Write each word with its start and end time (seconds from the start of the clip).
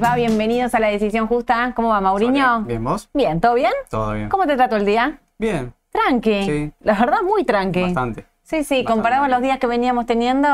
Les 0.00 0.08
va? 0.08 0.14
Bienvenidos 0.14 0.74
a 0.74 0.80
La 0.80 0.88
Decisión 0.88 1.26
Justa. 1.26 1.72
¿Cómo 1.76 1.88
va, 1.90 2.00
Mauriño? 2.00 2.62
Bien, 2.62 2.82
¿vos? 2.82 3.10
Bien, 3.12 3.38
¿todo 3.40 3.54
bien? 3.54 3.72
Todo 3.90 4.14
bien. 4.14 4.28
¿Cómo 4.30 4.46
te 4.46 4.56
trató 4.56 4.76
el 4.76 4.86
día? 4.86 5.18
Bien, 5.36 5.74
Tranqui. 5.90 6.44
Sí. 6.44 6.72
La 6.80 6.94
verdad, 6.94 7.18
muy 7.22 7.44
tranqui. 7.44 7.82
bastante. 7.82 8.22
Sí, 8.42 8.64
sí, 8.64 8.76
Bastante 8.76 8.84
comparado 8.84 9.24
a 9.24 9.28
los 9.28 9.42
días 9.42 9.58
que 9.58 9.66
veníamos 9.66 10.06
teniendo, 10.06 10.48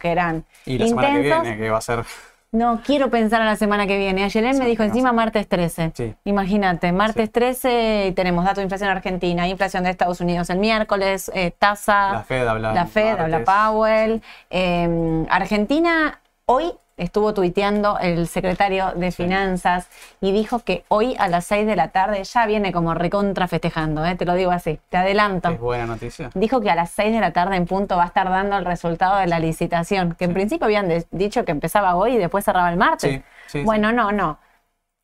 que 0.00 0.10
eran 0.10 0.44
Y 0.64 0.78
la 0.78 0.86
semana 0.86 1.12
que 1.12 1.20
viene, 1.20 1.56
que 1.58 1.70
va 1.70 1.78
a 1.78 1.80
ser. 1.82 2.04
No 2.52 2.80
quiero 2.84 3.10
pensar 3.10 3.42
a 3.42 3.44
la 3.44 3.56
semana 3.56 3.86
que 3.86 3.98
viene. 3.98 4.24
Ayer 4.24 4.44
él 4.44 4.56
me 4.56 4.64
dijo 4.66 4.82
encima 4.82 5.12
martes 5.12 5.46
13. 5.46 5.92
Sí. 5.94 6.14
Imagínate, 6.24 6.90
martes 6.92 7.26
Sí. 7.26 7.32
13 7.32 8.06
y 8.08 8.12
tenemos 8.12 8.46
dato 8.46 8.60
de 8.60 8.62
inflación 8.62 8.88
argentina, 8.88 9.46
inflación 9.46 9.84
de 9.84 9.90
Estados 9.90 10.20
Unidos 10.22 10.48
el 10.48 10.58
miércoles, 10.58 11.30
eh, 11.34 11.50
tasa. 11.50 12.12
La 12.12 12.22
Fed 12.22 12.46
habla. 12.46 12.72
La 12.72 12.86
Fed, 12.86 13.18
habla. 13.18 13.44
Powell. 13.44 14.22
Eh, 14.48 15.26
Argentina 15.28 16.20
hoy 16.46 16.72
estuvo 16.96 17.34
tuiteando 17.34 17.98
el 17.98 18.26
secretario 18.26 18.92
de 18.96 19.10
Finanzas 19.12 19.88
y 20.20 20.32
dijo 20.32 20.60
que 20.60 20.84
hoy 20.88 21.14
a 21.18 21.28
las 21.28 21.44
6 21.46 21.66
de 21.66 21.76
la 21.76 21.88
tarde 21.88 22.24
ya 22.24 22.46
viene 22.46 22.72
como 22.72 22.94
recontra 22.94 23.48
festejando, 23.48 24.04
¿eh? 24.06 24.14
te 24.16 24.24
lo 24.24 24.34
digo 24.34 24.50
así, 24.50 24.80
te 24.88 24.96
adelanto. 24.96 25.50
Es 25.50 25.60
buena 25.60 25.86
noticia. 25.86 26.30
Dijo 26.34 26.60
que 26.60 26.70
a 26.70 26.74
las 26.74 26.90
6 26.92 27.12
de 27.12 27.20
la 27.20 27.32
tarde 27.32 27.56
en 27.56 27.66
punto 27.66 27.96
va 27.96 28.04
a 28.04 28.06
estar 28.06 28.28
dando 28.30 28.56
el 28.56 28.64
resultado 28.64 29.18
de 29.18 29.26
la 29.26 29.38
licitación, 29.38 30.14
que 30.18 30.24
en 30.24 30.32
principio 30.32 30.64
habían 30.64 30.88
dicho 31.10 31.44
que 31.44 31.52
empezaba 31.52 31.96
hoy 31.96 32.14
y 32.14 32.18
después 32.18 32.44
cerraba 32.44 32.70
el 32.70 32.76
martes. 32.78 33.22
Sí, 33.46 33.62
bueno, 33.62 33.92
no, 33.92 34.10
no. 34.12 34.38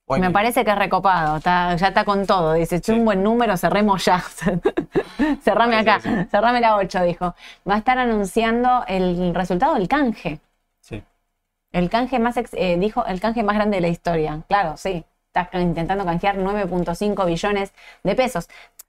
Hoy 0.06 0.18
Me 0.20 0.26
mismo. 0.26 0.32
parece 0.34 0.64
que 0.64 0.70
es 0.72 0.76
recopado, 0.78 1.36
está- 1.36 1.76
ya 1.76 1.88
está 1.88 2.04
con 2.04 2.26
todo. 2.26 2.54
Dice, 2.54 2.80
"Che, 2.80 2.92
Sí. 2.92 2.98
un 2.98 3.04
buen 3.04 3.22
número, 3.22 3.56
cerremos 3.56 4.04
ya. 4.04 4.22
Cerrame 5.42 5.76
acá, 5.76 6.00
cerrame 6.30 6.60
la 6.60 6.76
8, 6.76 7.02
dijo. 7.04 7.34
Va 7.68 7.74
a 7.74 7.78
estar 7.78 7.98
anunciando 7.98 8.84
el 8.88 9.32
resultado 9.34 9.74
del 9.74 9.86
canje. 9.88 10.40
El 11.72 11.88
canje 11.90 12.18
más, 12.18 12.36
ex- 12.36 12.54
eh, 12.54 12.76
dijo, 12.78 13.04
el 13.06 13.20
canje 13.20 13.42
más 13.42 13.56
grande 13.56 13.76
de 13.76 13.80
la 13.82 13.88
historia. 13.88 14.40
Claro, 14.48 14.76
sí. 14.76 15.04
Está 15.34 15.48
intentando 15.58 16.04
canjear 16.04 16.36
9.5 16.36 17.24
billones 17.24 17.72
de 18.02 18.14
pesos. 18.14 18.48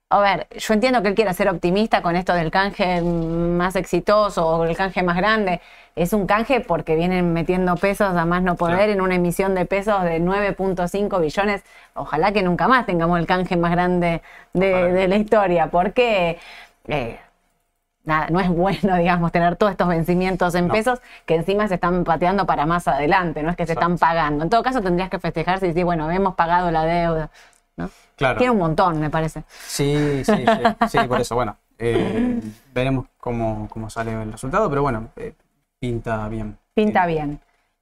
A 0.10 0.20
ver, 0.20 0.48
yo 0.58 0.74
entiendo 0.74 1.02
que 1.02 1.08
él 1.08 1.16
quiera 1.16 1.34
ser 1.34 1.50
optimista 1.50 2.02
con 2.04 2.16
esto 2.16 2.34
del 2.34 2.52
canje 2.52 3.02
más 3.02 3.76
exitoso 3.76 4.46
o 4.48 4.64
el 4.66 4.76
canje 4.76 5.02
más 5.02 5.16
grande. 5.18 5.62
Es 5.96 6.12
un 6.14 6.28
canje 6.28 6.60
porque 6.60 6.96
vienen 6.96 7.34
metiendo 7.34 7.76
pesos 7.78 8.16
a 8.16 8.26
más 8.26 8.44
no 8.44 8.56
poder 8.56 8.90
en 8.90 9.02
una 9.02 9.16
emisión 9.16 9.56
de 9.56 9.66
pesos 9.66 10.04
de 10.04 10.20
9.5 10.20 11.20
billones. 11.20 11.64
Ojalá 11.96 12.32
que 12.32 12.44
nunca 12.44 12.68
más 12.68 12.86
tengamos 12.86 13.18
el 13.20 13.26
canje 13.26 13.56
más 13.58 13.72
grande 13.72 14.22
de 14.54 15.08
la 15.08 15.16
historia, 15.16 15.68
porque 15.72 16.38
eh, 16.88 17.18
nada, 18.04 18.28
no 18.30 18.40
es 18.40 18.50
bueno, 18.50 18.96
digamos, 18.98 19.32
tener 19.32 19.56
todos 19.56 19.72
estos 19.72 19.88
vencimientos 19.88 20.56
en 20.56 20.68
No. 20.68 20.74
pesos 20.74 21.00
que 21.26 21.36
encima 21.36 21.68
se 21.68 21.76
están 21.76 22.04
pateando 22.04 22.46
para 22.46 22.66
más 22.66 22.88
adelante, 22.88 23.44
no 23.44 23.50
es 23.50 23.56
que 23.56 23.66
se 23.66 23.74
están 23.74 23.98
pagando. 23.98 24.44
En 24.44 24.50
todo 24.50 24.64
caso, 24.64 24.82
tendrías 24.82 25.10
que 25.10 25.20
festejarse 25.20 25.66
y 25.66 25.70
decir, 25.70 25.86
bueno, 25.86 26.10
hemos 26.12 26.36
pagado 26.36 26.70
la 26.72 26.84
deuda. 26.86 27.30
¿no? 27.78 27.90
Claro. 28.16 28.38
Tiene 28.38 28.52
un 28.52 28.60
montón, 28.60 29.00
me 29.00 29.10
parece. 29.10 29.44
Sí, 29.50 30.24
sí, 30.24 30.34
sí, 30.46 30.88
sí, 30.90 31.08
por 31.08 31.20
eso, 31.22 31.34
bueno. 31.36 31.56
eh, 31.80 32.40
veremos 32.74 33.08
cómo, 33.20 33.68
cómo 33.70 33.90
sale 33.90 34.12
el 34.22 34.32
resultado, 34.32 34.70
pero 34.70 34.82
bueno, 34.84 35.10
eh, 35.16 35.34
pinta 35.80 36.28
bien. 36.30 36.58
Pinta 36.76 37.06
bien. 37.08 37.40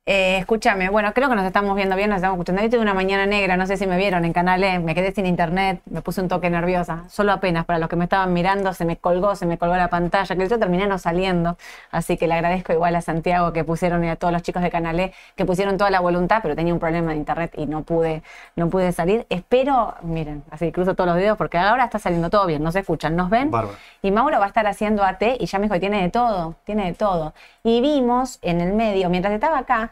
Eh, 0.07 0.39
escúchame, 0.39 0.89
bueno, 0.89 1.13
creo 1.13 1.29
que 1.29 1.35
nos 1.35 1.45
estamos 1.45 1.75
viendo 1.75 1.95
bien, 1.95 2.09
nos 2.09 2.15
estamos 2.15 2.35
escuchando. 2.35 2.63
Hoy 2.63 2.69
tuve 2.71 2.79
una 2.81 2.95
mañana 2.95 3.27
negra, 3.27 3.55
no 3.55 3.67
sé 3.67 3.77
si 3.77 3.85
me 3.85 3.97
vieron 3.97 4.25
en 4.25 4.33
Canal 4.33 4.63
E, 4.63 4.79
me 4.79 4.95
quedé 4.95 5.11
sin 5.11 5.27
internet, 5.27 5.79
me 5.85 6.01
puse 6.01 6.21
un 6.21 6.27
toque 6.27 6.49
nerviosa, 6.49 7.03
solo 7.07 7.31
apenas 7.31 7.65
para 7.65 7.77
los 7.77 7.87
que 7.87 7.95
me 7.95 8.05
estaban 8.05 8.33
mirando, 8.33 8.73
se 8.73 8.83
me 8.83 8.97
colgó, 8.97 9.35
se 9.35 9.45
me 9.45 9.59
colgó 9.59 9.75
la 9.75 9.89
pantalla, 9.89 10.35
que 10.35 10.49
yo 10.49 10.57
terminé 10.57 10.87
no 10.87 10.97
saliendo, 10.97 11.55
así 11.91 12.17
que 12.17 12.25
le 12.25 12.33
agradezco 12.33 12.73
igual 12.73 12.95
a 12.95 13.01
Santiago 13.01 13.53
que 13.53 13.63
pusieron 13.63 14.03
y 14.03 14.09
a 14.09 14.15
todos 14.15 14.33
los 14.33 14.41
chicos 14.41 14.63
de 14.63 14.71
Canal 14.71 14.99
E 14.99 15.13
que 15.35 15.45
pusieron 15.45 15.77
toda 15.77 15.91
la 15.91 15.99
voluntad, 15.99 16.39
pero 16.41 16.55
tenía 16.55 16.73
un 16.73 16.79
problema 16.79 17.11
de 17.11 17.17
internet 17.17 17.53
y 17.55 17.67
no 17.67 17.83
pude, 17.83 18.23
no 18.55 18.71
pude 18.71 18.91
salir. 18.93 19.27
Espero, 19.29 19.93
miren, 20.01 20.43
así 20.49 20.71
cruzo 20.71 20.95
todos 20.95 21.11
los 21.11 21.17
dedos 21.17 21.37
porque 21.37 21.59
ahora 21.59 21.83
está 21.83 21.99
saliendo 21.99 22.31
todo 22.31 22.47
bien, 22.47 22.63
no 22.63 22.71
se 22.71 22.79
escuchan, 22.79 23.15
nos 23.15 23.29
ven. 23.29 23.51
Bárbaro. 23.51 23.77
Y 24.01 24.09
Mauro 24.09 24.39
va 24.39 24.45
a 24.45 24.47
estar 24.47 24.65
haciendo 24.65 25.03
AT 25.03 25.21
y 25.39 25.45
ya 25.45 25.59
me 25.59 25.65
dijo 25.65 25.75
que 25.75 25.79
tiene 25.79 26.01
de 26.01 26.09
todo, 26.09 26.55
tiene 26.65 26.85
de 26.85 26.93
todo. 26.95 27.35
Y 27.63 27.81
vimos 27.81 28.39
en 28.41 28.61
el 28.61 28.73
medio, 28.73 29.09
mientras 29.09 29.33
estaba 29.33 29.59
acá, 29.59 29.91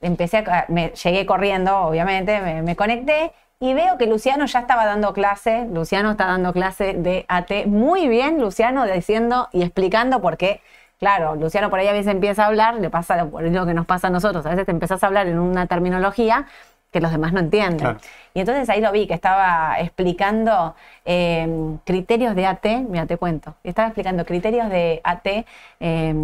empecé 0.00 0.38
a, 0.38 0.66
me, 0.68 0.90
llegué 0.90 1.26
corriendo, 1.26 1.76
obviamente, 1.78 2.40
me, 2.40 2.62
me 2.62 2.76
conecté 2.76 3.32
y 3.62 3.74
veo 3.74 3.98
que 3.98 4.06
Luciano 4.06 4.46
ya 4.46 4.60
estaba 4.60 4.86
dando 4.86 5.12
clase, 5.12 5.66
Luciano 5.70 6.12
está 6.12 6.26
dando 6.26 6.52
clase 6.54 6.94
de 6.94 7.26
AT 7.28 7.66
muy 7.66 8.08
bien, 8.08 8.40
Luciano 8.40 8.86
diciendo 8.86 9.48
y 9.52 9.62
explicando 9.62 10.22
por 10.22 10.38
qué. 10.38 10.62
Claro, 10.98 11.34
Luciano 11.34 11.68
por 11.68 11.78
ahí 11.78 11.86
a 11.86 11.92
veces 11.92 12.12
empieza 12.12 12.44
a 12.44 12.46
hablar, 12.46 12.76
le 12.76 12.88
pasa 12.88 13.22
lo 13.22 13.66
que 13.66 13.74
nos 13.74 13.86
pasa 13.86 14.06
a 14.08 14.10
nosotros, 14.10 14.46
a 14.46 14.50
veces 14.50 14.64
te 14.64 14.70
empezás 14.70 15.02
a 15.02 15.06
hablar 15.06 15.26
en 15.26 15.38
una 15.38 15.66
terminología 15.66 16.46
que 16.90 17.00
los 17.00 17.12
demás 17.12 17.32
no 17.32 17.40
entienden. 17.40 17.78
Claro. 17.78 17.98
Y 18.34 18.40
entonces 18.40 18.68
ahí 18.68 18.80
lo 18.80 18.92
vi, 18.92 19.06
que 19.06 19.14
estaba 19.14 19.76
explicando 19.78 20.74
eh, 21.04 21.76
criterios 21.84 22.34
de 22.34 22.46
AT, 22.46 22.66
mira, 22.88 23.06
te 23.06 23.16
cuento, 23.16 23.54
estaba 23.64 23.88
explicando 23.88 24.24
criterios 24.24 24.68
de 24.68 25.00
AT, 25.04 25.26
eh, 25.80 26.14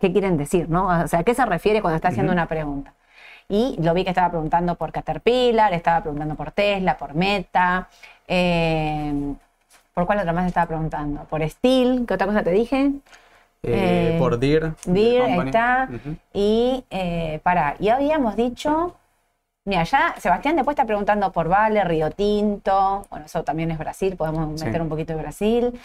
qué 0.00 0.12
quieren 0.12 0.36
decir, 0.36 0.68
¿no? 0.68 0.88
O 0.88 1.08
sea, 1.08 1.20
¿a 1.20 1.24
qué 1.24 1.34
se 1.34 1.44
refiere 1.44 1.80
cuando 1.80 1.96
está 1.96 2.08
haciendo 2.08 2.32
una 2.32 2.46
pregunta? 2.46 2.92
Y 3.48 3.76
lo 3.80 3.94
vi 3.94 4.02
que 4.02 4.10
estaba 4.10 4.30
preguntando 4.30 4.74
por 4.74 4.90
Caterpillar, 4.90 5.72
estaba 5.72 6.00
preguntando 6.00 6.34
por 6.34 6.50
Tesla, 6.50 6.96
por 6.96 7.14
Meta, 7.14 7.88
eh, 8.26 9.34
¿por 9.94 10.06
cuál 10.06 10.18
otra 10.18 10.32
más 10.32 10.46
estaba 10.46 10.66
preguntando? 10.66 11.24
Por 11.24 11.48
Steel, 11.48 12.04
¿qué 12.06 12.14
otra 12.14 12.26
cosa 12.26 12.42
te 12.42 12.50
dije? 12.50 12.92
Eh, 13.62 14.16
por 14.18 14.38
Deer. 14.38 14.74
Company. 14.84 15.46
está. 15.46 15.88
Y 16.32 16.84
eh, 16.90 17.40
para, 17.42 17.76
y 17.78 17.88
habíamos 17.88 18.36
dicho, 18.36 18.94
mira, 19.66 19.84
ya 19.84 20.14
Sebastián 20.18 20.56
después 20.56 20.74
está 20.74 20.86
preguntando 20.86 21.30
por 21.32 21.48
Vale, 21.48 21.84
Río 21.84 22.10
Tinto, 22.10 23.06
bueno, 23.10 23.26
eso 23.26 23.44
también 23.44 23.70
es 23.70 23.78
Brasil, 23.78 24.16
podemos 24.16 24.58
Sí. 24.58 24.64
meter 24.66 24.80
un 24.80 24.88
poquito 24.88 25.12
de 25.14 25.20
Brasil. 25.20 25.78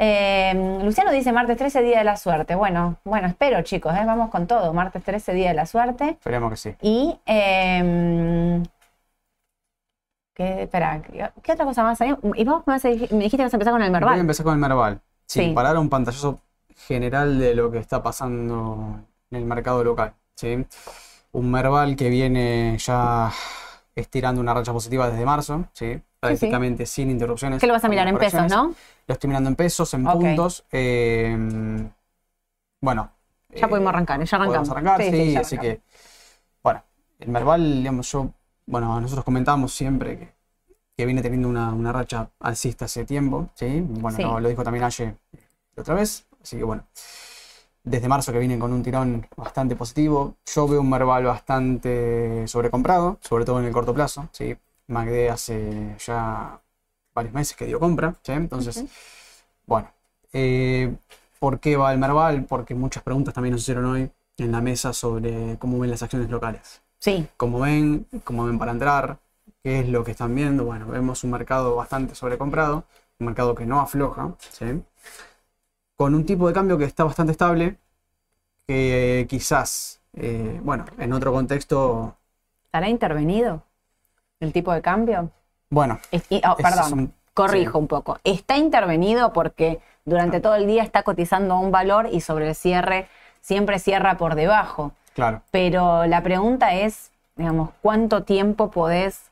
Eh, 0.00 0.78
Luciano 0.84 1.10
dice 1.10 1.32
martes 1.32 1.56
13, 1.56 1.82
día 1.82 1.98
de 1.98 2.04
la 2.04 2.16
suerte. 2.16 2.54
Bueno, 2.54 2.96
bueno, 3.04 3.26
espero 3.26 3.62
chicos, 3.62 3.92
¿eh? 3.96 4.04
vamos 4.06 4.30
con 4.30 4.46
todo. 4.46 4.72
Martes 4.72 5.02
13, 5.02 5.32
día 5.32 5.48
de 5.48 5.54
la 5.54 5.66
suerte. 5.66 6.10
Esperemos 6.10 6.50
que 6.52 6.56
sí. 6.56 6.74
Y, 6.82 7.18
eh, 7.26 8.62
¿qué, 10.34 10.62
espera, 10.62 11.02
¿qué, 11.42 11.52
otra 11.52 11.64
cosa 11.64 11.82
más 11.82 12.00
hay? 12.00 12.14
Y 12.36 12.44
vos 12.44 12.62
me, 12.66 12.74
vas 12.74 12.84
a 12.84 12.90
dij- 12.90 13.10
me 13.10 13.24
dijiste 13.24 13.38
que 13.38 13.42
vas 13.44 13.52
a 13.54 13.56
empezar 13.56 13.72
con 13.72 13.82
el 13.82 13.90
Voy 13.90 13.96
a 13.96 14.00
Merval. 14.00 14.20
empezar 14.20 14.44
con 14.44 14.52
el 14.54 14.60
Merval. 14.60 15.00
Sí, 15.26 15.40
Sí. 15.46 15.52
para 15.52 15.68
dar 15.70 15.78
un 15.78 15.88
pantallazo 15.88 16.38
general 16.86 17.38
de 17.38 17.54
lo 17.54 17.70
que 17.72 17.78
está 17.78 18.02
pasando 18.02 19.00
en 19.30 19.36
el 19.36 19.44
mercado 19.44 19.82
local. 19.82 20.12
¿sí? 20.36 20.64
Un 21.32 21.50
Merval 21.50 21.94
que 21.96 22.08
viene 22.08 22.76
ya 22.78 23.30
estirando 23.94 24.40
una 24.40 24.54
racha 24.54 24.72
positiva 24.72 25.10
desde 25.10 25.24
marzo, 25.24 25.66
¿sí? 25.72 26.00
prácticamente 26.20 26.86
sin 26.86 27.10
interrupciones. 27.10 27.60
¿Qué 27.60 27.66
lo 27.66 27.72
vas 27.74 27.84
a 27.84 27.88
mirar 27.88 28.08
en 28.08 28.18
pesos, 28.18 28.50
no? 28.50 28.74
Lo 29.06 29.12
estoy 29.12 29.28
mirando 29.28 29.48
en 29.50 29.56
pesos, 29.56 29.92
en 29.94 30.04
puntos. 30.04 30.64
eh, 30.72 31.88
bueno. 32.80 33.12
Ya 33.54 33.66
eh, 33.66 33.68
podemos 33.68 33.88
arrancar, 33.90 34.22
ya 34.22 34.36
arrancamos. 34.36 34.68
Podemos 34.68 34.70
arrancar, 34.70 35.02
Sí, 35.02 35.10
sí, 35.10 35.24
sí, 35.26 35.32
ya 35.32 35.40
así 35.40 35.56
arrancamos. 35.56 35.78
que, 35.78 35.82
bueno, 36.62 36.82
el 37.18 37.28
Merval, 37.28 37.74
digamos, 37.78 38.10
yo 38.12 38.30
bueno, 38.66 39.00
nosotros 39.00 39.24
comentamos 39.24 39.72
siempre 39.72 40.18
que, 40.18 40.32
que 40.96 41.06
viene 41.06 41.22
teniendo 41.22 41.48
una, 41.48 41.72
una 41.72 41.92
racha 41.92 42.28
alcista 42.40 42.84
hace 42.84 43.04
tiempo, 43.04 43.48
¿sí? 43.54 43.80
Bueno, 43.86 44.16
Sí. 44.16 44.22
Lo, 44.22 44.40
lo 44.40 44.48
dijo 44.48 44.62
también 44.62 44.84
ayer 44.84 45.14
otra 45.76 45.94
vez, 45.94 46.26
así 46.42 46.56
que 46.58 46.64
bueno, 46.64 46.84
desde 47.88 48.08
marzo 48.08 48.32
que 48.32 48.38
vienen 48.38 48.60
con 48.60 48.72
un 48.72 48.82
tirón 48.82 49.26
bastante 49.36 49.76
positivo. 49.76 50.34
Yo 50.46 50.68
veo 50.68 50.80
un 50.80 50.90
Merval 50.90 51.24
bastante 51.24 52.46
sobrecomprado, 52.46 53.18
sobre 53.20 53.44
todo 53.44 53.58
en 53.60 53.66
el 53.66 53.72
corto 53.72 53.94
plazo, 53.94 54.28
¿sí? 54.32 54.56
MACD 54.86 55.28
hace 55.30 55.96
ya 55.98 56.60
varios 57.14 57.34
meses 57.34 57.56
que 57.56 57.66
dio 57.66 57.80
compra, 57.80 58.14
¿sí? 58.22 58.32
Entonces, 58.32 58.84
bueno, 59.66 59.90
eh, 60.32 60.94
¿por 61.38 61.60
qué 61.60 61.76
va 61.76 61.92
el 61.92 61.98
Merval? 61.98 62.44
Porque 62.44 62.74
muchas 62.74 63.02
preguntas 63.02 63.34
también 63.34 63.52
nos 63.52 63.62
hicieron 63.62 63.84
hoy 63.86 64.10
en 64.38 64.52
la 64.52 64.60
mesa 64.60 64.92
sobre 64.92 65.58
cómo 65.58 65.78
ven 65.78 65.90
las 65.90 66.02
acciones 66.02 66.30
locales. 66.30 66.80
Sí, 66.98 67.28
¿Cómo 67.36 67.60
ven? 67.60 68.06
¿Cómo 68.24 68.44
ven 68.44 68.58
para 68.58 68.72
entrar? 68.72 69.18
¿Qué 69.62 69.80
es 69.80 69.88
lo 69.88 70.04
que 70.04 70.12
están 70.12 70.34
viendo? 70.34 70.64
Bueno, 70.64 70.86
vemos 70.88 71.22
un 71.24 71.30
mercado 71.30 71.76
bastante 71.76 72.14
sobrecomprado, 72.14 72.84
un 73.20 73.26
mercado 73.26 73.54
que 73.54 73.66
no 73.66 73.80
afloja, 73.80 74.32
¿sí? 74.50 74.82
Con 75.98 76.14
un 76.14 76.24
tipo 76.24 76.46
de 76.48 76.54
cambio 76.54 76.78
que 76.78 76.84
está 76.84 77.04
bastante 77.04 77.32
estable, 77.32 77.76
que 78.66 79.26
quizás, 79.28 80.00
eh, 80.14 80.60
bueno, 80.62 80.84
en 80.98 81.12
otro 81.12 81.32
contexto, 81.32 82.16
¿estará 82.66 82.88
intervenido 82.88 83.62
el 84.40 84.52
tipo 84.52 84.72
de 84.72 84.82
cambio? 84.82 85.30
bueno, 85.70 85.98
Es- 86.12 86.24
y- 86.30 86.40
oh, 86.48 86.56
perdón, 86.56 86.90
son- 86.90 87.14
corrijo 87.34 87.72
sí. 87.72 87.78
un 87.78 87.88
poco. 87.88 88.18
Está 88.24 88.56
intervenido 88.58 89.32
porque 89.32 89.80
durante 90.04 90.40
todo 90.40 90.54
el 90.54 90.66
día 90.68 90.82
está 90.84 91.02
cotizando 91.02 91.58
un 91.58 91.70
valor 91.72 92.08
y 92.12 92.20
sobre 92.20 92.48
el 92.48 92.54
cierre 92.54 93.08
siempre 93.40 93.78
cierra 93.78 94.16
por 94.18 94.36
debajo. 94.36 94.92
claro, 95.14 95.42
Pero 95.50 96.06
la 96.06 96.22
pregunta 96.22 96.74
es, 96.74 97.10
digamos, 97.36 97.70
¿cuánto 97.82 98.22
tiempo 98.24 98.70
podés 98.70 99.30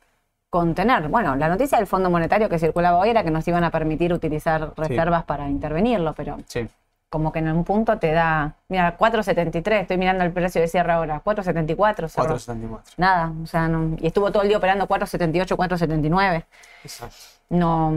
contener? 0.60 1.08
Bueno, 1.08 1.36
la 1.36 1.48
noticia 1.48 1.76
del 1.78 1.86
Fondo 1.86 2.08
Monetario 2.10 2.48
que 2.48 2.58
circulaba 2.58 2.98
hoy 2.98 3.10
era 3.10 3.22
que 3.22 3.30
nos 3.30 3.46
iban 3.46 3.62
a 3.64 3.70
permitir 3.70 4.12
utilizar 4.12 4.72
reservas 4.76 5.24
para 5.24 5.48
intervenirlo, 5.48 6.14
pero 6.14 6.38
sí, 6.46 6.66
como 7.10 7.30
que 7.32 7.40
en 7.40 7.48
un 7.52 7.62
punto 7.64 7.98
te 7.98 8.12
da, 8.12 8.54
mira, 8.68 8.96
4.73, 8.96 9.80
estoy 9.82 9.98
mirando 9.98 10.24
el 10.24 10.32
precio 10.32 10.60
de 10.60 10.68
cierre 10.68 10.92
ahora, 10.92 11.20
4.74, 11.22 12.08
cerró. 12.08 12.26
474. 12.28 12.94
Nada, 12.96 13.32
o 13.42 13.46
sea, 13.46 13.68
no- 13.68 13.96
y 14.00 14.06
estuvo 14.06 14.32
todo 14.32 14.42
el 14.42 14.48
día 14.48 14.56
operando 14.58 14.86
4.78, 14.88 15.56
4.79. 15.56 16.44
Exacto. 16.82 17.16
No, 17.48 17.90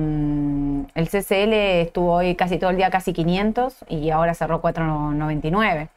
el 0.93 1.09
CCL 1.09 1.53
estuvo 1.81 2.13
hoy 2.13 2.35
casi 2.35 2.59
todo 2.59 2.69
el 2.69 2.77
día 2.77 2.91
casi 2.91 3.13
500 3.13 3.77
y 3.87 4.09
ahora 4.11 4.33
cerró 4.35 4.61
4.99. 4.61 5.89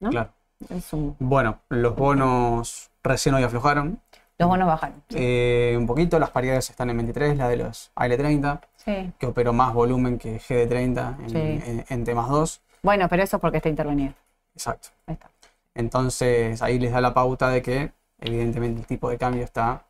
¿No? 0.00 0.10
Claro. 0.10 0.30
Es 0.70 0.92
un- 0.92 1.14
Bueno, 1.18 1.58
los 1.68 1.94
bonos 1.94 2.90
recién 3.04 3.34
hoy 3.34 3.44
aflojaron. 3.44 4.00
Los 4.38 4.48
bonos 4.48 4.66
bajaron. 4.66 5.02
eh, 5.10 5.74
un 5.78 5.86
poquito, 5.86 6.18
las 6.18 6.30
paridades 6.30 6.68
están 6.70 6.90
en 6.90 6.96
23, 6.98 7.36
la 7.36 7.48
de 7.48 7.56
los 7.56 7.90
AL30, 7.94 8.60
Sí. 8.76 9.12
que 9.18 9.26
operó 9.26 9.52
más 9.52 9.72
volumen 9.74 10.18
que 10.18 10.38
GD30 10.38 11.16
en, 11.24 11.30
Sí. 11.30 11.36
en, 11.70 11.84
en 11.88 12.04
temas 12.04 12.28
2. 12.28 12.60
Bueno, 12.82 13.08
pero 13.08 13.22
eso 13.22 13.36
es 13.36 13.40
porque 13.40 13.56
está 13.56 13.68
intervenido. 13.68 14.12
Exacto. 14.54 14.88
Ahí 15.06 15.14
está. 15.14 15.30
Entonces 15.74 16.62
ahí 16.62 16.78
les 16.78 16.92
da 16.92 17.00
la 17.00 17.12
pauta 17.12 17.50
de 17.50 17.62
que 17.62 17.92
evidentemente 18.20 18.80
el 18.80 18.86
tipo 18.86 19.10
de 19.10 19.18
cambio 19.18 19.42
está 19.44 19.84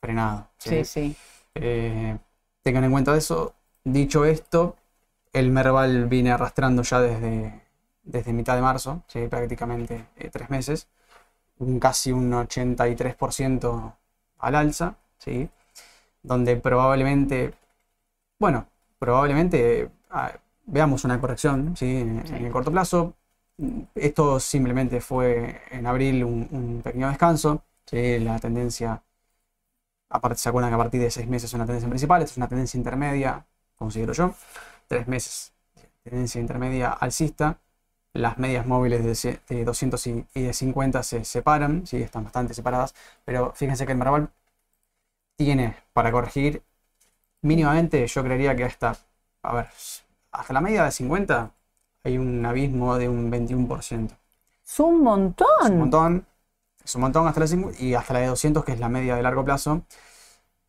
frenado. 0.00 0.46
Sí, 0.58 0.84
sí. 0.84 1.16
Eh, 1.54 2.16
tengan 2.62 2.84
en 2.84 2.92
cuenta 2.92 3.16
eso. 3.16 3.54
Dicho 3.84 4.24
esto, 4.24 4.76
el 5.32 5.50
Merval 5.50 6.06
viene 6.06 6.30
arrastrando 6.32 6.82
ya 6.82 7.00
desde, 7.00 7.60
desde 8.02 8.32
mitad 8.32 8.54
de 8.54 8.62
marzo, 8.62 9.02
¿sí? 9.08 9.26
prácticamente 9.28 10.04
eh, 10.16 10.28
tres 10.30 10.50
meses, 10.50 10.88
un 11.58 11.80
casi 11.80 12.12
un 12.12 12.32
83% 12.32 13.94
al 14.38 14.54
alza, 14.54 14.96
¿sí? 15.18 15.48
donde 16.22 16.56
probablemente, 16.56 17.54
bueno, 18.38 18.66
probablemente 18.98 19.90
ah, 20.10 20.32
veamos 20.66 21.04
una 21.04 21.20
corrección 21.20 21.76
¿sí? 21.76 21.96
en, 21.96 22.24
en 22.26 22.46
el 22.46 22.52
corto 22.52 22.70
plazo. 22.70 23.14
Esto 23.94 24.38
simplemente 24.40 25.00
fue 25.00 25.62
en 25.70 25.86
abril 25.86 26.24
un, 26.24 26.48
un 26.50 26.82
pequeño 26.82 27.08
descanso, 27.08 27.62
¿sí? 27.86 28.18
la 28.18 28.38
tendencia 28.38 29.02
aparte 30.08 30.38
se 30.38 30.48
acuerdan 30.48 30.70
que 30.70 30.74
a 30.74 30.78
partir 30.78 31.00
de 31.00 31.10
seis 31.10 31.26
meses 31.26 31.50
es 31.50 31.54
una 31.54 31.66
tendencia 31.66 31.88
principal, 31.88 32.22
esta 32.22 32.32
es 32.32 32.36
una 32.36 32.48
tendencia 32.48 32.78
intermedia, 32.78 33.46
considero 33.76 34.12
yo, 34.12 34.34
tres 34.86 35.08
meses, 35.08 35.52
tendencia 36.02 36.40
intermedia 36.40 36.90
alcista, 36.92 37.58
las 38.16 38.38
medias 38.38 38.66
móviles 38.66 39.04
de, 39.04 39.14
ce- 39.14 39.40
de 39.48 39.64
200 39.64 40.06
y, 40.06 40.26
y 40.34 40.42
de 40.42 40.52
50 40.52 41.02
se 41.02 41.24
separan, 41.24 41.86
sí, 41.86 41.98
están 42.02 42.24
bastante 42.24 42.54
separadas, 42.54 42.94
pero 43.24 43.52
fíjense 43.54 43.86
que 43.86 43.92
el 43.92 43.98
Merval 43.98 44.30
tiene 45.36 45.76
para 45.92 46.10
corregir 46.12 46.62
mínimamente, 47.42 48.06
yo 48.06 48.24
creería 48.24 48.56
que 48.56 48.64
hasta, 48.64 48.96
a 49.42 49.54
ver, 49.54 49.68
hasta 50.32 50.52
la 50.54 50.60
media 50.60 50.84
de 50.84 50.92
50 50.92 51.52
hay 52.04 52.18
un 52.18 52.44
abismo 52.46 52.96
de 52.98 53.08
un 53.08 53.30
21%. 53.30 54.16
Es 54.66 54.80
un 54.80 55.02
montón. 55.02 55.46
Es 55.62 55.70
un 55.70 55.78
montón. 55.78 56.26
Es 56.84 56.94
un 56.94 57.00
montón 57.02 57.26
hasta 57.28 57.40
la, 57.40 57.46
y 57.78 57.94
hasta 57.94 58.14
la 58.14 58.20
de 58.20 58.26
200, 58.28 58.64
que 58.64 58.72
es 58.72 58.80
la 58.80 58.88
media 58.88 59.16
de 59.16 59.22
largo 59.22 59.44
plazo, 59.44 59.82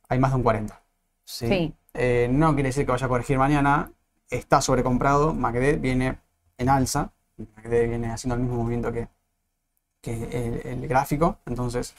hay 0.09 0.19
más 0.19 0.31
de 0.31 0.37
un 0.37 0.43
40. 0.43 0.81
¿sí? 1.25 1.47
Sí. 1.47 1.73
Eh, 1.93 2.29
no 2.31 2.53
quiere 2.55 2.69
decir 2.69 2.85
que 2.85 2.91
vaya 2.91 3.05
a 3.05 3.09
corregir 3.09 3.37
mañana. 3.37 3.91
Está 4.29 4.61
sobrecomprado. 4.61 5.33
MACD 5.33 5.79
viene 5.79 6.19
en 6.57 6.69
alza. 6.69 7.11
MACD 7.37 7.87
viene 7.89 8.11
haciendo 8.11 8.35
el 8.35 8.41
mismo 8.41 8.57
movimiento 8.57 8.91
que, 8.91 9.07
que 10.01 10.13
el, 10.23 10.67
el 10.83 10.87
gráfico. 10.87 11.37
Entonces, 11.45 11.95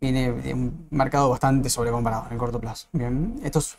viene 0.00 0.30
un 0.30 0.88
mercado 0.90 1.30
bastante 1.30 1.70
sobrecomprado 1.70 2.26
en 2.26 2.32
el 2.32 2.38
corto 2.38 2.60
plazo. 2.60 2.88
Bien, 2.92 3.40
esto 3.42 3.58
es 3.60 3.76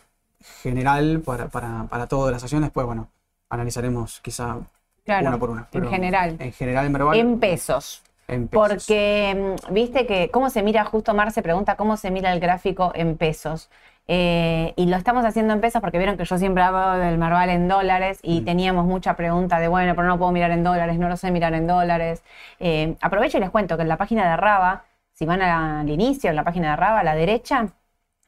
general 0.62 1.20
para, 1.24 1.48
para, 1.48 1.84
para 1.84 2.06
todas 2.06 2.32
las 2.32 2.42
acciones. 2.42 2.70
Pues 2.70 2.86
bueno, 2.86 3.08
analizaremos 3.48 4.20
quizá 4.20 4.58
Claro, 5.04 5.28
una 5.28 5.38
por 5.38 5.50
una. 5.50 5.68
en 5.72 5.88
general. 5.88 6.36
En 6.38 6.52
general, 6.52 6.84
el 6.86 6.90
Merval. 6.92 7.18
En 7.18 7.40
pesos. 7.40 8.02
en 8.26 8.46
pesos. 8.48 8.68
Porque, 8.68 9.56
mm, 9.70 9.72
viste 9.72 10.06
que, 10.06 10.30
¿cómo 10.30 10.50
se 10.50 10.62
mira? 10.62 10.84
Justo 10.84 11.14
Mar 11.14 11.32
se 11.32 11.42
pregunta 11.42 11.76
cómo 11.76 11.96
se 11.96 12.10
mira 12.10 12.32
el 12.32 12.40
gráfico 12.40 12.92
en 12.94 13.16
pesos. 13.16 13.70
Eh, 14.10 14.72
y 14.76 14.86
lo 14.86 14.96
estamos 14.96 15.26
haciendo 15.26 15.52
en 15.52 15.60
pesos 15.60 15.82
porque 15.82 15.98
vieron 15.98 16.16
que 16.16 16.24
yo 16.24 16.38
siempre 16.38 16.62
hablo 16.62 16.92
del 16.92 17.18
Marval 17.18 17.50
en 17.50 17.68
dólares 17.68 18.18
y 18.22 18.40
Mm. 18.40 18.44
teníamos 18.46 18.86
mucha 18.86 19.14
pregunta 19.14 19.58
de, 19.60 19.68
bueno, 19.68 19.94
pero 19.94 20.08
no 20.08 20.18
puedo 20.18 20.32
mirar 20.32 20.50
en 20.50 20.64
dólares, 20.64 20.98
no 20.98 21.10
lo 21.10 21.16
sé 21.18 21.30
mirar 21.30 21.52
en 21.52 21.66
dólares. 21.66 22.22
Eh, 22.58 22.96
aprovecho 23.02 23.36
y 23.36 23.40
les 23.40 23.50
cuento 23.50 23.76
que 23.76 23.82
en 23.82 23.88
la 23.88 23.98
página 23.98 24.28
de 24.30 24.36
Raba, 24.38 24.84
si 25.12 25.26
van 25.26 25.42
al 25.42 25.88
inicio, 25.90 26.30
en 26.30 26.36
la 26.36 26.44
página 26.44 26.70
de 26.70 26.76
Raba, 26.76 27.00
a 27.00 27.04
la 27.04 27.14
derecha, 27.14 27.68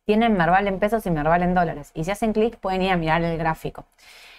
tienen 0.04 0.36
Merval 0.36 0.68
en 0.68 0.78
pesos 0.78 1.06
y 1.06 1.10
Merval 1.10 1.42
en 1.42 1.54
dólares. 1.54 1.92
Y 1.94 2.04
si 2.04 2.10
hacen 2.10 2.34
clic 2.34 2.56
pueden 2.58 2.82
ir 2.82 2.90
a 2.90 2.96
mirar 2.96 3.22
el 3.22 3.38
gráfico. 3.38 3.86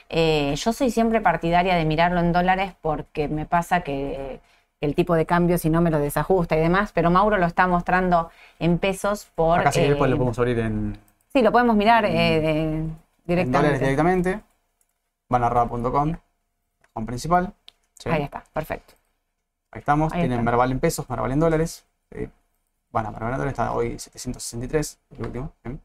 Eh, 0.10 0.54
yo 0.56 0.74
soy 0.74 0.92
siempre 0.92 1.22
partidaria 1.22 1.76
de 1.76 1.86
mirarlo 1.86 2.20
en 2.20 2.34
dólares 2.34 2.74
porque 2.82 3.28
me 3.30 3.46
pasa 3.46 3.82
que 3.82 4.42
el 4.82 4.94
tipo 4.96 5.16
de 5.16 5.26
cambio 5.26 5.58
si 5.58 5.70
no 5.70 5.82
me 5.82 5.90
lo 5.90 6.00
desajusta 6.00 6.56
y 6.56 6.60
demás, 6.60 6.92
pero 6.94 7.10
Mauro 7.10 7.38
lo 7.38 7.46
está 7.46 7.66
mostrando 7.68 8.30
en 8.60 8.78
pesos 8.78 9.28
por... 9.34 9.60
Acá 9.60 9.72
sí 9.72 9.82
que 9.82 9.90
después 9.90 10.10
eh, 10.10 10.12
lo 10.12 10.18
podemos 10.18 10.38
abrir 10.38 10.60
en, 10.60 10.98
Sí, 11.34 11.42
lo 11.42 11.52
podemos 11.52 11.76
mirar 11.76 12.06
eh, 12.06 12.10
de- 12.42 13.42
en 13.42 13.52
dólares 13.52 13.80
directamente. 13.80 13.80
directamente. 14.30 14.42
Van 15.30 15.44
a 15.44 15.50
con 16.94 17.06
principal. 17.06 17.54
Sí, 17.98 18.10
Ahí 18.10 18.24
está, 18.24 18.44
perfecto. 18.52 18.96
ahí 19.72 19.80
estamos. 19.80 20.12
ahí 20.14 20.22
Tienen 20.22 20.40
está. 20.40 20.44
Merval 20.44 20.72
en 20.72 20.80
pesos, 20.80 21.10
Merval 21.10 21.32
en 21.32 21.40
dólares. 21.40 21.86
Sí. 22.12 22.28
Van 22.92 23.06
a 23.06 23.12
Merval 23.12 23.32
en 23.34 23.38
dólares, 23.38 23.52
está 23.54 23.72
hoy 23.72 23.98
763, 23.98 25.00
el 25.18 25.26
último. 25.26 25.54
bien. 25.64 25.80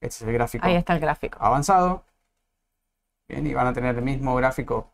Este 0.00 0.06
es 0.16 0.22
el 0.22 0.32
gráfico 0.32 0.66
Ahí 0.66 0.76
está 0.76 0.92
el 0.94 1.00
gráfico. 1.00 1.38
avanzado. 1.40 2.04
Bien, 3.28 3.46
y 3.46 3.54
van 3.54 3.66
a 3.66 3.72
tener 3.72 3.96
el 3.96 4.02
mismo 4.02 4.34
gráfico 4.36 4.90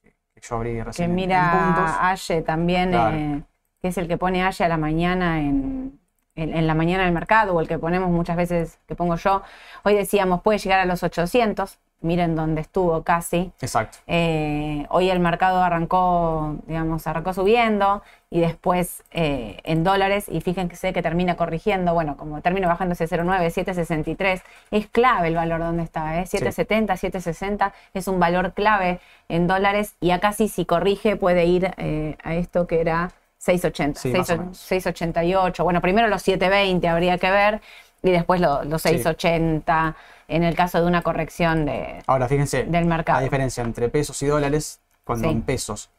que 0.00 0.14
que 0.34 0.40
yo 0.40 0.56
abrí 0.56 0.74
Que 0.74 0.84
recién 0.84 1.10
en- 1.10 1.16
puntos. 1.16 1.28
mira 1.28 2.08
Aye 2.10 2.42
también, 2.42 2.90
Claro. 2.90 3.16
eh, 3.16 3.42
que 3.82 3.88
es 3.88 3.98
el 3.98 4.08
que 4.08 4.16
pone 4.16 4.42
Aye 4.42 4.64
a 4.64 4.68
la 4.68 4.76
mañana 4.78 5.40
en, 5.40 5.99
en, 6.36 6.54
en 6.54 6.66
la 6.66 6.74
mañana 6.74 7.04
del 7.04 7.12
mercado, 7.12 7.54
o 7.54 7.60
el 7.60 7.68
que 7.68 7.78
ponemos 7.78 8.10
muchas 8.10 8.36
veces, 8.36 8.78
que 8.86 8.94
pongo 8.94 9.16
yo. 9.16 9.42
Hoy 9.82 9.94
decíamos, 9.94 10.42
puede 10.42 10.58
llegar 10.58 10.80
a 10.80 10.84
los 10.84 11.02
800. 11.02 11.78
Miren 12.02 12.34
dónde 12.34 12.62
estuvo 12.62 13.02
casi. 13.02 13.52
Exacto. 13.60 13.98
Eh, 14.06 14.86
hoy 14.88 15.10
el 15.10 15.20
mercado 15.20 15.62
arrancó, 15.62 16.56
digamos, 16.66 17.06
arrancó 17.06 17.34
subiendo 17.34 18.02
y 18.30 18.40
después 18.40 19.02
eh, 19.10 19.58
en 19.64 19.84
dólares 19.84 20.24
y 20.26 20.40
fíjense 20.40 20.94
que 20.94 21.02
termina 21.02 21.36
corrigiendo, 21.36 21.92
bueno, 21.92 22.16
como 22.16 22.40
termina 22.40 22.68
bajándose 22.68 23.06
0,9, 23.06 23.52
7,63, 23.52 24.42
es 24.70 24.86
clave 24.86 25.28
el 25.28 25.34
valor 25.34 25.60
donde 25.60 25.82
está, 25.82 26.20
¿eh? 26.20 26.24
7,70, 26.24 26.86
7,60 26.86 27.72
es 27.92 28.08
un 28.08 28.18
valor 28.18 28.54
clave 28.54 29.00
en 29.28 29.46
dólares 29.46 29.94
y 30.00 30.12
acá 30.12 30.32
sí 30.32 30.48
si 30.48 30.64
corrige 30.64 31.16
puede 31.16 31.44
ir 31.44 31.74
eh, 31.76 32.16
a 32.22 32.34
esto 32.34 32.66
que 32.66 32.80
era 32.80 33.12
6,80, 33.44 33.94
Sí, 34.00 34.08
más 34.12 34.28
o 34.30 34.34
6,80, 34.34 34.38
menos. 34.38 34.58
6,88, 34.58 35.64
bueno, 35.64 35.80
primero 35.80 36.08
los 36.08 36.22
7,20 36.22 36.86
habría 36.88 37.18
que 37.18 37.30
ver 37.30 37.60
y 38.02 38.10
después 38.10 38.40
lo- 38.40 38.64
los 38.64 38.82
Sí. 38.82 38.90
6,80 38.90 39.94
en 40.28 40.42
el 40.44 40.54
caso 40.54 40.80
de 40.80 40.86
una 40.86 41.02
corrección 41.02 41.64
de, 41.64 42.02
Ahora 42.06 42.28
fíjense, 42.28 42.64
del 42.64 42.84
mercado. 42.84 43.18
la 43.18 43.24
diferencia 43.24 43.62
entre 43.64 43.88
pesos 43.88 44.22
y 44.22 44.26
dólares, 44.26 44.80
cuando 45.04 45.28
Sí. 45.28 45.34
en 45.34 45.42
pesos 45.42 45.90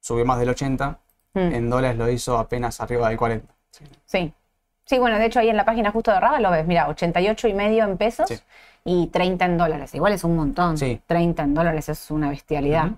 subió 0.00 0.24
más 0.24 0.38
del 0.38 0.48
80, 0.48 0.98
Mm. 1.34 1.38
en 1.54 1.70
dólares 1.70 1.96
lo 1.98 2.08
hizo 2.10 2.38
apenas 2.38 2.80
arriba 2.80 3.08
del 3.08 3.16
40. 3.18 3.54
Sí. 3.70 3.84
sí. 4.84 4.98
bueno, 4.98 5.18
de 5.18 5.24
hecho 5.24 5.38
ahí 5.40 5.48
en 5.48 5.56
la 5.56 5.64
página 5.64 5.90
justo 5.90 6.10
de 6.12 6.20
Raba 6.20 6.38
lo 6.40 6.50
ves, 6.50 6.66
mira, 6.66 6.86
88 6.88 7.48
y 7.48 7.54
medio 7.54 7.84
en 7.84 7.96
pesos 7.96 8.42
y 8.84 9.06
30 9.06 9.46
en 9.46 9.56
dólares. 9.56 9.94
Igual 9.94 10.12
es 10.12 10.22
un 10.24 10.36
montón. 10.36 10.76
Sí. 10.76 11.00
30 11.06 11.44
en 11.44 11.54
dólares 11.54 11.88
es 11.88 12.10
una 12.10 12.28
bestialidad 12.28 12.90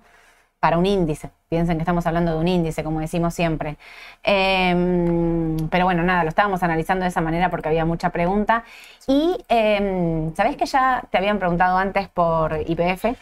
para 0.65 0.79
un 0.79 0.87
índice. 0.87 1.29
Piensen 1.51 1.77
que 1.77 1.83
estamos 1.83 2.07
hablando 2.07 2.33
de 2.33 2.39
un 2.39 2.49
índice, 2.49 2.83
como 2.83 2.99
decimos 2.99 3.35
siempre. 3.35 3.77
Em, 4.23 5.59
pero 5.69 5.85
bueno, 5.85 6.03
nada, 6.03 6.23
lo 6.23 6.31
estábamos 6.31 6.63
analizando 6.63 7.03
de 7.03 7.11
esa 7.11 7.21
manera 7.21 7.51
porque 7.51 7.69
había 7.69 7.85
mucha 7.85 8.09
pregunta. 8.09 8.65
Y, 9.07 9.37
eh, 9.51 10.31
¿sabés 10.35 10.57
que 10.57 10.65
ya 10.65 11.05
te 11.11 11.19
habían 11.19 11.39
preguntado 11.39 11.77
antes 11.77 12.09
por 12.09 12.59
IPF? 12.67 13.15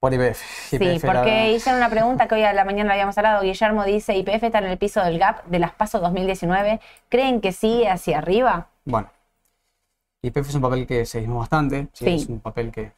Por 0.00 0.12
IPF. 0.12 0.42
sí, 0.70 1.00
porque 1.06 1.52
hicieron 1.52 1.80
una 1.80 1.88
pregunta 1.88 2.26
que 2.26 2.34
hoy 2.34 2.42
a 2.42 2.52
la 2.52 2.64
mañana 2.64 2.94
habíamos 2.94 3.16
hablado. 3.16 3.42
Guillermo 3.44 3.84
dice, 3.84 4.16
IPF 4.16 4.42
está 4.42 4.58
en 4.58 4.64
el 4.64 4.76
piso 4.76 5.04
del 5.04 5.20
gap 5.20 5.44
de 5.44 5.60
las 5.60 5.70
PASO 5.70 6.00
2019. 6.00 6.80
¿Creen 7.08 7.40
que 7.40 7.52
sigue 7.52 7.88
hacia 7.88 8.18
arriba? 8.18 8.66
Bueno, 8.84 9.08
IPF 10.22 10.48
es 10.48 10.54
un 10.56 10.62
papel 10.62 10.84
que 10.88 11.06
seguimos 11.06 11.38
bastante. 11.38 11.86
sí. 11.92 12.08
Es 12.08 12.26
un 12.26 12.40
papel 12.40 12.72
que 12.72 12.90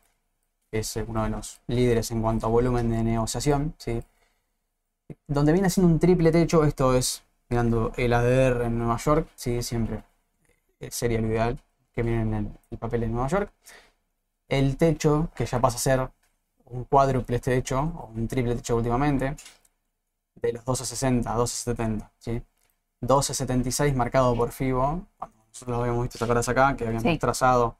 es 0.78 0.96
uno 0.96 1.24
de 1.24 1.30
los 1.30 1.60
líderes 1.66 2.10
en 2.10 2.22
cuanto 2.22 2.46
a 2.46 2.50
volumen 2.50 2.90
de 2.90 3.02
negociación, 3.02 3.74
¿sí? 3.78 4.02
donde 5.26 5.52
viene 5.52 5.68
haciendo 5.68 5.92
un 5.92 5.98
triple 5.98 6.32
techo, 6.32 6.64
esto 6.64 6.94
es 6.94 7.22
mirando 7.48 7.92
el 7.96 8.12
ADR 8.12 8.62
en 8.64 8.78
Nueva 8.78 8.96
York, 8.96 9.28
¿sí? 9.34 9.62
siempre 9.62 10.02
eh, 10.80 10.90
sería 10.90 11.20
lo 11.20 11.28
ideal 11.28 11.58
que 11.92 12.02
miren 12.02 12.34
el, 12.34 12.48
el 12.70 12.78
papel 12.78 13.04
en 13.04 13.12
Nueva 13.12 13.28
York. 13.28 13.52
El 14.48 14.76
techo, 14.76 15.30
que 15.34 15.46
ya 15.46 15.60
pasa 15.60 15.76
a 15.76 15.80
ser 15.80 16.10
un 16.66 16.84
cuádruple 16.84 17.38
techo, 17.40 17.80
o 17.80 18.10
un 18.14 18.28
triple 18.28 18.56
techo 18.56 18.76
últimamente, 18.76 19.36
de 20.36 20.52
los 20.52 20.62
1260 20.62 21.30
a 21.30 21.34
1270. 21.34 22.12
¿sí? 22.18 22.30
1276 23.00 23.94
marcado 23.94 24.34
por 24.36 24.52
FIBO, 24.52 25.06
nosotros 25.20 25.76
lo 25.76 25.82
habíamos 25.82 26.02
visto 26.02 26.18
sacar 26.18 26.38
acá, 26.38 26.76
que 26.76 26.86
habíamos 26.86 27.18
trazado 27.18 27.76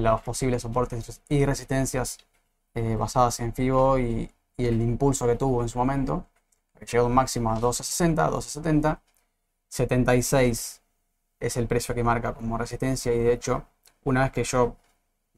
los 0.00 0.20
posibles 0.22 0.62
soportes 0.62 1.20
y 1.28 1.44
resistencias 1.44 2.18
eh, 2.74 2.96
basadas 2.96 3.40
en 3.40 3.52
FIBO 3.54 3.98
y, 3.98 4.30
el 4.58 4.80
impulso 4.80 5.26
que 5.26 5.34
tuvo 5.34 5.62
en 5.62 5.68
su 5.68 5.78
momento. 5.78 6.26
Llegó 6.90 7.06
un 7.06 7.14
máximo 7.14 7.50
a 7.50 7.58
12.60, 7.58 8.30
12.70. 8.30 9.00
76 9.68 10.82
es 11.40 11.56
el 11.56 11.66
precio 11.66 11.94
que 11.94 12.04
marca 12.04 12.32
como 12.34 12.58
resistencia 12.58 13.12
y 13.12 13.18
de 13.18 13.32
hecho, 13.32 13.64
una 14.04 14.22
vez 14.22 14.32
que 14.32 14.44
yo 14.44 14.76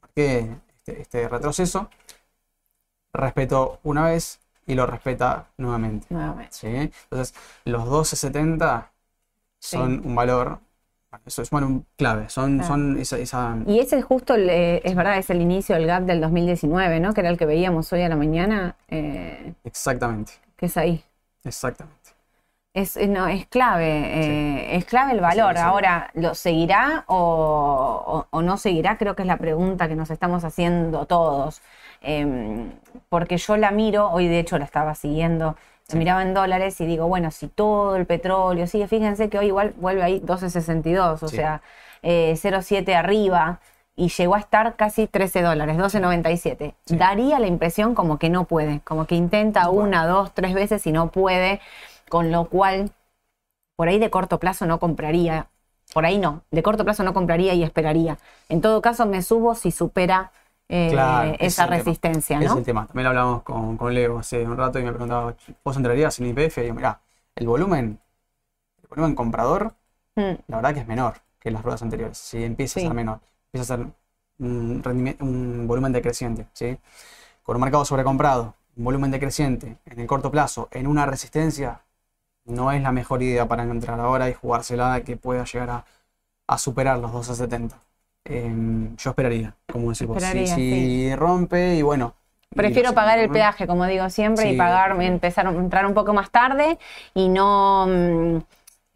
marqué 0.03 0.59
este, 0.77 1.01
este 1.03 1.29
retroceso, 1.29 1.89
respetó 3.15 3.81
una 3.85 4.05
vez 4.05 4.41
y 4.67 4.75
lo 4.75 4.87
respeta 4.87 5.49
nuevamente. 5.57 6.07
Entonces, 6.11 7.35
los 7.65 7.85
12.70 7.85 8.91
son 9.59 10.07
un 10.07 10.15
valor 10.15 10.61
eso 11.27 11.43
es 11.43 11.51
bueno, 11.51 11.85
clave. 11.97 12.29
Son, 12.29 12.63
son 12.65 12.99
esa, 12.99 13.57
Y 13.67 13.79
ese 13.79 13.99
es 13.99 14.05
justo, 14.05 14.35
es 14.37 14.95
verdad, 14.95 15.19
es 15.19 15.31
el 15.31 15.41
inicio 15.41 15.75
del 15.75 15.87
gap 15.87 16.05
del 16.05 16.21
2019, 16.21 17.01
¿no? 17.01 17.15
Que 17.15 17.21
era 17.21 17.31
el 17.31 17.39
que 17.39 17.47
veíamos 17.47 17.93
hoy 17.93 18.03
a 18.03 18.09
la 18.09 18.17
mañana. 18.17 18.77
Eh, 18.89 19.55
Exactamente. 19.65 20.33
Que 20.57 20.67
es 20.67 20.77
ahí. 20.77 21.05
Exactamente. 21.45 22.11
Es, 22.73 22.97
eh, 22.97 23.07
no, 23.07 23.29
es 23.29 23.47
clave, 23.47 23.87
eh, 23.87 24.77
es 24.77 24.85
clave 24.85 25.13
el 25.13 25.21
valor. 25.21 25.57
Ahora, 25.59 26.11
¿lo 26.15 26.35
seguirá 26.35 27.05
o, 27.07 28.27
no 28.33 28.57
seguirá? 28.57 28.99
Creo 28.99 29.15
que 29.15 29.23
es 29.23 29.29
la 29.29 29.37
pregunta 29.37 29.87
que 29.87 29.95
nos 29.95 30.11
estamos 30.11 30.43
haciendo 30.43 31.07
todos. 31.07 31.63
Em, 32.01 32.73
porque 33.09 33.37
yo 33.39 33.57
la 33.57 33.71
miro, 33.71 34.11
hoy 34.11 34.27
de 34.27 34.41
hecho 34.41 34.59
la 34.59 34.65
estaba 34.65 34.95
siguiendo 34.95 35.57
miraba 35.93 36.23
en 36.23 36.35
dólares 36.35 36.81
y 36.81 36.87
digo, 36.87 37.07
bueno, 37.09 37.31
si 37.31 37.49
todo 37.49 37.97
el 37.97 38.07
petróleo 38.07 38.67
sigue, 38.67 38.89
fíjense 38.89 39.29
que 39.29 39.39
hoy 39.39 39.47
igual 39.47 39.75
vuelve 39.77 40.03
ahí 40.03 40.21
12.62, 40.21 41.23
o 41.23 41.29
sea, 41.29 41.61
0.7 42.03 42.89
eh, 42.89 42.97
arriba 42.97 43.61
y 43.97 44.09
llegó 44.09 44.35
a 44.35 44.39
estar 44.39 44.77
casi 44.77 45.07
13 45.07 45.43
dólares, 45.43 45.77
12.97. 45.77 46.75
Daría 46.87 47.39
la 47.39 47.47
impresión 47.47 47.95
como 47.95 48.19
que 48.19 48.31
no 48.31 48.45
puede, 48.45 48.81
como 48.81 49.07
que 49.07 49.15
intenta 49.15 49.69
una, 49.71 50.07
dos, 50.07 50.33
tres 50.35 50.55
veces 50.55 50.87
y 50.87 50.93
no 50.93 51.11
puede, 51.11 51.61
con 52.09 52.33
lo 52.33 52.49
cual 52.49 52.91
por 53.77 53.89
ahí 53.89 53.99
de 53.99 54.11
corto 54.11 54.39
plazo 54.39 54.67
no 54.67 54.81
compraría, 54.81 55.49
por 55.93 56.07
ahí 56.07 56.19
no, 56.19 56.43
de 56.51 56.63
corto 56.63 56.85
plazo 56.85 57.05
no 57.05 57.15
compraría 57.15 57.55
y 57.55 57.63
esperaría. 57.63 58.19
En 58.49 58.61
todo 58.61 58.83
caso 58.83 59.07
me 59.07 59.23
subo 59.23 59.55
si 59.55 59.71
supera 59.71 60.33
eh, 60.69 61.37
esa 61.41 61.67
resistencia. 61.67 62.39
¿no? 62.39 62.47
Es 62.47 62.57
el 62.57 62.65
tema. 62.65 62.87
También 62.87 63.05
lo 63.05 63.11
hablamos 63.11 63.43
con, 63.43 63.77
con, 63.77 63.95
Leo 63.95 64.19
hace 64.19 64.43
un 64.45 64.57
rato 64.57 64.79
y 64.79 64.83
me 64.83 64.91
preguntaba, 64.91 65.35
¿vos 65.63 65.77
entrarías 65.77 66.19
en 66.19 66.27
IPF? 66.27 66.59
Y 66.59 66.63
digo, 66.63 66.75
mirá, 66.75 67.01
el 67.35 67.47
volumen, 67.47 67.99
el 68.83 68.89
volumen 68.89 69.15
comprador, 69.15 69.75
mm. 70.17 70.33
la 70.49 70.57
verdad 70.57 70.75
que 70.75 70.81
es 70.81 70.87
menor 70.87 71.15
que 71.39 71.51
las 71.51 71.63
ruedas 71.63 71.83
anteriores. 71.83 72.17
Si 72.17 72.43
empieza 72.43 72.81
a 72.81 72.83
ser 72.85 72.95
menor, 72.95 73.21
empieza 73.53 73.75
a 73.75 73.77
ser 73.77 73.87
un, 74.39 75.17
un 75.21 75.67
volumen 75.67 75.93
decreciente. 75.93 76.47
¿sí? 76.55 76.79
Con 77.43 77.57
un 77.57 77.63
mercado 77.63 77.85
sobrecomprado, 77.85 78.55
un 78.77 78.85
volumen 78.85 79.11
decreciente 79.11 79.77
en 79.85 80.01
el 80.01 80.07
corto 80.07 80.31
plazo, 80.31 80.69
en 80.73 80.87
una 80.87 81.05
resistencia, 81.07 81.83
no 82.47 82.73
es 82.73 82.83
la 82.83 82.93
mejor 82.93 83.23
idea 83.23 83.47
para 83.47 83.63
entrar 83.63 84.01
ahora 84.01 84.29
y 84.29 84.35
jugársela 84.35 85.03
que 85.03 85.17
pueda 85.17 85.45
llegar 85.45 85.71
a, 85.71 85.85
a 86.47 86.59
superar 86.59 86.99
los 86.99 87.13
2.70. 87.13 87.73
Em, 88.25 88.97
yo 88.97 89.11
esperaría, 89.11 89.55
como 89.71 89.91
decimos. 89.91 90.23
Si, 90.23 91.15
rompe 91.15 91.77
y 91.77 91.83
bueno. 91.83 92.15
Prefiero 92.55 92.93
pagar 92.93 93.19
el 93.19 93.29
peaje, 93.31 93.67
como 93.67 93.85
digo 93.87 94.09
siempre, 94.09 94.53
y 94.53 94.57
pagar, 94.57 95.01
empezar 95.03 95.47
entrar 95.47 95.85
un 95.87 95.95
poco 95.95 96.15
más 96.15 96.31
tarde 96.31 96.79
y 97.13 97.29
no. 97.29 97.87
Mm, 97.87 98.39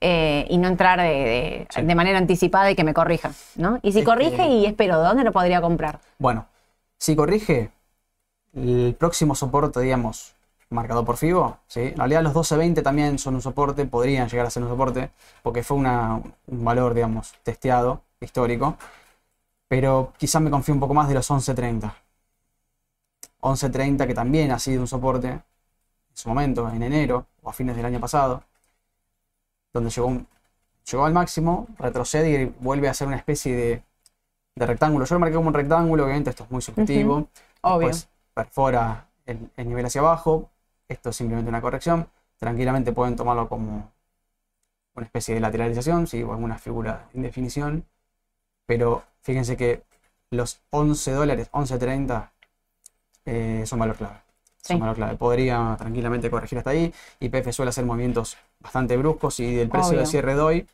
eh, 0.00 0.46
y 0.48 0.58
no 0.58 0.68
entrar 0.68 1.00
de, 1.00 1.66
manera 1.96 2.18
anticipada 2.18 2.70
y 2.70 2.76
que 2.76 2.84
me 2.84 2.94
corrija, 2.94 3.32
¿no? 3.56 3.80
Y 3.82 3.90
si 3.90 4.04
corrige 4.04 4.46
y 4.46 4.64
espero, 4.64 5.00
¿dónde 5.00 5.24
lo 5.24 5.32
podría 5.32 5.60
comprar? 5.60 5.98
Bueno, 6.20 6.46
si 6.98 7.16
corrige, 7.16 7.72
el 8.54 8.94
próximo 8.96 9.34
soporte, 9.34 9.80
digamos, 9.80 10.34
marcado 10.70 11.04
por 11.04 11.16
FIBO, 11.16 11.58
¿sí? 11.66 11.80
En 11.80 11.96
realidad 11.96 12.22
los 12.22 12.32
12.20 12.32 12.80
también 12.84 13.18
son 13.18 13.34
un 13.34 13.42
soporte, 13.42 13.86
podrían 13.86 14.28
llegar 14.28 14.46
a 14.46 14.50
ser 14.50 14.62
un 14.62 14.68
soporte, 14.68 15.10
porque 15.42 15.64
fue 15.64 15.76
una, 15.76 16.22
un 16.46 16.64
valor, 16.64 16.94
digamos, 16.94 17.34
testeado, 17.42 18.02
histórico 18.20 18.76
pero 19.68 20.14
quizás 20.16 20.40
me 20.42 20.50
confío 20.50 20.74
un 20.74 20.80
poco 20.80 20.94
más 20.94 21.08
de 21.08 21.14
los 21.14 21.30
11.30. 21.30 21.92
11.30 23.40 24.06
que 24.06 24.14
también 24.14 24.50
ha 24.50 24.58
sido 24.58 24.80
un 24.80 24.88
soporte 24.88 25.28
en 25.28 25.42
su 26.12 26.28
momento, 26.28 26.68
en 26.68 26.82
enero 26.82 27.26
o 27.42 27.50
a 27.50 27.52
fines 27.52 27.76
del 27.76 27.84
año 27.84 28.00
pasado, 28.00 28.42
donde 29.72 29.90
llegó, 29.90 30.22
llegó 30.90 31.04
al 31.04 31.12
máximo, 31.12 31.68
retrocede 31.78 32.42
y 32.42 32.44
vuelve 32.60 32.88
a 32.88 32.94
ser 32.94 33.06
una 33.06 33.16
especie 33.16 33.54
de, 33.54 33.82
rectángulo. 34.56 35.04
Yo 35.04 35.14
lo 35.14 35.20
marqué 35.20 35.36
como 35.36 35.48
un 35.48 35.54
rectángulo, 35.54 36.04
obviamente 36.04 36.30
esto 36.30 36.44
es 36.44 36.50
muy 36.50 36.62
subjetivo. 36.62 37.28
Obvio. 37.60 37.90
perfora 38.34 39.06
el, 39.26 39.50
el 39.56 39.68
nivel 39.68 39.86
hacia 39.86 40.00
abajo. 40.00 40.50
Esto 40.88 41.10
es 41.10 41.16
simplemente 41.16 41.48
una 41.48 41.60
corrección. 41.60 42.08
Tranquilamente 42.38 42.92
pueden 42.92 43.14
tomarlo 43.14 43.48
como 43.48 43.92
una 44.94 45.06
especie 45.06 45.34
de 45.34 45.40
lateralización, 45.40 46.08
¿sí? 46.08 46.22
o 46.24 46.32
alguna 46.32 46.58
figura 46.58 47.08
de 47.12 47.18
indefinición 47.18 47.84
pero 48.68 49.02
fíjense 49.28 49.58
que 49.58 49.82
los 50.30 50.62
11 50.70 51.12
dólares, 51.12 51.50
11.30 51.52 52.30
eh, 53.26 53.62
son 53.66 53.78
valor 53.78 53.96
clave. 53.96 54.16
Son 54.62 54.80
valor 54.80 54.96
clave. 54.96 55.16
Podría 55.16 55.76
tranquilamente 55.78 56.30
corregir 56.30 56.56
hasta 56.56 56.70
ahí. 56.70 56.92
YPF 57.20 57.52
suele 57.52 57.68
hacer 57.68 57.84
movimientos 57.84 58.38
bastante 58.58 58.96
bruscos 58.96 59.38
y 59.40 59.60
el 59.60 59.68
precio 59.68 59.98
de 59.98 60.06
cierre 60.06 60.34
de 60.34 60.40
hoy 60.40 60.66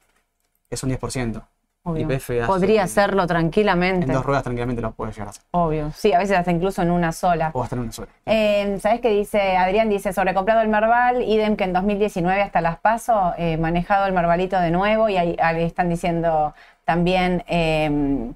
es 0.70 0.82
un 0.84 0.90
10%. 0.90 1.42
Podría 2.46 2.84
hacerlo 2.84 3.26
tranquilamente. 3.26 4.06
En 4.06 4.12
dos 4.12 4.24
ruedas 4.24 4.44
tranquilamente 4.44 4.80
lo 4.80 4.92
puede 4.92 5.10
llegar 5.10 5.26
a 5.26 5.30
hacer. 5.30 5.42
Obvio. 5.50 5.90
Sí, 5.90 6.12
a 6.12 6.18
veces 6.18 6.38
hasta 6.38 6.52
incluso 6.52 6.80
en 6.80 6.92
una 6.92 7.10
sola. 7.10 7.50
O 7.54 7.62
hasta 7.62 7.74
en 7.74 7.82
una 7.82 7.92
sola. 7.92 8.08
Eh, 8.24 8.78
¿Sabes 8.80 9.00
qué 9.00 9.10
dice? 9.10 9.56
Adrián 9.56 9.90
dice, 9.90 10.12
sobrecomprado 10.12 10.60
el 10.62 10.68
Marval, 10.68 11.22
idem 11.22 11.56
que 11.56 11.64
en 11.64 11.72
2019 11.72 12.40
hasta 12.40 12.60
las 12.60 12.78
paso, 12.78 13.34
eh, 13.36 13.56
manejado 13.56 14.06
el 14.06 14.12
Marvalito 14.12 14.58
de 14.60 14.70
nuevo 14.70 15.08
y 15.08 15.16
ahí 15.16 15.36
están 15.62 15.88
diciendo 15.90 16.54
también 16.84 17.44
em, 17.46 18.34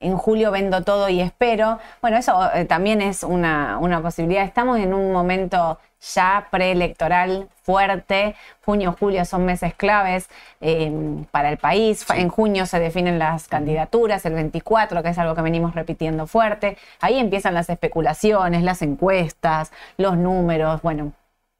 en 0.00 0.16
julio 0.16 0.50
vendo 0.50 0.82
todo 0.82 1.08
y 1.08 1.20
espero. 1.20 1.78
Bueno, 2.00 2.16
eso 2.16 2.50
eh, 2.54 2.64
también 2.64 3.02
es 3.02 3.22
una, 3.22 3.78
posibilidad. 4.02 4.44
Estamos 4.44 4.78
en 4.78 4.94
un 4.94 5.12
momento 5.12 5.78
ya 6.14 6.48
preelectoral 6.50 7.48
fuerte. 7.62 8.34
Junio, 8.64 8.96
julio 8.98 9.24
son 9.26 9.44
meses 9.44 9.74
claves 9.74 10.28
em, 10.60 11.24
para 11.26 11.50
el 11.50 11.58
país. 11.58 12.04
En 12.14 12.30
junio 12.30 12.66
se 12.66 12.80
definen 12.80 13.18
las 13.18 13.46
candidaturas, 13.48 14.24
el 14.24 14.34
24, 14.34 15.02
que 15.02 15.10
es 15.10 15.18
algo 15.18 15.34
que 15.34 15.42
venimos 15.42 15.74
repitiendo 15.74 16.26
fuerte. 16.26 16.78
Ahí 17.00 17.18
empiezan 17.18 17.54
las 17.54 17.68
especulaciones, 17.68 18.62
las 18.62 18.80
encuestas, 18.82 19.72
los 19.98 20.16
números. 20.16 20.80
Bueno, 20.82 21.12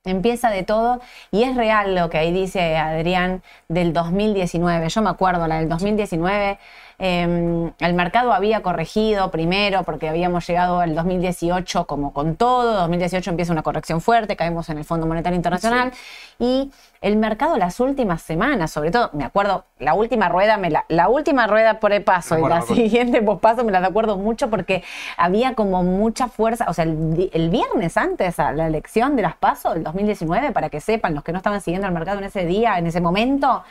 Empieza 0.05 0.48
de 0.48 0.62
todo 0.62 0.98
y 1.31 1.42
es 1.42 1.55
real 1.57 1.94
lo 1.94 2.09
que 2.09 2.16
ahí 2.16 2.33
dice 2.33 2.79
Adrián 2.79 3.42
del 3.68 3.92
2019. 3.92 4.88
Yo 4.88 5.03
me 5.03 5.11
acuerdo, 5.11 5.46
la 5.46 5.59
del 5.59 5.68
2019 5.68 6.59
Em, 7.03 7.73
el 7.79 7.95
mercado 7.95 8.35
había 8.35 8.61
corregido 8.61 9.31
primero 9.31 9.85
porque 9.85 10.07
habíamos 10.07 10.47
llegado 10.47 10.81
al 10.81 10.95
2018 10.95 11.87
como 11.87 12.13
con 12.13 12.37
todo. 12.37 12.75
2018 12.75 13.31
empieza 13.31 13.53
una 13.53 13.63
corrección 13.63 14.03
fuerte, 14.03 14.37
caemos 14.37 14.69
en 14.69 14.77
el 14.77 14.85
Fondo 14.85 15.07
Monetario 15.07 15.35
Internacional. 15.35 15.93
Y 16.39 16.71
el 17.01 17.17
mercado 17.17 17.57
las 17.57 17.81
últimas 17.81 18.21
semanas, 18.21 18.71
sobre 18.71 18.91
todo, 18.91 19.09
me 19.15 19.25
acuerdo, 19.25 19.65
la 19.79 19.95
última 19.95 20.29
rueda, 20.29 20.59
me 20.59 20.69
la, 20.69 20.85
la 20.89 21.09
última 21.09 21.47
rueda 21.47 21.81
por 21.81 21.95
el 21.95 22.05
paso 22.05 22.39
y 22.39 22.43
la 22.47 22.61
siguiente 22.61 23.23
pospaso 23.23 23.65
me 23.65 23.73
la 23.73 23.79
acuerdo 23.79 24.19
mucho 24.19 24.51
porque 24.51 24.85
había 25.17 25.55
como 25.55 25.83
mucha 25.83 26.29
fuerza, 26.29 26.67
o 26.69 26.75
sea, 26.75 26.85
el, 26.85 27.31
el, 27.33 27.49
viernes 27.49 27.97
antes 27.97 28.39
a 28.39 28.53
la 28.53 28.67
elección 28.67 29.17
de 29.17 29.23
las 29.23 29.37
pasos 29.37 29.73
del 29.73 29.85
2019, 29.85 30.53
para 30.53 30.69
que 30.69 30.83
sepan 30.83 31.15
los 31.15 31.25
que 31.25 31.33
no 31.33 31.39
estaban 31.39 31.63
siguiendo 31.63 31.87
el 31.87 31.95
mercado 31.95 32.19
en 32.19 32.25
ese 32.25 32.45
día, 32.45 32.77
en 32.77 32.87
ese 32.87 33.01
momento, 33.01 33.65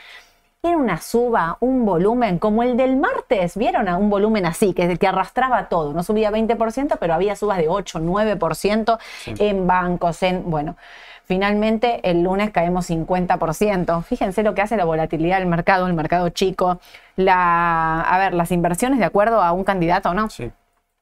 era 0.61 0.77
una 0.77 0.99
suba, 0.99 1.57
un 1.61 1.85
volumen 1.85 2.37
como 2.37 2.63
el 2.63 2.75
del 2.75 2.97
martes, 2.97 3.55
¿vieron? 3.55 3.87
A 3.87 3.97
un 3.97 4.09
volumen 4.09 4.45
así, 4.45 4.73
que, 4.73 4.97
que 4.97 5.07
arrastraba 5.07 5.69
todo. 5.69 5.93
No 5.93 6.03
subía 6.03 6.31
20%, 6.31 6.97
pero 6.99 7.13
había 7.13 7.35
subas 7.35 7.59
de 7.59 7.69
8, 7.69 7.99
9% 7.99 8.99
en 9.25 9.67
bancos, 9.67 10.21
en, 10.23 10.49
bueno. 10.49 10.75
Finalmente, 11.23 11.99
el 12.09 12.23
lunes 12.23 12.49
caemos 12.49 12.89
50%. 12.89 14.03
Fíjense 14.03 14.43
lo 14.43 14.55
que 14.55 14.63
hace 14.63 14.75
la 14.75 14.83
volatilidad 14.83 15.37
del 15.37 15.47
mercado, 15.47 15.87
el 15.87 15.93
mercado 15.93 16.29
chico. 16.29 16.79
La, 17.15 18.01
a 18.01 18.17
ver, 18.17 18.33
las 18.33 18.51
inversiones 18.51 18.99
de 18.99 19.05
acuerdo 19.05 19.41
a 19.41 19.51
un 19.51 19.63
candidato, 19.63 20.13
¿no? 20.13 20.29
Sí. 20.29 20.51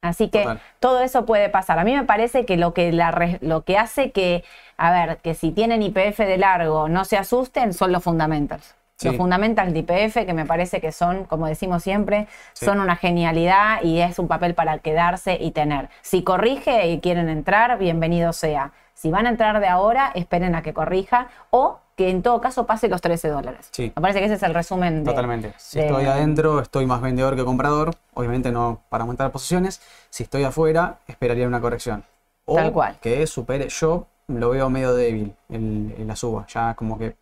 Así 0.01 0.29
que 0.29 0.45
todo 0.79 1.01
eso 1.01 1.25
puede 1.25 1.49
pasar. 1.49 1.79
A 1.79 1.83
mí 1.83 1.95
me 1.95 2.03
parece 2.03 2.45
que 2.45 2.57
lo 2.57 2.73
que, 2.73 2.91
la, 2.91 3.37
lo 3.41 3.63
que 3.63 3.77
hace 3.77 4.11
que, 4.11 4.43
a 4.77 4.91
ver, 4.91 5.17
que 5.17 5.33
si 5.33 5.51
tienen 5.51 5.81
IPF 5.81 6.19
de 6.19 6.37
largo 6.37 6.87
no 6.89 7.05
se 7.05 7.17
asusten 7.17 7.73
son 7.73 7.91
los 7.91 8.03
fundamentals. 8.03 8.76
Los 9.03 9.15
fundamentals 9.15 9.73
de 9.73 9.79
IPF, 9.79 10.25
que 10.25 10.33
me 10.33 10.45
parece 10.45 10.81
que 10.81 10.91
son, 10.91 11.25
como 11.25 11.45
decimos 11.45 11.83
siempre, 11.83 12.27
son 12.53 12.79
una 12.79 12.95
genialidad 12.95 13.83
y 13.83 13.99
es 13.99 14.17
un 14.17 14.27
papel 14.27 14.55
para 14.55 14.79
quedarse 14.79 15.37
y 15.39 15.51
tener. 15.51 15.89
Si 16.01 16.23
corrige 16.23 16.87
y 16.87 16.99
quieren 16.99 17.29
entrar, 17.29 17.77
bienvenido 17.77 18.33
sea. 18.33 18.71
Si 18.95 19.11
van 19.11 19.27
a 19.27 19.29
entrar 19.29 19.59
de 19.59 19.67
ahora, 19.67 20.11
esperen 20.15 20.55
a 20.55 20.63
que 20.63 20.73
corrija 20.73 21.27
o 21.51 21.79
que 21.95 22.09
en 22.09 22.23
todo 22.23 22.41
caso 22.41 22.65
pase 22.65 22.87
los 22.87 22.99
13 23.01 23.27
dólares. 23.29 23.67
Sí. 23.71 23.93
Me 23.95 24.01
parece 24.01 24.19
que 24.19 24.25
ese 24.25 24.33
es 24.33 24.43
el 24.43 24.55
resumen. 24.55 25.03
De, 25.03 25.11
Totalmente. 25.11 25.53
Si 25.57 25.79
estoy 25.79 26.05
adentro, 26.05 26.59
estoy 26.59 26.87
más 26.87 26.99
vendedor 26.99 27.35
que 27.35 27.45
comprador. 27.45 27.93
Obviamente 28.15 28.51
no 28.51 28.81
para 28.89 29.03
aumentar 29.03 29.31
posiciones. 29.31 29.79
Si 30.09 30.23
estoy 30.23 30.43
afuera, 30.43 30.97
esperaría 31.07 31.47
una 31.47 31.61
corrección. 31.61 32.03
O 32.45 32.55
Tal 32.55 32.71
cual. 32.71 32.97
que 32.99 33.27
supere. 33.27 33.69
Yo 33.69 34.07
lo 34.27 34.49
veo 34.49 34.71
medio 34.71 34.95
débil 34.95 35.35
en 35.49 36.07
la 36.07 36.15
suba. 36.15 36.47
Ya 36.47 36.73
como 36.73 36.97
que 36.97 37.15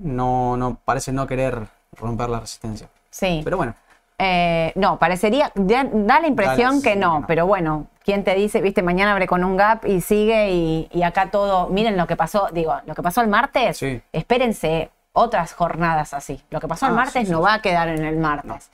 no, 0.00 0.56
no 0.56 0.78
parece 0.84 1.12
no 1.12 1.26
querer 1.26 1.66
romper 1.92 2.28
la 2.28 2.40
resistencia. 2.40 2.88
Sí. 3.10 3.40
Pero 3.44 3.56
bueno. 3.56 3.74
Eh, 4.22 4.72
no, 4.74 4.98
parecería, 4.98 5.50
da, 5.54 6.20
la 6.20 6.26
impresión 6.26 6.82
que 6.82 6.94
no, 6.94 7.24
pero 7.26 7.46
bueno, 7.46 7.86
¿quién 8.04 8.22
te 8.22 8.34
dice, 8.34 8.60
viste, 8.60 8.82
mañana 8.82 9.12
abre 9.12 9.26
con 9.26 9.42
un 9.44 9.56
gap 9.56 9.86
y 9.86 10.02
sigue 10.02 10.50
y, 10.52 11.02
acá 11.02 11.30
todo, 11.30 11.68
miren 11.68 11.96
lo 11.96 12.06
que 12.06 12.16
pasó, 12.16 12.48
digo, 12.52 12.74
lo 12.84 12.94
que 12.94 13.02
pasó 13.02 13.22
el 13.22 13.28
martes, 13.28 13.82
espérense 14.12 14.90
otras 15.12 15.54
jornadas 15.54 16.14
así. 16.14 16.40
Lo 16.50 16.60
que 16.60 16.68
pasó 16.68 16.86
el 16.86 16.92
ah, 16.92 16.96
martes 16.96 17.28
no 17.28 17.40
va 17.40 17.54
a 17.54 17.62
quedar 17.62 17.88
en 17.88 18.04
el 18.04 18.16
martes. 18.16 18.70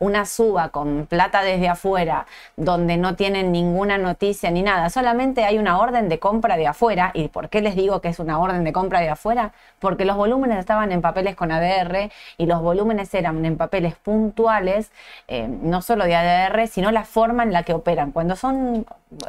Una 0.00 0.26
suba 0.26 0.70
con 0.70 1.06
plata 1.06 1.42
desde 1.42 1.68
afuera, 1.68 2.26
donde 2.56 2.96
no 2.96 3.14
tienen 3.14 3.52
ninguna 3.52 3.96
noticia 3.96 4.50
ni 4.50 4.62
nada, 4.62 4.90
solamente 4.90 5.44
hay 5.44 5.58
una 5.58 5.78
orden 5.78 6.08
de 6.08 6.18
compra 6.18 6.56
de 6.56 6.66
afuera. 6.66 7.12
¿Y 7.14 7.28
por 7.28 7.48
qué 7.48 7.60
les 7.60 7.76
digo 7.76 8.00
que 8.00 8.08
es 8.08 8.18
una 8.18 8.38
orden 8.38 8.64
de 8.64 8.72
compra 8.72 9.00
de 9.00 9.10
afuera? 9.10 9.52
Porque 9.78 10.04
los 10.04 10.16
volúmenes 10.16 10.58
estaban 10.58 10.90
en 10.90 11.02
papeles 11.02 11.36
con 11.36 11.52
ADR 11.52 12.10
y 12.36 12.46
los 12.46 12.60
volúmenes 12.62 13.14
eran 13.14 13.44
en 13.44 13.56
papeles 13.56 13.94
puntuales, 13.94 14.90
eh, 15.28 15.46
no 15.48 15.82
solo 15.82 16.04
de 16.04 16.16
ADR, 16.16 16.66
sino 16.66 16.90
la 16.90 17.04
forma 17.04 17.44
en 17.44 17.52
la 17.52 17.62
que 17.62 17.74
operan. 17.74 18.10
Cuando 18.10 18.34
son 18.34 18.86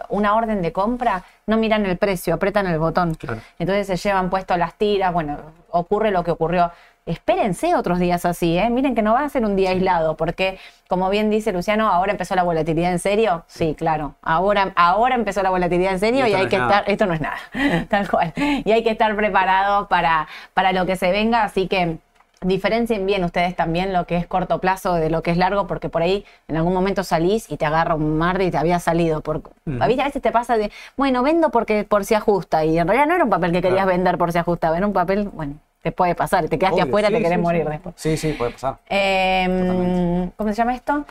una 0.10 0.36
orden 0.36 0.64
de 0.64 0.72
compra, 0.72 1.24
no 1.46 1.58
miran 1.58 1.86
el 1.86 1.98
precio, 1.98 2.34
apretan 2.34 2.66
el 2.68 2.80
botón. 2.80 3.16
Entonces 3.60 3.88
se 3.88 3.96
llevan 3.96 4.30
puesto 4.30 4.58
las 4.58 4.74
tiras, 4.74 5.14
bueno, 5.14 5.38
ocurre 5.72 6.12
lo 6.12 6.24
que 6.24 6.32
ocurrió. 6.32 6.72
Espérense 7.06 7.74
otros 7.74 8.00
días 8.00 8.26
así, 8.26 8.58
¿eh? 8.58 8.70
Miren 8.70 8.94
que 8.94 9.02
no 9.02 9.14
va 9.14 9.24
a 9.24 9.30
ser 9.30 9.46
un 9.46 9.56
día 9.56 9.70
aislado, 9.70 10.18
porque 10.18 10.60
como 10.90 11.10
bien 11.10 11.30
dice 11.30 11.54
Luciano, 11.54 11.88
ahora 11.90 12.12
empezó 12.12 12.36
la 12.36 12.44
volatilidad 12.44 12.92
en 12.92 13.00
serio. 13.00 13.46
Sí, 13.48 13.76
claro. 13.78 14.16
Ahora, 14.22 14.74
ahora 14.76 15.16
empezó 15.16 15.42
la 15.42 15.50
volatilidad 15.50 15.94
en 15.94 16.00
serio 16.00 16.28
y, 16.28 16.34
hay 16.34 16.48
que 16.48 16.58
estar, 16.58 16.84
esto 16.88 17.06
no 17.06 17.14
es 17.14 17.22
nada, 17.22 17.38
tal 17.90 18.10
cual. 18.10 18.34
Y 18.36 18.72
hay 18.72 18.84
que 18.84 18.90
estar 18.90 19.16
preparado 19.16 19.88
para, 19.88 20.28
para 20.54 20.74
lo 20.74 20.86
que 20.86 20.98
se 20.98 21.12
venga, 21.12 21.44
así 21.44 21.68
que 21.68 21.98
diferencien 22.42 23.06
bien 23.06 23.24
ustedes 23.24 23.56
también 23.56 23.94
lo 23.94 24.06
que 24.06 24.18
es 24.18 24.28
corto 24.28 24.60
plazo 24.60 24.94
de 24.94 25.10
lo 25.10 25.22
que 25.24 25.32
es 25.32 25.38
largo, 25.38 25.68
porque 25.68 25.90
por 25.90 26.02
ahí 26.02 26.26
en 26.48 26.58
algún 26.58 26.74
momento 26.74 27.04
salís 27.04 27.52
y 27.52 27.58
te 27.58 27.66
agarra 27.66 27.96
un 27.96 28.18
mar 28.18 28.42
y 28.42 28.52
te 28.52 28.58
había 28.58 28.80
salido. 28.80 29.22
Por, 29.22 29.42
A 29.80 29.88
veces 29.88 30.22
te 30.22 30.32
pasa 30.32 30.58
de, 30.58 30.72
bueno, 30.96 31.24
vendo 31.24 31.50
porque 31.50 31.84
por 31.84 32.06
si 32.06 32.14
ajusta, 32.14 32.66
y 32.66 32.78
en 32.78 32.88
realidad 32.88 33.08
no 33.08 33.16
era 33.16 33.24
un 33.24 33.30
papel 33.30 33.52
que 33.52 33.62
querías 33.62 33.86
vender 33.86 34.18
por 34.18 34.32
si 34.32 34.38
ajusta, 34.38 34.76
era 34.76 34.86
un 34.86 34.94
papel, 34.94 35.30
bueno, 35.30 35.56
te 35.82 35.92
puede 35.92 36.16
pasar, 36.16 36.48
te 36.48 36.60
quedaste 36.60 36.82
afuera, 36.82 37.10
te 37.10 37.22
querés 37.22 37.40
morir 37.40 37.68
después. 37.68 37.96
Sí, 37.98 38.18
sí, 38.18 38.34
puede 38.34 38.52
pasar. 38.52 38.78
Em, 38.90 40.30
¿Cómo 40.32 40.50
se 40.50 40.56
llama 40.56 40.76
esto? 40.76 41.06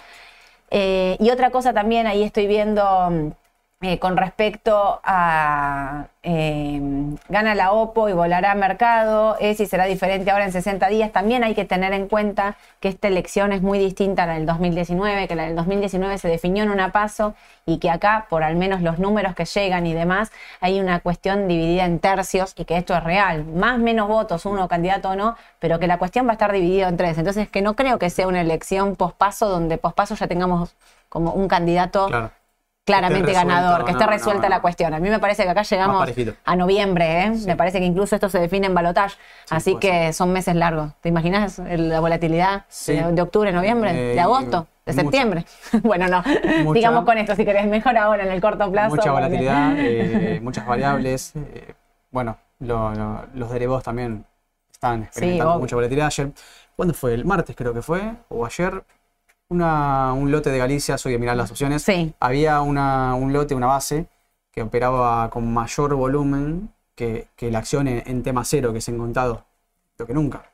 Eh, 0.70 1.16
y 1.20 1.30
otra 1.30 1.50
cosa 1.50 1.72
también, 1.72 2.06
ahí 2.06 2.22
estoy 2.22 2.46
viendo 2.46 3.34
eh, 3.82 3.98
con 3.98 4.16
respecto 4.16 5.00
a 5.04 6.06
eh, 6.22 6.80
gana 7.28 7.54
la 7.54 7.72
OPO 7.72 8.08
y 8.08 8.14
volará 8.14 8.52
a 8.52 8.54
mercado, 8.54 9.36
es 9.38 9.60
y 9.60 9.66
será 9.66 9.84
diferente 9.84 10.30
ahora 10.30 10.46
en 10.46 10.52
60 10.52 10.88
días, 10.88 11.12
también 11.12 11.44
hay 11.44 11.54
que 11.54 11.66
tener 11.66 11.92
en 11.92 12.08
cuenta 12.08 12.56
que 12.80 12.88
esta 12.88 13.08
elección 13.08 13.52
es 13.52 13.60
muy 13.60 13.78
distinta 13.78 14.22
a 14.22 14.26
la 14.26 14.34
del 14.34 14.46
2019, 14.46 15.28
que 15.28 15.34
la 15.34 15.44
del 15.44 15.56
2019 15.56 16.16
se 16.16 16.28
definió 16.28 16.64
en 16.64 16.70
una 16.70 16.90
paso 16.90 17.34
y 17.66 17.76
que 17.76 17.90
acá, 17.90 18.24
por 18.30 18.44
al 18.44 18.56
menos 18.56 18.80
los 18.80 18.98
números 18.98 19.34
que 19.34 19.44
llegan 19.44 19.86
y 19.86 19.92
demás, 19.92 20.32
hay 20.62 20.80
una 20.80 21.00
cuestión 21.00 21.46
dividida 21.46 21.84
en 21.84 21.98
tercios 21.98 22.54
y 22.56 22.64
que 22.64 22.78
esto 22.78 22.96
es 22.96 23.04
real, 23.04 23.44
más 23.44 23.78
menos 23.78 24.08
votos, 24.08 24.46
uno 24.46 24.68
candidato 24.68 25.10
o 25.10 25.16
no, 25.16 25.36
pero 25.58 25.78
que 25.78 25.86
la 25.86 25.98
cuestión 25.98 26.26
va 26.26 26.30
a 26.30 26.32
estar 26.32 26.50
dividida 26.50 26.88
en 26.88 26.96
tres. 26.96 27.18
Entonces, 27.18 27.50
que 27.50 27.60
no 27.60 27.76
creo 27.76 27.98
que 27.98 28.08
sea 28.08 28.26
una 28.26 28.40
elección 28.40 28.96
pospaso 28.96 29.50
donde 29.50 29.76
pospaso 29.76 30.14
ya 30.14 30.26
tengamos 30.26 30.74
como 31.10 31.32
un 31.32 31.46
candidato 31.46 32.08
claramente 32.86 33.32
ganador, 33.32 33.84
que 33.84 33.90
esté 33.90 34.06
resuelta 34.06 34.48
la 34.48 34.60
cuestión. 34.60 34.94
A 34.94 35.00
mí 35.00 35.10
me 35.10 35.18
parece 35.18 35.42
que 35.42 35.50
acá 35.50 35.62
llegamos 35.62 36.08
a 36.44 36.56
noviembre, 36.56 37.24
¿eh? 37.24 37.32
me 37.44 37.56
parece 37.56 37.80
que 37.80 37.84
incluso 37.84 38.14
esto 38.14 38.28
se 38.30 38.38
define 38.38 38.68
en 38.68 38.74
balotage, 38.74 39.16
así 39.50 39.76
que 39.76 40.12
son 40.12 40.32
meses 40.32 40.54
largos. 40.54 40.92
¿Te 41.00 41.08
imaginas 41.08 41.58
la 41.58 42.00
volatilidad 42.00 42.64
de, 42.86 43.20
octubre, 43.20 43.52
noviembre, 43.52 43.92
de 43.92 44.14
eh, 44.14 44.20
agosto? 44.20 44.68
de 44.86 44.92
septiembre. 44.92 45.44
bueno, 45.82 46.06
no, 46.06 46.22
digamos 46.72 47.04
con 47.04 47.18
esto, 47.18 47.34
si 47.34 47.44
querés, 47.44 47.66
mejor 47.66 47.98
ahora 47.98 48.22
en 48.22 48.30
el 48.30 48.40
corto 48.40 48.70
plazo. 48.70 48.94
Mucha 48.94 49.10
volatilidad, 49.10 49.74
eh, 49.76 50.38
muchas 50.40 50.64
variables. 50.64 51.32
bueno, 52.12 52.38
los 52.60 53.50
derivados 53.50 53.82
también 53.82 54.24
están 54.70 55.02
experimentando 55.02 55.58
mucha 55.58 55.74
volatilidad. 55.74 56.06
Ayer, 56.06 56.30
¿cuándo 56.76 56.94
fue? 56.94 57.14
El 57.14 57.24
martes 57.24 57.56
creo 57.56 57.74
que 57.74 57.82
fue, 57.82 58.12
o 58.28 58.46
ayer, 58.46 58.84
una, 59.48 60.12
un 60.12 60.30
lote 60.30 60.50
de 60.50 60.58
Galicia, 60.58 60.98
soy 60.98 61.12
de 61.12 61.18
mirar 61.18 61.36
las 61.36 61.50
opciones. 61.50 61.82
Sí. 61.82 62.12
Había 62.20 62.60
una, 62.60 63.14
un 63.14 63.32
lote, 63.32 63.54
una 63.54 63.66
base, 63.66 64.06
que 64.50 64.62
operaba 64.62 65.30
con 65.30 65.52
mayor 65.52 65.94
volumen 65.94 66.70
que, 66.94 67.28
que 67.36 67.50
la 67.50 67.58
acción 67.58 67.86
en, 67.88 68.22
tema 68.22 68.44
cero 68.44 68.72
que 68.72 68.80
se 68.80 68.90
han 68.90 68.98
contado. 68.98 69.44
Lo 69.98 70.06
que 70.06 70.14
nunca. 70.14 70.50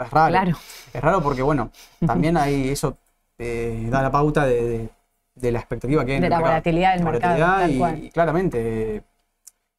Es 0.00 0.10
raro. 0.10 0.30
Claro. 0.30 0.58
Es 0.92 1.00
raro 1.00 1.22
porque, 1.22 1.42
bueno, 1.42 1.70
también 2.06 2.36
ahí 2.36 2.68
eso 2.68 2.96
eh, 3.38 3.86
da 3.90 4.02
la 4.02 4.10
pauta 4.10 4.46
de, 4.46 4.88
de, 5.34 5.52
la 5.52 5.58
expectativa 5.58 6.04
que 6.04 6.12
hay 6.12 6.16
en 6.18 6.22
de 6.22 6.30
la 6.30 6.40
volatilidad 6.40 6.94
del 6.94 7.04
mercado. 7.04 7.96
y, 7.96 8.10
claramente 8.10 9.02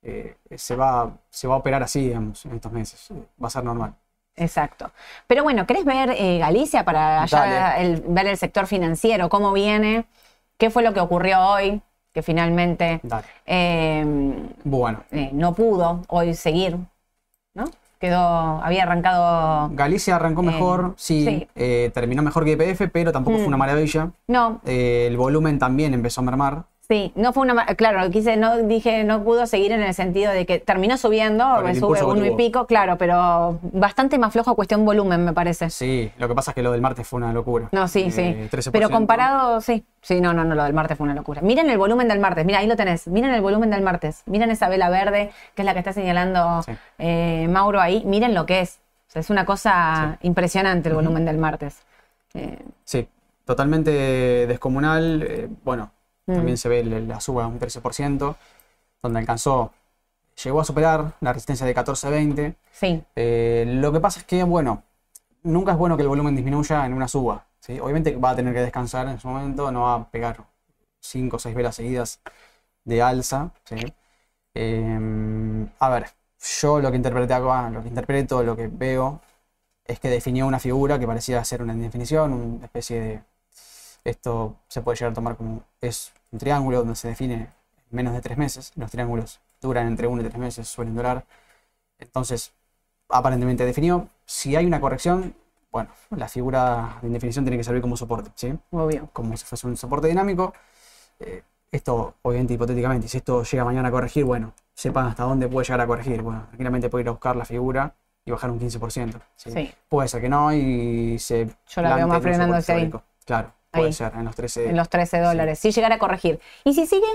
eh, 0.01 0.35
se, 0.55 0.75
va, 0.75 1.17
se 1.29 1.47
va 1.47 1.55
a 1.55 1.57
operar 1.57 1.83
así, 1.83 2.07
digamos, 2.07 2.45
en 2.45 2.55
estos 2.55 2.71
meses. 2.71 3.07
Va 3.41 3.47
a 3.47 3.49
ser 3.49 3.63
normal. 3.63 3.95
Exacto. 4.39 4.91
Pero 5.27 5.43
bueno, 5.43 5.67
¿querés 5.67 5.85
ver 5.85 6.11
eh, 6.17 6.39
Galicia 6.39 6.83
para 6.83 7.23
allá 7.23 7.75
ver 8.07 8.27
el 8.27 8.37
sector 8.37 8.67
financiero? 8.67 9.29
¿Cómo 9.29 9.51
viene? 9.53 10.05
¿Qué 10.57 10.69
fue 10.69 10.81
lo 10.81 10.93
que 10.93 10.99
ocurrió 10.99 11.39
hoy? 11.41 11.81
Que 12.13 12.23
finalmente 12.23 13.01
em, 13.45 14.49
bueno. 14.63 15.03
Eh, 15.11 15.29
no 15.33 15.53
pudo 15.53 16.01
hoy 16.07 16.33
seguir, 16.33 16.77
¿no? 17.53 17.65
Quedó, 17.99 18.17
había 18.17 18.83
arrancado. 18.83 19.69
Galicia 19.73 20.15
arrancó 20.15 20.41
mejor, 20.41 20.93
sí, 20.95 21.47
terminó 21.93 22.23
mejor 22.23 22.45
que 22.45 22.53
IPF, 22.53 22.89
pero 22.91 23.11
tampoco 23.11 23.37
fue 23.37 23.47
una 23.47 23.57
mm. 23.57 23.59
maravilla. 23.59 24.11
No. 24.27 24.61
el 24.65 25.15
volumen 25.17 25.59
también 25.59 25.93
empezó 25.93 26.21
a 26.21 26.23
mermar. 26.23 26.63
Sí, 26.91 27.11
no 27.13 27.33
fue 27.33 27.43
una. 27.43 27.67
Claro, 27.67 28.09
quise, 28.09 28.35
no 28.35 28.57
dije, 28.57 29.03
no 29.03 29.23
pudo 29.23 29.45
seguir 29.45 29.71
en 29.71 29.83
el 29.83 29.93
sentido 29.93 30.31
de 30.31 30.47
que 30.47 30.57
terminó 30.57 30.97
subiendo, 30.97 31.45
sube 31.75 32.03
uno 32.03 32.25
y 32.25 32.31
pico, 32.35 32.65
claro, 32.65 32.97
pero 32.97 33.59
bastante 33.61 34.17
más 34.17 34.33
flojo 34.33 34.55
cuestión 34.55 34.85
volumen, 34.85 35.23
me 35.23 35.31
parece. 35.31 35.69
Sí, 35.69 36.11
lo 36.17 36.27
que 36.27 36.33
pasa 36.33 36.49
es 36.49 36.55
que 36.55 36.63
lo 36.63 36.71
del 36.71 36.81
martes 36.81 37.07
fue 37.07 37.17
una 37.17 37.31
locura. 37.31 37.69
No, 37.71 37.87
sí, 37.87 38.09
sí. 38.09 38.49
Pero 38.71 38.89
comparado, 38.89 39.61
sí. 39.61 39.85
Sí, 40.01 40.19
no, 40.19 40.33
no, 40.33 40.43
no, 40.43 40.55
lo 40.55 40.63
del 40.63 40.73
martes 40.73 40.97
fue 40.97 41.03
una 41.03 41.13
locura. 41.13 41.41
Miren 41.43 41.69
el 41.69 41.77
volumen 41.77 42.07
del 42.07 42.19
martes, 42.19 42.43
mira, 42.43 42.57
ahí 42.57 42.65
lo 42.65 42.75
tenés. 42.75 43.07
Miren 43.07 43.35
el 43.35 43.41
volumen 43.41 43.69
del 43.69 43.83
martes. 43.83 44.23
Miren 44.25 44.49
esa 44.49 44.67
vela 44.67 44.89
verde, 44.89 45.29
que 45.53 45.61
es 45.61 45.65
la 45.67 45.73
que 45.73 45.79
está 45.79 45.93
señalando 45.93 46.61
eh, 46.97 47.47
Mauro 47.51 47.79
ahí. 47.79 48.01
Miren 48.03 48.33
lo 48.33 48.47
que 48.47 48.61
es. 48.61 48.79
es 49.13 49.29
una 49.29 49.45
cosa 49.45 50.17
impresionante 50.23 50.89
el 50.89 50.95
volumen 50.95 51.23
del 51.23 51.37
martes. 51.37 51.83
Eh, 52.33 52.57
sí, 52.83 53.07
totalmente 53.45 53.91
descomunal. 54.47 55.21
eh, 55.21 55.49
bueno, 55.63 55.91
Mm. 56.29 56.35
también 56.35 56.57
se 56.57 56.69
ve 56.69 56.83
la 56.83 57.19
suba 57.19 57.47
un 57.47 57.59
13%, 57.59 58.35
donde 59.01 59.19
alcanzó, 59.19 59.71
llegó 60.43 60.61
a 60.61 60.63
superar 60.63 61.13
la 61.21 61.33
resistencia 61.33 61.65
de 61.65 61.75
14.20. 61.75 62.55
Sí, 62.71 63.03
Eh, 63.15 63.65
lo 63.67 63.91
que 63.91 63.99
pasa 63.99 64.19
es 64.19 64.25
que, 64.25 64.43
bueno, 64.43 64.83
nunca 65.43 65.71
es 65.71 65.77
bueno 65.77 65.97
que 65.97 66.03
el 66.03 66.09
volumen 66.09 66.35
disminuya 66.35 66.85
en 66.85 66.93
una 66.93 67.07
suba. 67.07 67.45
¿sí? 67.59 67.79
Obviamente 67.79 68.15
va 68.15 68.31
a 68.31 68.35
tener 68.35 68.53
que 68.53 68.61
descansar 68.61 69.07
en 69.07 69.19
su 69.19 69.27
momento, 69.27 69.71
no 69.71 69.81
va 69.81 69.95
a 69.95 70.11
pegar 70.11 70.45
5 70.99 71.37
o 71.37 71.39
6 71.39 71.55
velas 71.55 71.75
seguidas 71.75 72.19
de 72.85 73.01
alza. 73.01 73.51
¿sí? 73.65 73.77
Eh, 74.53 75.67
a 75.79 75.89
ver, 75.89 76.07
yo 76.61 76.79
lo 76.79 76.91
que 76.91 76.97
interpreté 76.97 77.33
acá, 77.33 77.69
lo 77.71 77.81
que 77.81 77.87
interpreto, 77.89 78.43
lo 78.43 78.55
que 78.55 78.67
veo, 78.67 79.21
es 79.85 79.99
que 79.99 80.09
definió 80.09 80.45
una 80.45 80.59
figura 80.59 80.99
que 80.99 81.07
parecía 81.07 81.43
ser 81.43 81.63
una 81.63 81.73
indefinición, 81.73 82.33
una 82.33 82.65
especie 82.65 82.99
de... 83.01 83.23
Esto 84.03 84.55
se 84.67 84.81
puede 84.81 84.97
llegar 84.97 85.11
a 85.11 85.15
tomar 85.15 85.35
como... 85.35 85.63
Es 85.81 86.13
un 86.31 86.39
triángulo 86.39 86.79
donde 86.79 86.95
se 86.95 87.09
define 87.09 87.35
en 87.35 87.49
menos 87.89 88.13
de 88.13 88.21
3 88.21 88.37
meses. 88.37 88.71
Los 88.75 88.91
triángulos 88.91 89.39
duran 89.61 89.87
entre 89.87 90.07
1 90.07 90.21
y 90.21 90.25
3 90.25 90.37
meses, 90.37 90.67
suelen 90.67 90.95
durar. 90.95 91.25
Entonces, 91.99 92.53
aparentemente 93.09 93.65
definió. 93.65 94.07
Si 94.25 94.55
hay 94.55 94.65
una 94.65 94.79
corrección, 94.79 95.33
bueno, 95.71 95.89
la 96.11 96.27
figura 96.27 96.97
de 97.01 97.07
indefinición 97.07 97.45
tiene 97.45 97.57
que 97.57 97.63
servir 97.63 97.81
como 97.81 97.97
soporte, 97.97 98.31
¿sí? 98.35 98.57
obvio. 98.71 99.09
Como 99.13 99.35
si 99.37 99.45
fuese 99.45 99.67
un 99.67 99.77
soporte 99.77 100.07
dinámico. 100.07 100.53
Eh, 101.19 101.43
esto, 101.71 102.15
obviamente, 102.23 102.53
hipotéticamente, 102.53 103.07
si 103.07 103.17
esto 103.17 103.43
llega 103.43 103.63
mañana 103.63 103.89
a 103.89 103.91
corregir, 103.91 104.25
bueno, 104.25 104.53
sepan 104.73 105.05
hasta 105.07 105.23
dónde 105.23 105.47
puede 105.47 105.65
llegar 105.65 105.81
a 105.81 105.87
corregir. 105.87 106.21
Bueno, 106.21 106.45
tranquilamente 106.47 106.89
puede 106.89 107.03
ir 107.03 107.09
a 107.09 107.11
buscar 107.11 107.35
la 107.35 107.45
figura 107.45 107.93
y 108.25 108.31
bajar 108.31 108.49
un 108.49 108.59
15%. 108.59 109.21
¿sí? 109.35 109.51
Sí. 109.51 109.71
Puede 109.87 110.07
ser 110.07 110.21
que 110.21 110.29
no 110.29 110.51
y 110.53 111.19
se. 111.19 111.47
Yo 111.67 111.81
la 111.81 111.95
veo 111.95 112.07
más 112.07 112.21
frenándose 112.21 112.73
ahí. 112.73 112.91
Claro, 113.25 113.53
puede 113.71 113.87
Ahí. 113.87 113.93
ser, 113.93 114.13
en 114.15 114.25
los 114.25 114.35
13. 114.35 114.69
En 114.69 114.77
los 114.77 114.89
13 114.89 115.19
dólares. 115.19 115.59
Si 115.59 115.71
llegara 115.71 115.95
a 115.95 115.99
corregir. 115.99 116.39
Y 116.63 116.73
si 116.73 116.85
sigue, 116.87 117.07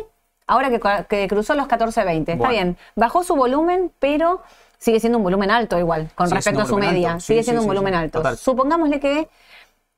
ahora 0.46 0.70
que, 0.70 0.80
que 1.08 1.28
cruzó 1.28 1.54
los 1.54 1.66
14.20, 1.68 2.20
está 2.20 2.34
Bueno. 2.36 2.50
bien. 2.50 2.76
Bajó 2.96 3.24
su 3.24 3.34
volumen, 3.36 3.90
pero 3.98 4.42
sigue 4.78 5.00
siendo 5.00 5.18
un 5.18 5.24
volumen 5.24 5.50
alto 5.50 5.78
igual, 5.78 6.10
con 6.14 6.26
Sigue 6.28 6.36
respecto 6.36 6.60
a 6.62 6.66
su 6.66 6.74
un 6.74 6.80
volumen 6.80 6.94
media. 6.94 7.20
Sí, 7.20 7.26
sigue 7.28 7.40
sí, 7.40 7.44
siendo 7.44 7.62
un 7.62 7.64
sí, 7.64 7.68
volumen 7.68 7.94
sí. 7.94 7.98
alto. 8.00 8.18
Total. 8.18 8.36
Supongámosle 8.36 9.00
que 9.00 9.28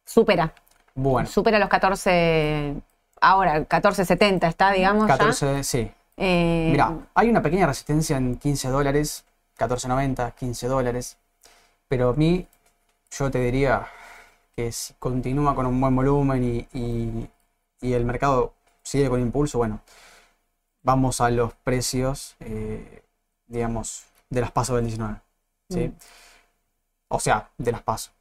supera. 0.04 0.52
Bueno, 0.94 1.28
Supera 1.28 1.58
los 1.58 1.68
14. 1.68 2.74
Ahora, 3.20 3.60
14.70 3.68 4.48
está, 4.48 4.72
digamos. 4.72 5.06
ya. 5.08 5.16
14, 5.18 5.64
sí. 5.64 5.90
Eh, 6.16 6.68
Mira, 6.70 6.92
hay 7.14 7.28
una 7.28 7.42
pequeña 7.42 7.66
resistencia 7.66 8.16
en 8.16 8.36
15 8.36 8.68
dólares, 8.68 9.24
14.90, 9.58 10.32
15 10.34 10.68
dólares. 10.68 11.18
Pero 11.88 12.10
a 12.10 12.12
mí, 12.14 12.46
yo 13.10 13.30
te 13.30 13.38
diría 13.40 13.86
que 14.56 14.72
si 14.72 14.94
continúa 14.98 15.54
con 15.54 15.66
un 15.66 15.78
buen 15.80 15.94
volumen 15.94 16.42
y, 16.42 16.66
y- 16.78 17.30
y 17.82 17.92
el 17.92 18.04
mercado 18.06 18.54
sigue 18.82 19.08
con 19.10 19.20
impulso, 19.20 19.58
bueno, 19.58 19.80
vamos 20.82 21.20
a 21.20 21.28
los 21.30 21.52
precios, 21.56 22.36
eh, 22.40 23.02
digamos, 23.46 24.06
de 24.30 24.40
las 24.40 24.50
pasos 24.50 24.76
del 24.76 24.86
19. 24.86 25.20
¿sí? 25.68 25.88
Mm. 25.88 25.92
O 27.08 27.20
sea, 27.20 27.50
de 27.58 27.72
las 27.72 27.82
pasos. 27.82 28.12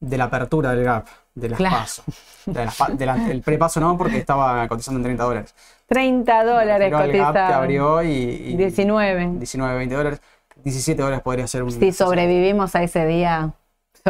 De 0.00 0.16
la 0.18 0.24
apertura 0.24 0.72
del 0.74 0.84
gap, 0.84 1.06
de 1.34 1.48
las 1.48 1.56
Claro. 1.58 1.76
pasos. 1.76 2.04
De 2.46 2.64
las 2.64 2.76
de 2.98 3.06
la- 3.06 3.30
el 3.30 3.42
prepaso 3.42 3.78
no, 3.80 3.96
porque 3.96 4.18
estaba 4.18 4.66
cotizando 4.68 4.98
en 4.98 5.04
30 5.04 5.24
dólares. 5.24 5.54
30 5.86 6.44
dólares 6.44 6.86
el 6.92 7.12
gap 7.18 7.32
que 7.34 7.38
abrió 7.40 8.02
y, 8.02 8.08
y 8.12 8.56
19. 8.56 9.28
19, 9.38 9.76
20 9.76 9.94
dólares. 9.94 10.20
17 10.64 11.00
dólares 11.02 11.22
podría 11.22 11.46
ser 11.46 11.62
un. 11.62 11.70
Si 11.70 11.92
sobrevivimos 11.92 12.74
a 12.74 12.82
ese 12.82 13.06
día, 13.06 13.52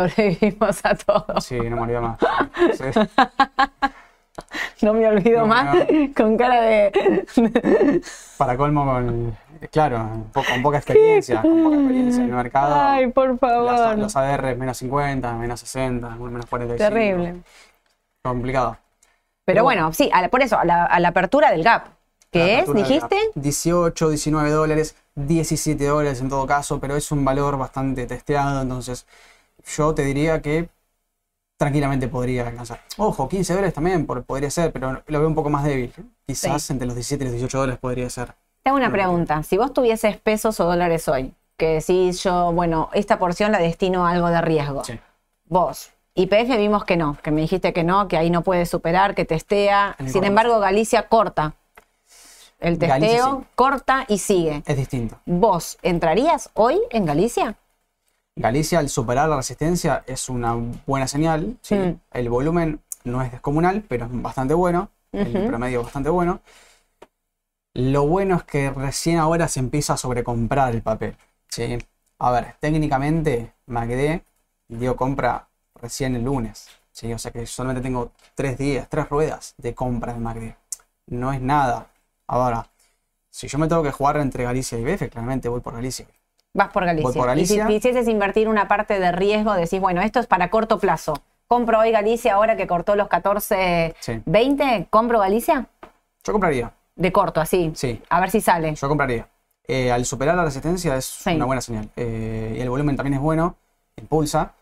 sobrevivimos 0.08 0.80
a 0.84 0.94
todo. 0.94 1.40
Sí, 1.40 1.58
no 1.58 1.76
me 1.76 1.82
olvido 1.96 2.02
más. 2.02 2.18
Sí. 2.76 2.84
No 4.82 4.94
me 4.94 5.06
olvido 5.08 5.40
No, 5.40 5.46
más, 5.48 5.74
no. 5.74 5.84
con 6.16 6.36
cara 6.36 6.60
de... 6.62 8.02
Para 8.36 8.56
colmo, 8.56 8.84
con, 8.84 9.36
claro, 9.72 10.26
con 10.32 10.62
poca 10.62 10.76
experiencia, 10.78 11.42
con 11.42 11.64
poca 11.64 11.74
experiencia 11.76 12.22
en 12.22 12.30
el 12.30 12.36
mercado. 12.36 12.74
Ay, 12.76 13.08
por 13.08 13.30
Las- 13.30 13.40
favor. 13.40 13.98
los 13.98 14.14
ADR 14.14 14.54
menos 14.56 14.76
50, 14.78 15.32
menos 15.34 15.58
60, 15.60 16.08
menos 16.10 16.46
45. 16.46 16.76
Terrible. 16.78 17.42
Complicado. 18.22 18.76
Pero 19.44 19.56
Pero 19.56 19.64
bueno, 19.64 19.92
sí, 19.92 20.08
a 20.12 20.22
la- 20.22 20.28
por 20.28 20.42
eso, 20.42 20.56
a 20.56 20.64
la, 20.64 20.84
a 20.84 21.00
la 21.00 21.08
apertura 21.08 21.50
del 21.50 21.64
gap. 21.64 21.86
¿Qué 22.30 22.60
es? 22.60 22.72
¿Dijiste? 22.72 23.16
gap. 23.16 23.32
18, 23.34 24.10
19 24.10 24.50
dólares, 24.50 24.94
17 25.16 25.84
dólares 25.84 26.20
en 26.20 26.28
todo 26.28 26.46
caso, 26.46 26.78
pero 26.78 26.94
es 26.94 27.10
un 27.10 27.24
valor 27.24 27.58
bastante 27.58 28.06
testeado, 28.06 28.62
entonces 28.62 29.04
yo 29.76 29.94
te 29.94 30.02
diría 30.04 30.40
que 30.42 30.68
tranquilamente 31.56 32.08
podría 32.08 32.46
alcanzar. 32.48 32.80
Ojo, 32.96 33.28
15 33.28 33.52
dólares 33.52 33.74
también 33.74 34.06
por- 34.06 34.22
podría 34.24 34.50
ser, 34.50 34.72
pero 34.72 35.02
lo 35.06 35.18
veo 35.18 35.28
un 35.28 35.34
poco 35.34 35.50
más 35.50 35.64
débil. 35.64 35.92
Quizás 36.26 36.62
Sí. 36.62 36.72
entre 36.72 36.86
los 36.86 36.94
17 36.94 37.24
y 37.24 37.26
los 37.26 37.32
18 37.32 37.58
dólares 37.58 37.80
podría 37.80 38.08
ser. 38.10 38.34
Tengo 38.62 38.76
una 38.76 38.88
Mm. 38.88 38.92
pregunta. 38.92 39.42
Si 39.42 39.56
vos 39.56 39.72
tuvieses 39.72 40.16
pesos 40.18 40.60
o 40.60 40.64
dólares 40.64 41.08
hoy, 41.08 41.32
que 41.56 41.80
si 41.80 42.12
yo, 42.12 42.52
bueno, 42.52 42.90
esta 42.92 43.18
porción 43.18 43.50
la 43.50 43.58
destino 43.58 44.06
a 44.06 44.10
algo 44.12 44.28
de 44.28 44.40
riesgo. 44.40 44.84
Sí. 44.84 44.98
Vos, 45.46 45.90
IPF 46.14 46.56
vimos 46.56 46.84
que 46.84 46.96
no, 46.96 47.16
que 47.22 47.30
me 47.30 47.40
dijiste 47.40 47.72
que 47.72 47.82
no, 47.82 48.06
que 48.08 48.16
ahí 48.16 48.30
no 48.30 48.42
puede 48.42 48.66
superar, 48.66 49.14
que 49.14 49.24
testea. 49.24 49.96
Sin 50.06 50.22
embargo, 50.24 50.60
Galicia 50.60 51.08
corta. 51.08 51.54
El 52.60 52.76
testeo 52.78 52.88
Galicia 53.00 53.24
sí. 53.40 53.46
corta 53.54 54.04
y 54.08 54.18
sigue. 54.18 54.62
Es 54.66 54.76
distinto. 54.76 55.18
¿Vos 55.26 55.78
entrarías 55.82 56.50
hoy 56.54 56.80
en 56.90 57.04
Galicia? 57.06 57.54
Galicia 58.38 58.78
al 58.78 58.88
superar 58.88 59.28
la 59.28 59.36
resistencia 59.36 60.04
es 60.06 60.28
una 60.28 60.54
buena 60.86 61.08
señal. 61.08 61.58
¿sí? 61.60 61.74
Mm. 61.74 62.00
El 62.12 62.28
volumen 62.28 62.80
no 63.02 63.20
es 63.20 63.32
descomunal, 63.32 63.82
pero 63.88 64.06
es 64.06 64.22
bastante 64.22 64.54
bueno. 64.54 64.90
El 65.10 65.48
promedio 65.48 65.80
es 65.80 65.86
bastante 65.86 66.10
bueno. 66.10 66.40
Lo 67.74 68.06
bueno 68.06 68.36
es 68.36 68.44
que 68.44 68.70
recién 68.70 69.18
ahora 69.18 69.48
se 69.48 69.58
empieza 69.58 69.94
a 69.94 69.96
sobrecomprar 69.96 70.72
el 70.72 70.82
papel. 70.82 71.16
¿sí? 71.48 71.78
A 72.20 72.30
ver, 72.30 72.54
técnicamente 72.60 73.54
MACD 73.66 74.22
dio 74.68 74.94
compra 74.94 75.48
recién 75.74 76.14
el 76.14 76.22
lunes. 76.22 76.68
¿sí? 76.92 77.12
O 77.12 77.18
sea 77.18 77.32
que 77.32 77.44
solamente 77.44 77.82
tengo 77.82 78.12
tres 78.36 78.56
días, 78.56 78.88
tres 78.88 79.08
ruedas 79.08 79.54
de 79.58 79.74
compra 79.74 80.12
de 80.12 80.20
MACD. 80.20 80.54
No 81.06 81.32
es 81.32 81.40
nada. 81.40 81.90
Ahora, 82.28 82.68
si 83.30 83.48
yo 83.48 83.58
me 83.58 83.66
tengo 83.66 83.82
que 83.82 83.90
jugar 83.90 84.18
entre 84.18 84.44
Galicia 84.44 84.78
y 84.78 84.84
BF, 84.84 85.10
claramente 85.10 85.48
voy 85.48 85.60
por 85.60 85.74
Galicia. 85.74 86.06
Vas 86.58 86.70
por 86.72 86.84
Galicia. 86.84 87.08
Voy 87.08 87.14
por 87.16 87.26
Galicia. 87.28 87.62
Y 87.62 87.66
si 87.68 87.72
quisieses 87.74 88.08
invertir 88.08 88.48
una 88.48 88.66
parte 88.66 88.98
de 88.98 89.12
riesgo, 89.12 89.54
decís, 89.54 89.80
bueno, 89.80 90.02
esto 90.02 90.18
es 90.18 90.26
para 90.26 90.50
corto 90.50 90.80
plazo. 90.80 91.14
Compro 91.46 91.78
hoy 91.78 91.92
Galicia 91.92 92.34
ahora 92.34 92.56
que 92.56 92.66
cortó 92.66 92.96
los 92.96 93.06
14, 93.06 93.94
Sí. 94.00 94.20
20, 94.26 94.88
¿compro 94.90 95.20
Galicia? 95.20 95.66
Yo 96.24 96.32
compraría. 96.32 96.72
De 96.96 97.12
corto, 97.12 97.40
así. 97.40 97.70
Sí. 97.76 98.02
A 98.10 98.18
ver 98.20 98.30
si 98.32 98.40
sale. 98.40 98.74
Yo 98.74 98.88
compraría. 98.88 99.28
Eh, 99.68 99.92
al 99.92 100.04
superar 100.04 100.34
la 100.34 100.44
resistencia 100.44 100.96
es 100.96 101.04
Sí. 101.04 101.36
una 101.36 101.44
buena 101.44 101.60
señal. 101.62 101.88
Eh, 101.94 102.56
y 102.58 102.60
el 102.60 102.68
volumen 102.68 102.96
también 102.96 103.14
es 103.14 103.20
bueno, 103.20 103.54
impulsa. 103.96 104.52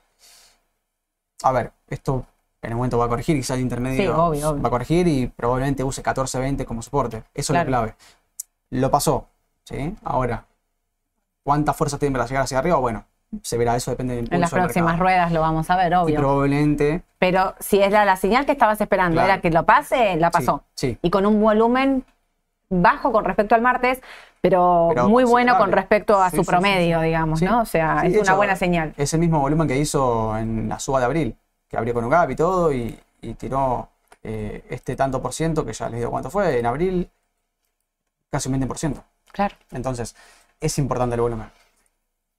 A 1.45 1.53
ver, 1.53 1.73
esto 1.89 2.27
en 2.61 2.73
un 2.73 2.77
momento 2.77 2.99
va 2.99 3.07
a 3.07 3.09
corregir, 3.09 3.37
quizá 3.37 3.55
el 3.55 3.61
intermedio 3.61 4.03
Sí, 4.03 4.07
obvio, 4.09 4.51
obvio. 4.51 4.63
va 4.63 4.69
a 4.69 4.71
corregir 4.71 5.09
y 5.09 5.29
probablemente 5.29 5.83
use 5.83 6.03
14-20 6.03 6.67
como 6.67 6.83
soporte. 6.83 7.23
Eso 7.33 7.55
Claro. 7.55 7.63
es 7.63 7.73
lo 7.73 7.79
clave. 7.79 7.95
Lo 8.71 8.91
pasó, 8.91 9.29
¿sí? 9.65 9.95
Ahora, 10.05 10.45
¿cuánta 11.47 11.73
fuerza 11.73 11.97
tiene 11.97 12.13
para 12.13 12.27
llegar 12.27 12.43
hacia 12.43 12.59
arriba? 12.59 12.77
Bueno, 12.79 13.05
se 13.41 13.57
verá, 13.57 13.77
eso 13.77 13.93
depende 13.93 14.15
del 14.17 14.25
impulso 14.25 14.35
En 14.35 14.41
las 14.41 14.51
próximas 14.51 14.99
ruedas 14.99 15.31
lo 15.31 15.41
vamos 15.41 15.71
a 15.71 15.77
ver, 15.77 15.93
Y 15.93 15.95
obvio. 15.95 16.17
probablemente... 16.19 17.03
Pero 17.21 17.55
si 17.61 17.81
es 17.81 17.93
la, 17.93 18.05
la 18.05 18.17
señal 18.17 18.45
que 18.47 18.53
estabas 18.53 18.81
esperando, 18.81 19.15
Claro. 19.15 19.29
era 19.33 19.41
que 19.41 19.51
lo 19.51 19.65
pase, 19.65 20.17
la 20.17 20.33
pasó. 20.33 20.65
Sí, 20.75 20.91
sí. 20.93 20.99
Y 21.03 21.11
con 21.11 21.25
un 21.25 21.41
volumen 21.41 22.05
bajo 22.69 23.13
con 23.13 23.25
respecto 23.25 23.55
al 23.55 23.63
martes, 23.63 24.01
pero, 24.41 24.89
Pero 24.91 25.09
muy 25.09 25.23
bueno 25.23 25.57
con 25.57 25.71
respecto 25.71 26.21
a 26.21 26.31
Sí, 26.31 26.37
su 26.39 26.43
sí, 26.45 26.51
promedio, 26.51 27.01
digamos. 27.01 27.41
¿no? 27.43 27.61
O 27.61 27.65
sea, 27.65 28.03
es 28.05 28.13
una 28.15 28.23
hecho, 28.23 28.37
buena 28.37 28.57
señal. 28.57 28.93
Es 28.97 29.15
el 29.15 29.21
mismo 29.21 29.39
volumen 29.41 29.69
que 29.69 29.77
hizo 29.79 30.37
en 30.37 30.69
la 30.69 30.79
suba 30.81 30.99
de 30.99 31.05
abril, 31.07 31.37
que 31.69 31.77
abrió 31.77 31.95
con 31.95 32.05
un 32.05 32.11
gap 32.11 32.29
y 32.31 32.37
todo, 32.37 32.73
y, 32.73 32.99
y 33.23 33.35
tiró 33.35 33.89
eh, 34.23 34.65
este 34.69 34.97
tanto 34.97 35.23
por 35.23 35.33
ciento, 35.33 35.65
que 35.65 35.73
ya 35.73 35.89
les 35.89 35.99
digo 36.01 36.11
cuánto 36.11 36.29
fue, 36.31 36.59
en 36.59 36.67
abril 36.67 37.09
casi 38.31 38.49
un 38.49 38.61
20%. 38.61 39.03
Claro. 39.33 39.55
Entonces, 39.73 40.15
es 40.61 40.79
importante 40.79 41.15
el 41.15 41.21
volumen. 41.21 41.49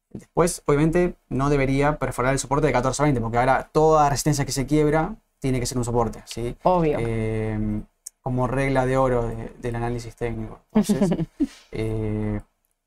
Después, 0.10 0.64
obviamente, 0.66 1.16
no 1.30 1.50
debería 1.50 1.98
perforar 2.00 2.34
el 2.34 2.40
soporte 2.40 2.68
de 2.68 2.74
14-20, 2.74 3.20
porque 3.22 3.38
ahora 3.38 3.70
toda 3.72 4.10
resistencia 4.10 4.46
que 4.46 4.52
se 4.52 4.66
quiebra 4.66 5.16
tiene 5.40 5.60
que 5.60 5.66
ser 5.66 5.78
un 5.78 5.86
soporte, 5.86 6.24
¿sí? 6.26 6.56
Obvio. 6.64 6.98
Eh, 7.00 7.82
como 8.22 8.48
regla 8.48 8.86
de 8.86 8.98
oro 8.98 9.28
de- 9.28 9.54
del 9.60 9.76
análisis 9.76 10.16
técnico. 10.16 10.60
Entonces, 10.74 11.18
eh, 11.72 12.42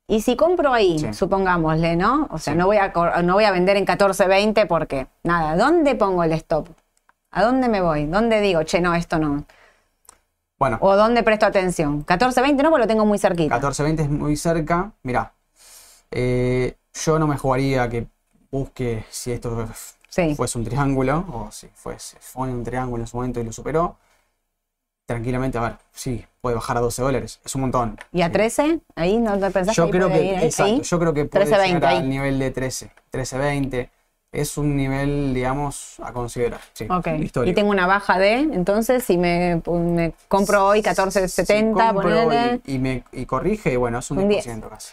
Y 0.09 0.23
si 0.23 0.35
compro 0.35 0.73
ahí, 0.73 0.99
Sí. 0.99 1.15
supongámosle, 1.15 1.95
¿no? 1.95 2.27
O 2.33 2.39
sea, 2.39 2.55
Sí. 2.55 2.59
no, 2.59 2.67
voy 2.67 2.79
a, 2.79 2.89
no 3.23 3.35
voy 3.35 3.45
a 3.45 3.53
vender 3.53 3.77
en 3.77 3.85
14.20 3.87 4.67
porque, 4.67 5.07
nada, 5.23 5.57
¿dónde 5.57 5.95
pongo 5.95 6.25
el 6.25 6.33
stop? 6.33 6.69
¿A 7.31 7.45
dónde 7.45 7.69
me 7.69 7.81
voy? 7.81 8.07
¿Dónde 8.07 8.41
digo, 8.41 8.65
che, 8.65 8.81
no, 8.81 8.93
esto 8.97 9.21
no? 9.21 9.45
Bueno, 10.61 10.79
¿O 10.83 10.95
dónde 10.95 11.23
presto 11.25 11.47
atención? 11.47 12.05
14.20 12.05 12.63
no, 12.63 12.71
porque 12.71 12.83
lo 12.83 12.87
tengo 12.87 13.07
muy 13.07 13.19
cerquita. 13.19 13.59
14-20 13.61 14.03
es 14.03 14.11
muy 14.11 14.37
cerca. 14.37 14.93
Mirá, 15.03 15.33
eh, 16.11 16.77
yo 16.93 17.19
no 17.19 17.27
me 17.27 17.37
jugaría 17.39 17.89
que 17.89 18.07
busque 18.53 19.05
si 19.11 19.33
esto 19.33 19.67
Sí. 20.11 20.35
fuese 20.35 20.59
un 20.59 20.65
triángulo, 20.65 21.25
o 21.33 21.51
si 21.51 21.69
fuese, 21.75 22.19
fue 22.21 22.49
un 22.49 22.63
triángulo 22.63 23.03
en 23.03 23.07
su 23.07 23.17
momento 23.17 23.41
y 23.41 23.45
lo 23.45 23.53
superó, 23.53 23.97
tranquilamente, 25.07 25.57
a 25.59 25.63
ver, 25.63 25.77
sí, 25.93 26.25
puede 26.41 26.57
bajar 26.57 26.77
a 26.77 26.81
12 26.81 27.01
dólares, 27.03 27.41
es 27.45 27.55
un 27.55 27.63
montón. 27.63 27.97
¿Y 28.13 28.23
a 28.23 28.27
Sí. 28.27 28.33
13? 28.33 28.81
¿Ahí 28.97 29.19
no 29.19 29.39
te 29.39 29.51
pensás 29.51 29.75
Yo 29.77 29.85
ahí 29.85 29.91
creo 29.91 30.09
puede 30.09 30.21
que, 30.21 30.27
ir 30.35 30.45
exacto, 30.45 30.73
ahí? 30.75 30.83
yo 30.83 30.99
creo 30.99 31.15
que 31.15 31.25
puede 31.25 31.45
13, 31.47 31.59
20 31.59 31.75
llegar 31.75 31.93
ahí. 31.93 31.99
al 31.99 32.09
nivel 32.09 32.39
de 32.39 32.51
13, 32.51 32.93
13, 33.11 33.39
20. 33.39 33.91
Es 34.33 34.57
un 34.59 34.77
nivel, 34.77 35.35
digamos, 35.35 35.99
a 36.01 36.13
considerar. 36.13 36.61
Sí, 36.73 36.87
Ok. 36.89 37.09
histórico. 37.21 37.51
Y 37.51 37.55
tengo 37.55 37.71
una 37.71 37.87
baja 37.89 38.19
de, 38.19 38.35
entonces, 38.39 39.03
si 39.03 39.19
me, 39.19 39.61
me 39.67 40.13
compro 40.29 40.67
hoy 40.69 40.83
14.70, 40.83 41.93
Si 42.65 42.71
y, 42.71 42.75
y 42.75 42.79
me, 42.79 43.05
y 43.13 43.27
corrige, 43.27 43.77
bueno, 43.77 43.99
es 43.99 44.11
un 44.13 44.19
Un 44.19 44.29
10% 44.29 44.69
casi. 44.69 44.93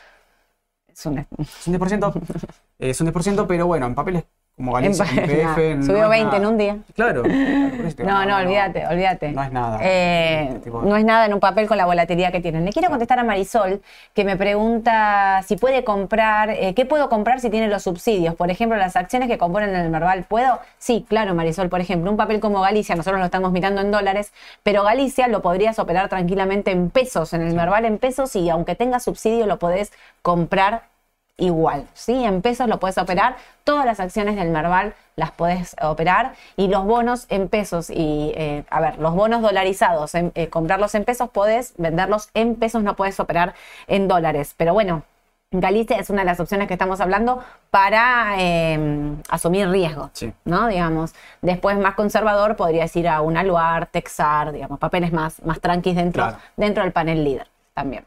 es 0.91 1.05
un- 1.05 1.19
Es 1.19 1.67
un 1.67 1.73
10%, 1.73 2.13
es 2.79 2.99
un 2.99 3.05
10%, 3.05 3.47
pero 3.47 3.67
bueno, 3.67 3.85
en 3.85 3.93
papeles 3.93 4.23
como 4.57 4.73
Galicia, 4.73 5.05
IPF, 5.13 5.77
no 5.77 5.83
subió 5.85 6.05
es 6.05 6.09
20 6.09 6.35
en 6.35 6.45
un 6.47 6.57
día. 6.57 6.77
Claro. 6.95 7.21
por 7.21 7.31
eso 7.31 7.95
te 7.95 8.03
digo, 8.03 8.09
No, 8.09 8.25
no, 8.25 8.37
olvídate, 8.37 8.87
olvídate. 8.87 9.31
No 9.31 9.43
es 9.43 9.51
nada. 9.51 9.77
Eh, 9.83 10.49
Este 10.55 10.71
no 10.71 10.97
es 10.97 11.05
nada 11.05 11.27
en 11.27 11.35
un 11.35 11.39
papel 11.39 11.67
con 11.67 11.77
la 11.77 11.85
volatilidad 11.85 12.31
que 12.31 12.41
tienen. 12.41 12.65
Le 12.65 12.71
quiero 12.73 12.89
contestar 12.89 13.19
a 13.19 13.23
Marisol, 13.23 13.83
que 14.15 14.23
me 14.23 14.35
pregunta 14.35 15.43
si 15.45 15.57
puede 15.57 15.83
comprar, 15.83 16.49
eh, 16.49 16.73
¿qué 16.73 16.87
puedo 16.87 17.07
comprar 17.07 17.39
si 17.39 17.51
tiene 17.51 17.67
los 17.67 17.83
subsidios? 17.83 18.33
Por 18.33 18.49
ejemplo, 18.49 18.79
las 18.79 18.95
acciones 18.95 19.29
que 19.29 19.37
componen 19.37 19.75
el 19.75 19.91
Merval, 19.91 20.23
¿puedo? 20.23 20.59
Sí, 20.79 21.05
claro, 21.07 21.35
Marisol. 21.35 21.69
Por 21.69 21.79
ejemplo, 21.79 22.09
un 22.09 22.17
papel 22.17 22.39
como 22.39 22.59
Galicia, 22.61 22.95
nosotros 22.95 23.19
lo 23.19 23.25
estamos 23.25 23.51
mirando 23.51 23.81
en 23.81 23.91
dólares, 23.91 24.33
pero 24.63 24.81
Galicia 24.81 25.27
lo 25.27 25.43
podrías 25.43 25.77
operar 25.77 26.09
tranquilamente 26.09 26.71
en 26.71 26.89
pesos, 26.89 27.31
en 27.33 27.43
el 27.43 27.53
Merval 27.53 27.85
en 27.85 27.99
pesos, 27.99 28.35
y 28.35 28.49
aunque 28.49 28.73
tenga 28.73 28.99
subsidio, 28.99 29.45
lo 29.45 29.59
podés 29.59 29.93
comprar 30.23 30.96
igual, 31.37 31.87
¿sí? 31.93 32.23
En 32.25 32.41
pesos 32.41 32.67
lo 32.67 32.79
puedes 32.79 32.97
operar, 32.97 33.35
todas 33.63 33.85
las 33.85 33.99
acciones 33.99 34.35
del 34.35 34.49
Merval 34.49 34.93
las 35.15 35.31
puedes 35.31 35.75
operar 35.81 36.33
y 36.55 36.67
los 36.67 36.83
bonos 36.85 37.25
en 37.29 37.47
pesos 37.47 37.89
y, 37.89 38.33
eh, 38.35 38.63
a 38.69 38.81
ver, 38.81 38.97
los 38.99 39.13
bonos 39.13 39.41
dolarizados, 39.41 40.15
en- 40.15 40.31
eh, 40.35 40.47
comprarlos 40.49 40.95
en 40.95 41.05
pesos 41.05 41.29
podés, 41.29 41.73
venderlos 41.77 42.29
en 42.33 42.55
pesos 42.55 42.81
no 42.83 42.95
puedes 42.95 43.19
operar 43.19 43.53
en 43.87 44.07
dólares, 44.07 44.53
pero 44.57 44.73
bueno. 44.73 45.03
Galicia 45.49 45.95
es 45.97 46.09
una 46.09 46.23
de 46.23 46.25
las 46.25 46.41
opciones 46.41 46.67
que 46.67 46.73
estamos 46.73 46.99
hablando 46.99 47.41
para 47.71 48.35
eh, 48.37 49.13
asumir 49.29 49.69
riesgo, 49.69 50.09
Sí. 50.11 50.33
¿no? 50.43 50.67
Digamos, 50.67 51.15
después 51.41 51.77
más 51.77 51.95
conservador 51.95 52.57
podrías 52.57 52.93
ir 52.97 53.07
a 53.07 53.21
un 53.21 53.37
Aluar, 53.37 53.85
Texar, 53.85 54.51
digamos, 54.51 54.77
papeles 54.77 55.13
más, 55.13 55.41
más 55.45 55.61
tranquis 55.61 55.95
dentro, 55.95 56.21
Claro. 56.23 56.37
dentro 56.57 56.83
del 56.83 56.91
panel 56.91 57.23
líder 57.23 57.47
también. 57.73 58.03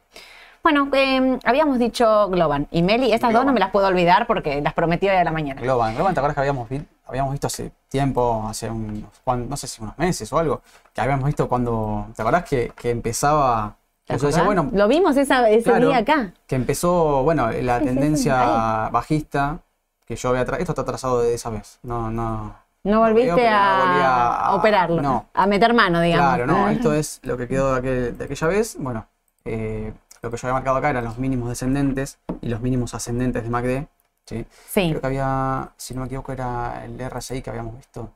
Bueno, 0.63 0.89
eh, 0.93 1.39
habíamos 1.45 1.79
dicho 1.79 2.29
Globan 2.29 2.69
y 2.71 2.83
Meli, 2.83 3.13
estas 3.13 3.33
dos 3.33 3.47
no 3.47 3.53
me 3.53 3.61
las 3.61 3.71
puedo 3.71 3.87
olvidar 3.87 4.27
porque 4.27 4.61
las 4.61 4.75
prometió 4.75 5.11
hoy 5.11 5.17
a 5.17 5.25
la 5.25 5.33
mañana. 5.33 5.61
Globan, 5.61 5.95
Globan, 5.95 6.13
¿te 6.13 6.21
acuerdas 6.21 6.35
que 6.35 6.41
habíamos, 6.41 6.69
vi- 6.69 6.85
habíamos 7.07 7.33
visto 7.33 7.47
hace 7.47 7.73
tiempo, 7.89 8.45
hace 8.49 8.69
unos, 8.69 9.11
no 9.27 9.57
sé 9.57 9.67
si 9.67 9.83
unos 9.83 9.97
meses 9.97 10.31
o 10.33 10.39
algo, 10.39 10.61
que 10.93 11.01
habíamos 11.01 11.25
visto 11.25 11.49
cuando, 11.49 12.07
¿te 12.15 12.21
acuerdas 12.23 12.45
que, 12.45 12.73
que 12.77 12.91
empezaba, 12.91 13.77
¿Te 14.05 14.19
yo 14.19 14.27
decía, 14.27 14.43
bueno, 14.43 14.69
Lo 14.73 14.87
vimos 14.87 15.17
esa, 15.17 15.49
ese 15.49 15.71
Claro. 15.71 15.89
día 15.89 15.99
acá. 15.99 16.33
que 16.47 16.57
empezó, 16.57 17.23
bueno, 17.23 17.51
la 17.51 17.81
tendencia 17.81 18.89
bajista 18.93 19.61
que 20.05 20.17
yo 20.17 20.29
había 20.29 20.43
esto 20.43 20.73
está 20.73 20.85
trazado 20.85 21.23
de 21.23 21.33
esa 21.35 21.49
vez, 21.51 21.79
no, 21.83 22.11
no, 22.11 22.55
No 22.85 23.01
volviste 23.01 23.49
a, 23.49 24.51
operarlo, 24.53 25.01
no. 25.01 25.27
a 25.33 25.47
meter 25.47 25.73
mano, 25.73 26.01
digamos. 26.03 26.35
Claro, 26.35 26.47
no, 26.47 26.69
esto 26.71 26.93
es 26.93 27.21
lo 27.23 27.39
que 27.39 27.49
quedó 27.49 27.73
de, 27.75 27.81
aquel- 27.81 28.17
de 28.19 28.25
aquella 28.25 28.47
vez. 28.49 28.77
Bueno, 28.79 29.07
eh, 29.45 29.93
lo 30.23 30.31
que 30.31 30.37
yo 30.37 30.47
había 30.49 30.55
marcado 30.55 30.77
acá 30.77 30.91
eran 30.91 31.05
los 31.05 31.19
mínimos 31.19 31.49
descendentes 31.49 32.19
y 32.41 32.49
los 32.49 32.61
mínimos 32.61 32.95
ascendentes 32.95 33.43
de 33.43 33.51
MACD. 33.51 33.87
¿sí? 34.27 34.47
Sí, 34.69 34.89
Creo 34.91 35.01
que 35.01 35.07
había, 35.07 35.73
si 35.77 35.95
no 35.95 36.01
me 36.01 36.07
equivoco, 36.07 36.33
era 36.33 36.85
el 36.85 36.99
RSI 37.01 37.43
que 37.43 37.51
habíamos 37.51 37.77
visto, 37.77 38.13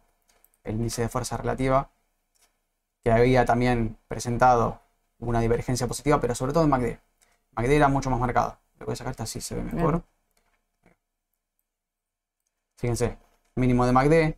el 0.65 0.77
índice 0.77 1.03
de 1.03 1.09
fuerza 1.09 1.37
relativa, 1.37 1.91
que 3.03 3.11
había 3.13 3.45
también 3.45 3.97
presentado 4.09 4.81
una 5.19 5.41
divergencia 5.41 5.87
positiva, 5.87 6.21
pero 6.21 6.35
sobre 6.35 6.53
todo 6.53 6.65
en 6.65 6.71
MACD. 6.71 6.99
MACD 7.57 7.71
era 7.73 7.89
mucho 7.89 8.11
más 8.11 8.21
marcado. 8.21 8.59
Lo 8.79 8.87
voy 8.87 8.93
a 8.95 8.97
sacar, 8.97 9.13
esta 9.13 9.23
así 9.25 9.41
se 9.41 9.55
ve 9.55 9.63
mejor. 9.63 10.03
Fíjense, 12.77 13.17
mínimo 13.57 13.87
de 13.87 13.93
MACD, 13.93 14.37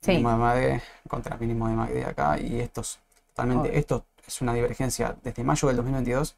Sí. 0.00 0.10
mínimo 0.12 0.30
de 0.30 0.36
MACD 0.36 0.82
contra 1.08 1.36
mínimo 1.36 1.68
de 1.68 1.74
MACD 1.76 2.04
acá, 2.06 2.38
y 2.38 2.60
estos, 2.60 2.98
totalmente, 3.28 3.68
Obvio. 3.68 3.78
esto 3.78 4.06
es 4.26 4.40
una 4.42 4.54
divergencia 4.54 5.16
desde 5.22 5.44
mayo 5.44 5.68
del 5.68 5.76
2022, 5.76 6.36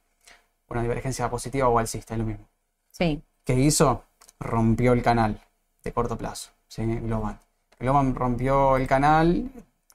una 0.68 0.83
divergencia 0.83 1.31
positiva 1.31 1.68
o 1.68 1.79
alcista, 1.79 2.14
es 2.14 2.20
lo 2.20 2.26
mismo. 2.26 2.46
sí. 2.90 3.22
¿Qué 3.44 3.55
hizo? 3.55 4.02
Rompió 4.40 4.92
el 4.92 5.02
canal 5.02 5.40
de 5.85 5.92
corto 5.92 6.18
plazo, 6.18 6.50
¿sí? 6.66 6.85
Globan. 6.85 7.38
Globan 7.79 8.14
rompió 8.14 8.76
el 8.76 8.87
canal, 8.88 9.48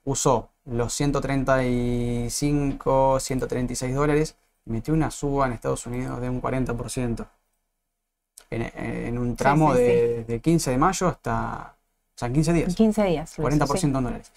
usó 0.05 0.49
los 0.65 0.93
135, 0.93 3.19
136 3.19 3.93
dólares 3.95 4.35
y 4.65 4.71
metió 4.71 4.93
una 4.93 5.11
suba 5.11 5.47
en 5.47 5.53
Estados 5.53 5.85
Unidos 5.85 6.21
de 6.21 6.29
un 6.29 6.41
40%. 6.41 7.27
En, 8.49 8.61
en 8.75 9.17
un 9.17 9.35
tramo 9.35 9.73
sí, 9.73 9.79
de, 9.81 10.23
de 10.25 10.39
15 10.41 10.71
de 10.71 10.77
mayo 10.77 11.07
hasta, 11.07 11.75
o 12.15 12.17
sea, 12.17 12.27
en 12.27 12.33
15 12.33 12.53
días. 12.53 12.75
15 12.75 13.03
días. 13.05 13.37
lo 13.37 13.49
hizo, 13.49 13.65
40% 13.65 13.77
sí. 13.77 13.85
en 13.87 13.93
dólares. 13.93 14.31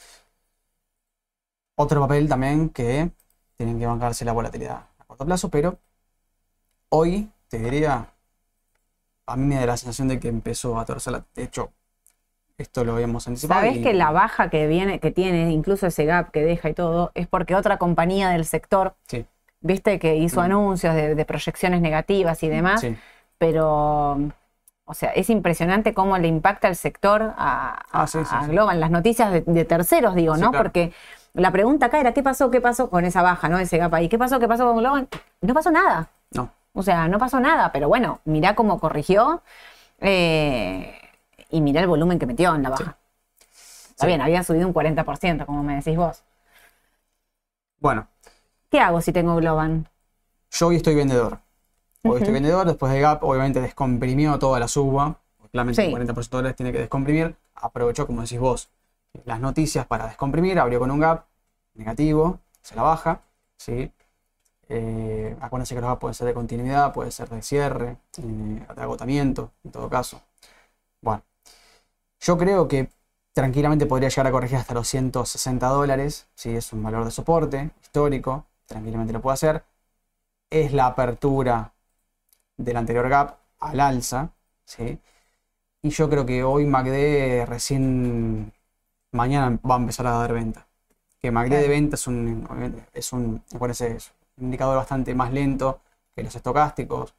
Otro 1.77 2.01
papel 2.01 2.29
también 2.29 2.69
que 2.71 3.11
tienen 3.57 3.79
que 3.79 3.87
bancarse 3.87 4.25
la 4.25 4.33
volatilidad 4.33 4.87
a 4.99 5.05
corto 5.05 5.25
plazo, 5.27 5.49
pero 5.51 5.79
hoy 6.95 7.29
te 7.49 7.59
diría, 7.59 8.07
a 9.27 9.37
mí 9.37 9.47
me 9.47 9.57
da 9.57 9.67
la 9.67 9.77
sensación 9.77 10.09
de 10.09 10.21
que 10.21 10.29
empezó 10.29 10.79
a 10.79 10.85
torcer 10.85 11.13
la... 11.13 11.25
De 11.35 11.45
hecho, 11.45 11.73
esto 12.59 12.85
lo 12.85 12.95
habíamos 12.95 13.27
anticipado. 13.27 13.61
Sabés 13.61 13.79
y- 13.79 13.83
que 13.83 13.95
la 13.95 14.11
baja 14.11 14.51
que 14.51 14.67
viene, 14.67 15.01
que 15.01 15.11
tiene, 15.11 15.51
incluso 15.53 15.87
ese 15.87 16.05
gap 16.05 16.31
que 16.31 16.43
deja 16.43 16.69
y 16.69 16.75
todo, 16.75 17.11
es 17.15 17.27
porque 17.27 17.55
otra 17.55 17.79
compañía 17.79 18.31
del 18.31 18.45
sector, 18.45 18.95
Sí, 19.09 19.27
viste, 19.61 19.99
que 19.99 20.17
hizo 20.17 20.41
Mm. 20.41 20.45
anuncios 20.45 20.95
de, 20.95 21.15
de 21.15 21.25
proyecciones 21.25 21.81
negativas 21.81 22.43
y 22.43 22.49
demás, 22.49 22.81
sí, 22.83 22.97
pero, 23.39 24.19
o 24.85 24.95
sea, 24.95 25.11
es 25.13 25.31
impresionante 25.31 25.95
cómo 25.95 26.19
le 26.19 26.29
impacta 26.29 26.69
el 26.69 26.77
sector 26.77 27.35
a, 27.37 27.83
Ah, 27.93 28.07
sí, 28.07 28.19
a. 28.31 28.47
Globan, 28.47 28.79
las 28.81 28.91
noticias 28.91 29.33
de, 29.33 29.41
de 29.43 29.65
terceros, 29.65 30.15
digo, 30.15 30.37
¿no? 30.37 30.51
claro. 30.51 30.65
Porque 30.65 30.93
la 31.33 31.51
pregunta 31.51 31.87
acá 31.87 31.99
era, 32.01 32.13
¿qué 32.15 32.23
pasó, 32.23 32.51
qué 32.51 32.61
pasó 32.61 32.89
con 32.91 33.05
esa 33.05 33.23
baja, 33.23 33.49
¿no? 33.49 33.59
Ese 33.59 33.79
gap 33.79 33.93
ahí, 33.95 34.09
¿qué 34.09 34.19
pasó, 34.19 34.39
qué 34.39 34.47
pasó 34.49 34.67
con 34.67 34.77
Globan? 34.79 35.09
No 35.41 35.55
pasó 35.55 35.71
nada. 35.71 36.09
no. 36.33 36.51
O 36.75 36.83
sea, 36.83 37.09
no 37.09 37.19
pasó 37.19 37.41
nada, 37.41 37.73
pero 37.73 37.89
bueno, 37.89 38.21
mirá 38.25 38.55
cómo 38.55 38.79
corrigió 38.81 39.43
eh, 40.01 40.95
y 41.51 41.61
mirá 41.61 41.81
el 41.81 41.87
volumen 41.87 42.19
que 42.19 42.27
metió 42.27 42.55
en 42.55 42.63
la 42.65 42.71
baja. 42.71 42.99
Está 43.91 44.03
Sí. 44.03 44.07
bien, 44.09 44.21
había 44.21 44.43
subido 44.43 44.67
un 44.67 44.75
40%, 44.75 45.47
como 45.47 45.63
me 45.63 45.77
decís 45.77 45.97
vos. 45.97 46.25
Bueno, 47.79 48.09
¿Qué 48.71 48.81
hago 48.81 49.01
si 49.01 49.13
tengo 49.13 49.37
Globan? 49.37 49.89
yo 50.51 50.67
hoy 50.69 50.77
estoy 50.77 50.95
vendedor. 50.97 51.39
Hoy 52.03 52.19
estoy 52.19 52.33
vendedor, 52.35 52.67
después 52.67 52.93
de 52.93 53.01
Gap 53.01 53.23
obviamente 53.23 53.61
descomprimió 53.61 54.39
toda 54.39 54.59
la 54.61 54.69
suba. 54.69 55.17
Claramente 55.53 55.81
Sí. 55.83 55.87
el 55.87 55.93
40% 55.93 56.37
de 56.39 56.43
dólares 56.43 56.57
tiene 56.57 56.73
que 56.73 56.79
descomprimir. 56.81 57.37
Aprovechó, 57.55 58.07
como 58.07 58.23
decís 58.23 58.41
vos, 58.41 58.69
las 59.25 59.39
noticias 59.41 59.87
para 59.87 60.07
descomprimir. 60.09 60.59
Abrió 60.59 60.81
con 60.81 60.91
un 60.91 60.99
Gap 61.01 61.25
negativo, 61.75 62.41
se 62.63 62.75
la 62.75 62.83
baja. 62.83 63.21
¿sí? 63.57 63.93
Eh, 64.69 65.37
acuérdense 65.41 65.75
que 65.75 65.81
los 65.81 65.91
Gap 65.91 66.01
pueden 66.01 66.15
ser 66.15 66.27
de 66.27 66.35
continuidad, 66.35 66.93
puede 66.93 67.11
ser 67.11 67.29
de 67.29 67.43
cierre, 67.43 67.99
eh, 68.19 68.67
de 68.77 68.83
agotamiento, 68.83 69.53
en 69.65 69.73
todo 69.73 69.89
caso. 69.91 70.23
Bueno, 71.01 71.23
yo 72.21 72.39
creo 72.39 72.69
que 72.69 72.89
tranquilamente 73.33 73.87
podría 73.87 74.09
llegar 74.09 74.27
a 74.29 74.33
corregir 74.33 74.59
hasta 74.59 74.75
los 74.75 74.89
160 74.89 75.69
dólares. 75.69 76.27
¿sí? 76.35 76.57
Es 76.57 76.73
un 76.73 76.83
valor 76.83 77.05
de 77.05 77.11
soporte 77.11 77.71
histórico, 77.83 78.47
tranquilamente 78.67 79.13
lo 79.13 79.21
puede 79.21 79.35
hacer 79.35 79.65
es 80.51 80.73
la 80.73 80.87
apertura 80.87 81.73
del 82.57 82.77
anterior 82.77 83.09
gap 83.09 83.39
al 83.61 83.81
alza, 83.81 84.31
¿sí? 84.65 84.99
Y 85.83 85.91
yo 85.91 86.09
creo 86.11 86.27
que 86.27 86.45
hoy 86.45 86.67
MACD 86.67 87.47
recién 87.47 88.53
mañana 89.13 89.59
va 89.69 89.77
a 89.77 89.79
empezar 89.79 90.07
a 90.07 90.13
dar 90.13 90.33
venta. 90.33 90.67
Que 91.21 91.31
MACD 91.31 91.61
de 91.61 91.69
venta 91.69 91.97
es 91.97 92.07
un, 92.07 92.49
es 92.95 93.13
un, 93.13 93.43
me 93.53 93.59
parece, 93.59 93.97
es 93.97 94.09
un 94.11 94.14
indicador 94.39 94.77
bastante 94.77 95.15
más 95.15 95.33
lento 95.33 95.81
que 96.15 96.23
los 96.23 96.35
estocásticos, 96.35 97.15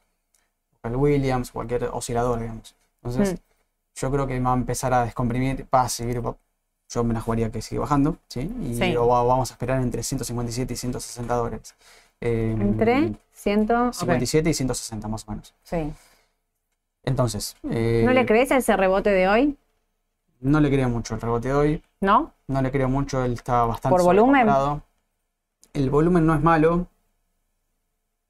el 0.83 0.95
Williams, 0.95 1.51
cualquier 1.51 1.85
oscilador, 1.85 2.39
digamos. 2.39 2.75
Entonces, 3.03 3.33
Mm. 3.39 3.43
yo 3.95 4.11
creo 4.11 4.27
que 4.27 4.39
va 4.39 4.51
a 4.51 4.55
empezar 4.55 4.93
a 4.93 5.03
descomprimir, 5.03 5.67
va 5.73 5.81
a 5.81 5.89
seguir, 5.89 6.21
yo 6.89 7.03
me 7.03 7.13
la 7.13 7.21
jugaría 7.21 7.51
que 7.51 7.61
sigue 7.61 7.79
bajando, 7.79 8.17
¿sí? 8.27 8.41
Y 8.61 8.75
Sí. 8.75 8.91
lo 8.93 9.07
va- 9.07 9.23
vamos 9.23 9.49
a 9.51 9.53
esperar 9.55 9.81
entre 9.81 10.03
157 10.03 10.73
y 10.73 10.77
160 10.77 11.35
dólares. 11.35 11.75
Eh, 12.21 12.55
Entre 12.59 13.13
100. 13.33 13.71
ok, 13.71 13.93
57 13.93 14.49
y 14.49 14.53
160 14.53 15.07
más 15.07 15.27
o 15.27 15.31
menos. 15.31 15.53
sí. 15.63 15.91
Entonces, 17.03 17.55
eh, 17.69 18.01
¿No 18.05 18.13
le 18.13 18.25
crees 18.25 18.51
a 18.51 18.57
ese 18.57 18.75
rebote 18.75 19.11
de 19.11 19.27
hoy? 19.27 19.57
no 20.39 20.59
le 20.59 20.69
creo 20.69 20.89
mucho 20.89 21.15
el 21.15 21.21
rebote 21.21 21.47
de 21.49 21.53
hoy, 21.53 21.83
¿No? 22.01 22.33
no 22.47 22.61
le 22.61 22.71
creo 22.71 22.89
mucho, 22.89 23.23
él 23.23 23.33
está 23.33 23.63
bastante 23.65 23.95
¿Por 23.95 24.03
volumen? 24.03 24.47
El 25.73 25.89
volumen 25.89 26.25
no 26.25 26.33
es 26.35 26.41
malo, 26.41 26.87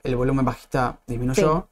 el 0.06 0.16
volumen 0.16 0.46
bajista 0.46 1.00
disminuyó. 1.08 1.68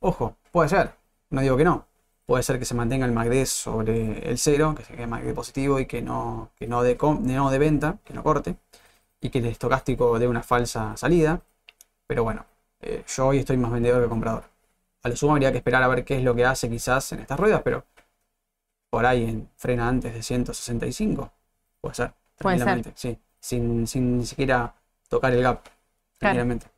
Ojo, 0.00 0.36
puede 0.52 0.68
ser, 0.68 0.94
no 1.30 1.40
digo 1.40 1.56
que 1.56 1.64
no, 1.64 1.86
puede 2.26 2.42
ser 2.42 2.58
que 2.58 2.64
se 2.64 2.74
mantenga 2.74 3.06
el 3.06 3.12
MACD 3.12 3.46
sobre 3.46 4.28
el 4.28 4.38
cero, 4.38 4.74
que 4.76 4.84
se 4.84 4.94
quede 4.94 5.06
MACD 5.06 5.34
positivo 5.34 5.80
y 5.80 5.86
que 5.86 6.02
no, 6.02 6.50
que 6.56 6.66
no, 6.66 6.82
de, 6.82 6.96
no 7.00 7.50
de 7.50 7.58
venta, 7.58 7.98
que 8.04 8.12
no 8.12 8.22
corte, 8.22 8.56
y 9.20 9.30
que 9.30 9.38
el 9.38 9.46
estocástico 9.46 10.18
dé 10.18 10.28
una 10.28 10.42
falsa 10.42 10.96
salida. 10.96 11.40
Pero 12.06 12.22
bueno, 12.22 12.44
eh, 12.80 13.02
yo 13.08 13.28
hoy 13.28 13.38
estoy 13.38 13.56
más 13.56 13.72
vendedor 13.72 14.02
que 14.02 14.08
comprador. 14.08 14.44
A 15.02 15.08
lo 15.08 15.16
sumo 15.16 15.32
habría 15.32 15.50
que 15.50 15.58
esperar 15.58 15.82
a 15.82 15.88
ver 15.88 16.04
qué 16.04 16.18
es 16.18 16.22
lo 16.22 16.34
que 16.34 16.44
hace 16.44 16.68
quizás 16.68 17.12
en 17.12 17.20
estas 17.20 17.40
ruedas, 17.40 17.62
pero 17.62 17.84
por 18.90 19.06
ahí 19.06 19.24
en 19.24 19.48
frena 19.56 19.88
antes 19.88 20.12
de 20.12 20.22
165. 20.22 21.32
Puede 21.80 21.94
ser, 21.94 22.12
tranquilamente, 22.36 22.92
sí. 22.94 23.18
Sin, 23.40 23.86
sin 23.86 24.18
ni 24.18 24.26
siquiera 24.26 24.74
tocar 25.08 25.32
el 25.32 25.42
gap, 25.42 25.66
tranquilamente. 26.18 26.73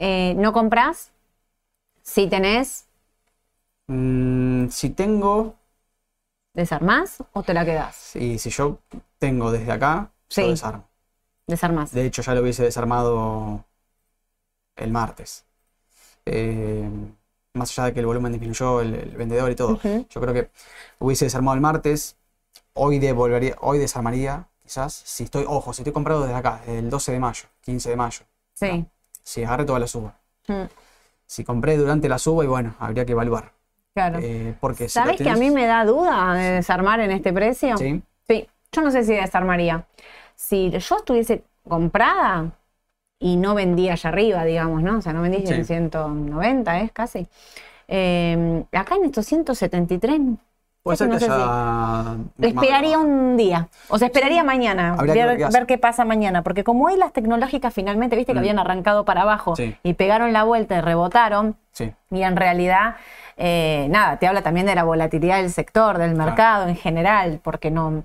Eh, 0.00 0.34
¿No 0.38 0.54
compras? 0.54 1.12
Si 2.02 2.26
tenés. 2.26 2.86
Mm, 3.86 4.68
si 4.68 4.90
tengo. 4.90 5.54
¿Desarmás 6.54 7.22
o 7.34 7.42
te 7.42 7.52
la 7.52 7.66
quedás? 7.66 7.96
Sí, 7.96 8.38
si 8.38 8.48
yo 8.48 8.78
tengo 9.18 9.52
desde 9.52 9.70
acá, 9.70 10.10
sí. 10.28 10.42
desarmo. 10.48 10.88
Desarmás. 11.46 11.92
De 11.92 12.06
hecho, 12.06 12.22
ya 12.22 12.34
lo 12.34 12.40
hubiese 12.40 12.62
desarmado 12.62 13.64
el 14.76 14.90
martes. 14.90 15.44
Eh, 16.24 16.88
más 17.52 17.78
allá 17.78 17.88
de 17.88 17.92
que 17.92 18.00
el 18.00 18.06
volumen 18.06 18.32
disminuyó, 18.32 18.80
el, 18.80 19.14
vendedor 19.16 19.50
y 19.50 19.54
todo. 19.54 19.78
Yo 19.82 20.20
creo 20.20 20.32
que 20.32 20.50
hubiese 20.98 21.26
desarmado 21.26 21.56
el 21.56 21.60
martes. 21.60 22.16
Hoy 22.72 22.98
devolvería, 22.98 23.56
hoy 23.60 23.78
desarmaría, 23.78 24.48
quizás. 24.62 24.94
Si 24.94 25.24
estoy, 25.24 25.44
ojo, 25.46 25.74
si 25.74 25.82
estoy 25.82 25.92
comprado 25.92 26.22
desde 26.22 26.36
acá, 26.36 26.62
desde 26.64 26.78
el 26.78 26.88
12 26.88 27.12
de 27.12 27.20
mayo, 27.20 27.44
15 27.60 27.90
de 27.90 27.96
mayo. 27.96 28.24
Sí. 28.54 28.86
Si 29.22 29.44
agarre 29.44 29.64
toda 29.64 29.78
la 29.78 29.86
suba. 29.86 30.14
Si 31.26 31.44
compré 31.44 31.76
durante 31.76 32.08
la 32.08 32.18
suba, 32.18 32.44
y 32.44 32.48
bueno, 32.48 32.74
habría 32.78 33.04
que 33.04 33.12
evaluar. 33.12 33.52
Claro. 33.94 34.18
Eh, 34.20 34.54
porque 34.60 34.88
¿Sabes 34.88 35.16
que 35.16 35.30
a 35.30 35.36
mí 35.36 35.50
me 35.50 35.66
da 35.66 35.84
duda 35.84 36.34
de 36.34 36.50
desarmar 36.52 37.00
en 37.00 37.10
este 37.10 37.32
precio? 37.32 37.76
Sí. 37.76 38.02
Sí. 38.26 38.48
Yo 38.72 38.82
no 38.82 38.90
sé 38.90 39.04
si 39.04 39.14
desarmaría. 39.14 39.84
Si 40.34 40.70
yo 40.70 40.78
estuviese 40.96 41.44
comprada, 41.68 42.52
y 43.20 43.36
no 43.36 43.54
vendía 43.54 43.92
allá 43.92 44.08
arriba, 44.08 44.44
digamos, 44.44 44.82
¿no? 44.82 44.98
O 44.98 45.02
sea, 45.02 45.12
no 45.12 45.20
vendí 45.20 45.44
en 45.46 45.64
190, 45.64 46.80
es 46.80 46.90
casi. 46.90 47.28
Eh, 47.86 48.64
acá 48.72 48.96
en 48.96 49.04
estos 49.04 49.26
173. 49.26 50.20
Esperaría 52.40 52.98
un 52.98 53.36
día. 53.36 53.68
O 53.88 53.98
sea, 53.98 54.06
esperaría 54.06 54.44
mañana. 54.44 54.96
Ver, 54.96 55.66
qué 55.66 55.78
pasa 55.78 56.04
mañana. 56.04 56.42
Porque 56.42 56.64
como 56.64 56.86
hoy 56.86 56.96
las 56.96 57.12
tecnológicas 57.12 57.72
finalmente, 57.72 58.16
viste 58.16 58.32
que 58.32 58.38
mm. 58.38 58.42
habían 58.42 58.58
arrancado 58.58 59.04
para 59.04 59.22
abajo 59.22 59.54
y 59.82 59.94
pegaron 59.94 60.32
la 60.32 60.44
vuelta 60.44 60.76
y 60.76 60.80
rebotaron. 60.80 61.56
Y 62.10 62.22
en 62.22 62.36
realidad, 62.36 62.96
eh, 63.36 63.86
nada, 63.90 64.18
te 64.18 64.26
habla 64.26 64.42
también 64.42 64.66
de 64.66 64.74
la 64.74 64.84
volatilidad 64.84 65.38
del 65.38 65.50
sector, 65.50 65.98
del 65.98 66.14
mercado 66.14 66.68
en 66.68 66.76
general, 66.76 67.40
porque 67.42 67.70
no 67.70 68.04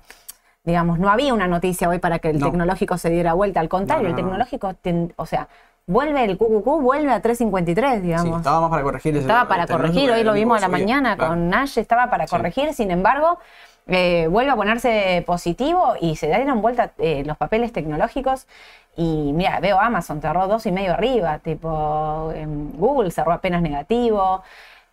digamos, 0.66 0.98
no 0.98 1.08
había 1.08 1.32
una 1.32 1.46
noticia 1.46 1.88
hoy 1.88 2.00
para 2.00 2.18
que 2.18 2.28
el 2.28 2.42
tecnológico 2.42 2.98
se 2.98 3.08
diera 3.08 3.34
vuelta. 3.34 3.60
Al 3.60 3.68
contrario, 3.68 4.08
el 4.08 4.16
tecnológico, 4.16 4.74
o 5.14 5.24
sea, 5.24 5.48
vuelve 5.86 6.24
el 6.24 6.36
QQQ, 6.36 6.64
vuelve 6.82 7.12
a 7.12 7.20
353, 7.20 8.02
digamos. 8.02 8.28
Sí, 8.28 8.34
estaba 8.36 8.60
más 8.60 8.70
para 8.70 8.82
corregir. 8.82 9.16
Estaba 9.16 9.48
para 9.48 9.66
corregir, 9.66 10.10
hoy 10.10 10.24
lo 10.24 10.32
vimos 10.32 10.58
a 10.58 10.60
la 10.60 10.68
mañana 10.68 11.16
con 11.16 11.48
Nash, 11.48 11.78
estaba 11.78 12.10
para 12.10 12.26
corregir, 12.26 12.74
sin 12.74 12.90
embargo, 12.90 13.38
eh, 13.86 14.26
vuelve 14.28 14.50
a 14.50 14.56
ponerse 14.56 15.22
positivo 15.26 15.94
y 16.00 16.16
se 16.16 16.26
dieron 16.26 16.60
vuelta 16.60 16.92
eh, 16.98 17.22
los 17.24 17.36
papeles 17.36 17.72
tecnológicos. 17.72 18.46
Y 18.96 19.32
mira, 19.32 19.60
veo 19.60 19.78
Amazon, 19.78 20.20
cerró 20.20 20.48
dos 20.48 20.66
y 20.66 20.72
medio 20.72 20.94
arriba, 20.94 21.38
tipo 21.38 22.32
Google 22.74 23.10
cerró 23.10 23.32
apenas 23.32 23.62
negativo. 23.62 24.42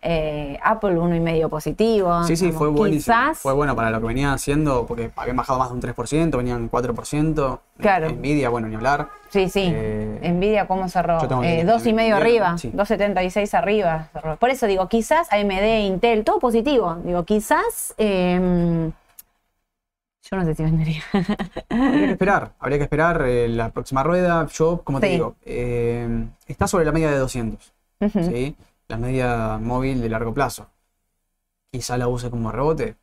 Eh, 0.06 0.58
Apple 0.62 0.98
uno 0.98 1.16
y 1.16 1.20
medio 1.20 1.48
positivo. 1.48 2.24
Sí, 2.24 2.36
sí, 2.36 2.52
fue 2.52 2.68
buenísimo. 2.68 3.16
Fue 3.32 3.54
bueno 3.54 3.74
para 3.74 3.88
lo 3.88 4.00
que 4.02 4.06
venían 4.06 4.34
haciendo, 4.34 4.84
porque 4.84 5.10
habían 5.16 5.36
bajado 5.36 5.58
más 5.58 5.70
de 5.70 5.74
un 5.76 5.80
3%, 5.80 6.36
venían 6.36 6.70
4%. 6.70 7.60
Claro. 7.78 8.10
Nvidia, 8.10 8.50
bueno, 8.50 8.68
ni 8.68 8.74
hablar. 8.74 9.08
Sí, 9.30 9.48
sí. 9.48 9.72
Eh, 9.74 10.30
Nvidia, 10.30 10.66
¿cómo 10.66 10.90
cerró? 10.90 11.18
Eh, 11.42 11.64
dos 11.64 11.86
y 11.86 11.94
medio 11.94 12.16
arriba, 12.16 12.54
2,76 12.56 13.54
arriba. 13.54 14.10
Por 14.38 14.50
eso 14.50 14.66
digo, 14.66 14.88
quizás 14.88 15.32
AMD, 15.32 15.86
Intel, 15.86 16.22
todo 16.22 16.38
positivo. 16.38 16.96
Digo, 17.02 17.24
quizás... 17.24 17.94
Em, 17.96 18.92
yo 20.30 20.36
no 20.36 20.44
sé 20.44 20.54
si 20.54 20.62
vendería. 20.64 21.02
habría 21.70 22.06
que 22.06 22.10
esperar, 22.12 22.52
habría 22.58 22.78
que 22.78 22.84
esperar 22.84 23.22
la 23.22 23.70
próxima 23.70 24.02
rueda. 24.02 24.46
Yo, 24.52 24.82
como 24.84 25.00
te 25.00 25.06
digo, 25.06 25.34
está 26.46 26.66
sobre 26.66 26.84
la 26.84 26.92
media 26.92 27.10
de 27.10 27.16
200. 27.16 27.72
¿sí? 28.12 28.54
La 28.88 28.96
media 28.96 29.58
móvil 29.58 30.00
de 30.00 30.08
largo 30.08 30.32
plazo. 30.34 30.68
Quizá 31.70 31.96
la 31.96 32.08
use 32.08 32.30
como 32.30 32.52
rebote. 32.52 32.96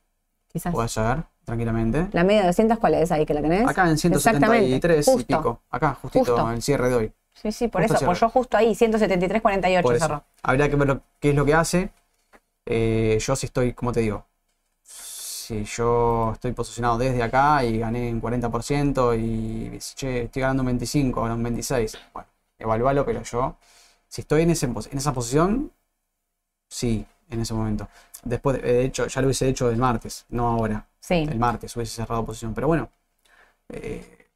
Quizás. 0.48 0.74
Puede 0.74 0.90
ser, 0.90 1.24
tranquilamente. 1.46 2.10
¿La 2.12 2.24
media 2.24 2.42
de 2.42 2.48
200 2.48 2.80
cuál 2.80 2.96
es 2.96 3.12
ahí 3.12 3.26
que 3.26 3.34
la 3.34 3.42
tenés? 3.42 3.68
Acá 3.68 3.90
en 3.90 3.98
173 3.98 5.08
y 5.08 5.24
pico. 5.24 5.62
Acá, 5.70 5.98
justito, 6.02 6.40
en 6.48 6.56
el 6.56 6.62
cierre 6.62 6.90
de 6.90 6.96
hoy. 6.96 7.14
Sí, 7.34 7.52
sí, 7.52 7.68
por 7.68 7.82
eso, 7.82 7.98
por 8.06 8.16
yo 8.16 8.30
justo 8.30 8.58
ahí, 8.58 8.74
173.48 8.74 10.00
cerró. 10.00 10.24
Habría 10.44 10.70
que 10.70 10.76
ver 10.76 11.02
qué 11.20 11.30
es 11.30 11.36
lo 11.36 11.46
que 11.46 11.54
hace. 11.54 11.92
Eh, 12.66 13.18
yo 13.20 13.36
sí 13.36 13.48
estoy, 13.48 13.74
como 13.74 13.92
te 13.92 14.02
digo, 14.02 14.26
si 14.84 15.64
yo 15.64 16.32
estoy 16.34 16.52
posicionado 16.52 16.98
desde 16.98 17.24
acá 17.24 17.64
y 17.64 17.80
gané 17.80 18.12
un 18.12 18.22
40% 18.22 19.16
y 19.20 19.78
che, 19.96 20.24
estoy 20.24 20.42
ganando 20.42 20.62
un 20.62 20.68
25, 20.68 21.20
ahora 21.20 21.34
un 21.34 21.44
26, 21.44 21.98
bueno, 22.14 22.30
evalúalo, 22.60 23.06
pero 23.06 23.24
yo 23.24 23.58
si 24.12 24.22
estoy 24.22 24.42
en, 24.42 24.50
ese, 24.50 24.66
en 24.66 24.98
esa 24.98 25.14
posición, 25.14 25.72
sí, 26.68 27.06
en 27.30 27.40
ese 27.40 27.54
momento. 27.54 27.88
Después, 28.26 28.62
de 28.62 28.84
hecho, 28.84 29.08
ya 29.08 29.22
lo 29.22 29.28
hubiese 29.28 29.48
hecho 29.48 29.70
el 29.70 29.78
martes, 29.78 30.26
no 30.28 30.50
ahora. 30.50 30.86
Sí. 31.00 31.26
El 31.30 31.40
martes 31.40 31.74
hubiese 31.78 31.96
cerrado 31.96 32.26
posición. 32.26 32.54
Pero 32.54 32.68
bueno, 32.68 32.90
eh, 33.70 34.28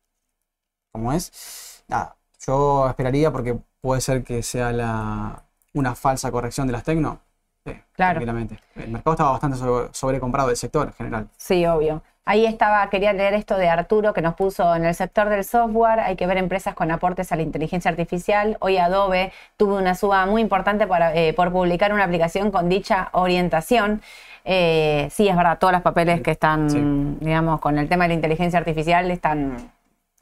como 0.93 1.11
es, 1.11 1.83
nada, 1.89 2.15
yo 2.39 2.87
esperaría 2.87 3.33
porque 3.33 3.59
puede 3.81 3.99
ser 3.99 4.23
que 4.23 4.41
sea 4.43 4.71
la, 4.71 5.43
una 5.73 5.93
falsa 5.93 6.31
corrección 6.31 6.67
de 6.67 6.73
las 6.73 6.85
tecno. 6.85 7.19
Sí, 7.65 7.71
claro. 7.93 8.19
Tranquilamente. 8.19 8.59
El 8.75 8.89
mercado 8.89 9.13
estaba 9.13 9.31
bastante 9.31 9.57
sobrecomprado 9.91 10.49
del 10.49 10.57
sector 10.57 10.87
en 10.87 10.93
general. 10.93 11.27
Sí, 11.37 11.65
obvio. 11.65 12.03
Ahí 12.27 12.47
estaba, 12.47 12.89
quería 12.89 13.13
leer 13.13 13.35
esto 13.35 13.55
de 13.55 13.69
Arturo 13.69 14.11
que 14.11 14.21
nos 14.21 14.33
puso 14.33 14.73
en 14.75 14.83
el 14.83 14.95
sector 14.95 15.29
del 15.29 15.43
software, 15.43 15.99
hay 15.99 16.15
que 16.15 16.25
ver 16.25 16.37
empresas 16.37 16.73
con 16.73 16.89
aportes 16.89 17.31
a 17.31 17.35
la 17.35 17.43
inteligencia 17.43 17.91
artificial. 17.91 18.57
Hoy 18.61 18.77
Adobe 18.77 19.31
tuvo 19.57 19.77
una 19.77 19.93
suba 19.93 20.25
muy 20.25 20.41
importante 20.41 20.87
eh, 21.13 21.33
por 21.33 21.51
publicar 21.51 21.93
una 21.93 22.03
aplicación 22.03 22.49
con 22.49 22.67
dicha 22.67 23.09
orientación. 23.11 24.01
Eh, 24.43 25.07
sí, 25.11 25.27
es 25.27 25.35
verdad, 25.35 25.59
todos 25.59 25.73
los 25.73 25.83
papeles 25.83 26.21
que 26.21 26.31
están, 26.31 27.19
digamos, 27.19 27.59
con 27.59 27.77
el 27.77 27.87
tema 27.87 28.05
de 28.05 28.07
la 28.09 28.13
inteligencia 28.15 28.57
artificial 28.57 29.11
están, 29.11 29.57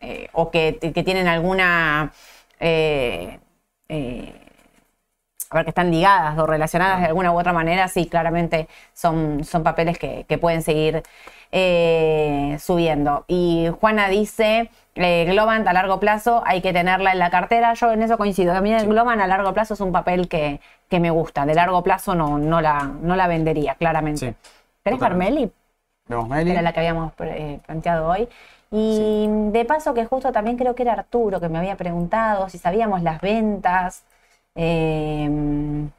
eh, 0.01 0.27
o 0.33 0.51
que, 0.51 0.73
tienen 1.05 1.29
alguna 1.29 2.11
a 5.53 5.57
ver, 5.57 5.65
que 5.65 5.69
están 5.69 5.91
ligadas 5.91 6.37
o 6.39 6.47
relacionadas 6.47 7.01
de 7.01 7.05
alguna 7.07 7.31
u 7.31 7.39
otra 7.39 7.53
manera, 7.53 7.87
sí, 7.87 8.07
claramente 8.07 8.67
son, 8.93 9.43
son 9.43 9.61
papeles 9.61 9.99
que, 9.99 10.37
pueden 10.41 10.63
seguir 10.63 11.03
eh, 11.51 12.57
subiendo. 12.59 13.23
Y 13.27 13.69
Juana 13.79 14.09
dice, 14.09 14.71
eh, 14.95 15.25
Globant 15.25 15.67
a 15.67 15.73
largo 15.73 15.99
plazo 15.99 16.41
hay 16.45 16.61
que 16.61 16.73
tenerla 16.73 17.11
en 17.11 17.19
la 17.19 17.29
cartera. 17.29 17.75
Yo 17.75 17.91
en 17.91 18.01
eso 18.01 18.17
coincido. 18.17 18.53
A 18.53 18.61
mí 18.61 18.73
el 18.73 18.87
Globant 18.87 19.21
a 19.21 19.27
largo 19.27 19.53
plazo 19.53 19.75
es 19.75 19.81
un 19.81 19.91
papel 19.91 20.27
que, 20.27 20.59
me 20.89 21.09
gusta. 21.11 21.45
De 21.45 21.55
largo 21.55 21.83
plazo 21.83 22.13
no, 22.13 22.37
no, 22.37 22.61
la, 22.61 22.91
no 23.01 23.15
la 23.15 23.27
vendería, 23.27 23.75
claramente. 23.75 24.35
¿Querés 24.83 24.99
Carmeli? 24.99 25.51
Era 26.07 26.61
la 26.61 26.73
que 26.73 26.79
habíamos 26.79 27.13
eh, 27.19 27.59
planteado 27.65 28.09
hoy. 28.09 28.27
Y 28.71 29.27
de 29.51 29.65
paso 29.65 29.93
que 29.93 30.05
justo 30.05 30.31
también 30.31 30.57
creo 30.57 30.73
que 30.73 30.81
era 30.81 30.93
Arturo 30.93 31.39
que 31.39 31.47
me 31.47 31.59
había 31.59 31.77
preguntado 31.77 32.49
si 32.49 32.57
sabíamos 32.57 33.03
las 33.03 33.21
ventas. 33.21 34.03
Em, 34.55 35.89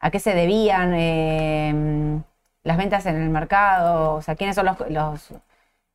a 0.00 0.10
qué 0.10 0.20
se 0.20 0.34
debían 0.34 0.94
em, 0.94 2.22
las 2.62 2.76
ventas 2.76 3.06
en 3.06 3.16
el 3.16 3.30
mercado, 3.30 4.14
o 4.14 4.22
sea, 4.22 4.36
quiénes 4.36 4.56
son 4.56 4.66
los, 4.66 4.78
los, 4.90 5.30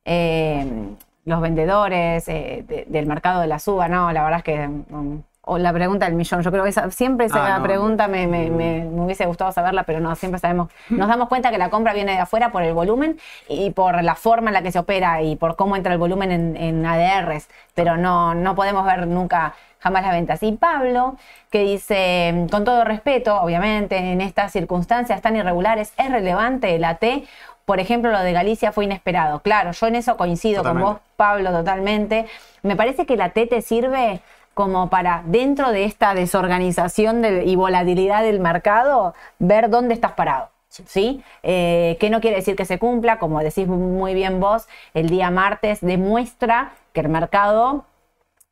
em, 0.04 0.96
vendedores 1.24 2.28
eh, 2.28 2.64
del 2.88 3.06
mercado 3.06 3.40
de 3.40 3.46
la 3.48 3.58
suba, 3.58 3.88
¿no? 3.88 4.12
La 4.12 4.22
verdad 4.24 4.38
es 4.38 4.44
que... 4.44 4.68
Mm, 4.68 5.22
o 5.48 5.58
la 5.58 5.72
pregunta 5.72 6.06
del 6.06 6.16
millón, 6.16 6.42
yo 6.42 6.50
creo 6.50 6.64
que 6.64 6.72
siempre 6.90 7.26
esa 7.26 7.54
ah, 7.54 7.62
pregunta 7.62 8.08
me, 8.08 8.26
me, 8.26 8.84
hubiese 8.84 9.26
gustado 9.26 9.52
saberla, 9.52 9.84
pero 9.84 10.00
no, 10.00 10.12
siempre 10.16 10.40
sabemos, 10.40 10.72
nos 10.88 11.06
damos 11.06 11.28
cuenta 11.28 11.52
que 11.52 11.58
la 11.58 11.70
compra 11.70 11.92
viene 11.94 12.12
de 12.12 12.18
afuera 12.18 12.50
por 12.50 12.64
el 12.64 12.74
volumen 12.74 13.16
y 13.48 13.70
por 13.70 14.02
la 14.02 14.16
forma 14.16 14.50
en 14.50 14.54
la 14.54 14.62
que 14.62 14.72
se 14.72 14.80
opera 14.80 15.22
y 15.22 15.36
por 15.36 15.54
cómo 15.54 15.76
entra 15.76 15.92
el 15.92 16.00
volumen 16.00 16.32
en, 16.32 16.56
en 16.56 16.84
ADRs, 16.84 17.48
pero 17.76 17.96
no, 17.96 18.34
no 18.34 18.56
podemos 18.56 18.84
ver 18.84 19.06
nunca 19.06 19.54
jamás 19.86 20.02
las 20.02 20.12
ventas. 20.12 20.42
Y 20.42 20.50
Pablo, 20.50 21.16
que 21.48 21.60
dice, 21.60 22.48
con 22.50 22.64
todo 22.64 22.82
respeto, 22.82 23.40
obviamente, 23.40 23.96
en 23.96 24.20
estas 24.20 24.50
circunstancias 24.50 25.22
tan 25.22 25.36
irregulares, 25.36 25.92
¿es 25.96 26.10
relevante 26.10 26.76
la 26.80 26.96
T? 26.96 27.22
Por 27.64 27.78
ejemplo, 27.78 28.10
lo 28.10 28.18
de 28.18 28.32
Galicia 28.32 28.72
fue 28.72 28.84
inesperado. 28.84 29.40
Claro, 29.40 29.70
yo 29.70 29.86
en 29.86 29.94
eso 29.94 30.16
coincido 30.16 30.64
con 30.64 30.80
vos, 30.80 30.96
Pablo, 31.16 31.52
totalmente. 31.52 32.26
Me 32.62 32.74
parece 32.74 33.06
que 33.06 33.16
la 33.16 33.30
T 33.30 33.46
te 33.46 33.62
sirve 33.62 34.22
como 34.54 34.90
para, 34.90 35.22
dentro 35.26 35.70
de 35.70 35.84
esta 35.84 36.14
desorganización 36.14 37.24
y 37.44 37.54
volatilidad 37.54 38.24
del 38.24 38.40
mercado, 38.40 39.14
ver 39.38 39.70
dónde 39.70 39.94
estás 39.94 40.12
parado. 40.12 40.48
¿sí? 40.68 41.22
Eh, 41.44 41.96
que 42.00 42.10
no 42.10 42.20
quiere 42.20 42.38
decir 42.38 42.56
que 42.56 42.64
se 42.64 42.80
cumpla, 42.80 43.20
como 43.20 43.40
decís 43.40 43.68
muy 43.68 44.14
bien 44.14 44.40
vos, 44.40 44.66
el 44.94 45.08
día 45.08 45.30
martes 45.30 45.78
demuestra 45.80 46.72
que 46.92 47.00
el 47.00 47.08
mercado, 47.08 47.84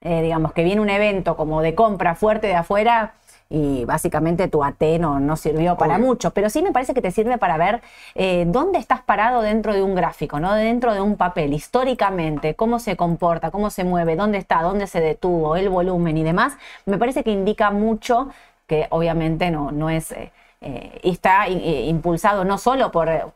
eh, 0.05 0.23
digamos, 0.23 0.53
que 0.53 0.63
viene 0.63 0.81
un 0.81 0.91
evento 0.91 1.37
como 1.37 1.63
de 1.63 1.75
compra 1.75 2.15
fuerte 2.15 2.47
de 2.47 2.55
afuera, 2.55 3.15
y 3.51 3.85
básicamente 3.85 4.49
tu 4.49 4.65
AT 4.65 4.83
no, 4.99 5.21
no 5.21 5.37
sirvió 5.37 5.77
para 5.77 5.99
mucho, 5.99 6.33
pero 6.33 6.49
sí 6.51 6.63
me 6.63 6.73
parece 6.73 6.95
que 6.95 7.03
te 7.03 7.11
sirve 7.11 7.39
para 7.39 7.57
ver 7.57 7.83
eh, 8.15 8.45
dónde 8.49 8.79
estás 8.79 9.03
parado 9.03 9.43
dentro 9.43 9.73
de 9.75 9.83
un 9.83 9.95
gráfico, 9.95 10.41
¿no? 10.41 10.55
dentro 10.55 10.95
de 10.95 11.01
un 11.01 11.17
papel, 11.17 11.53
históricamente, 11.53 12.55
cómo 12.55 12.79
se 12.79 12.97
comporta, 12.97 13.51
cómo 13.51 13.71
se 13.71 13.85
mueve, 13.85 14.17
dónde 14.17 14.39
está, 14.39 14.63
dónde 14.63 14.87
se 14.87 15.01
detuvo, 15.01 15.57
el 15.57 15.69
volumen 15.69 16.17
y 16.17 16.25
demás, 16.25 16.57
me 16.87 16.99
parece 16.99 17.23
que 17.23 17.31
indica 17.31 17.71
mucho 17.71 18.29
que 18.67 18.87
obviamente 18.91 19.51
no, 19.51 19.71
no 19.71 19.91
es, 19.91 20.11
eh, 20.13 20.33
eh, 20.61 21.01
está 21.03 21.49
impulsado 21.49 22.45
no 22.45 22.57
solo 22.57 22.91
por 22.91 23.35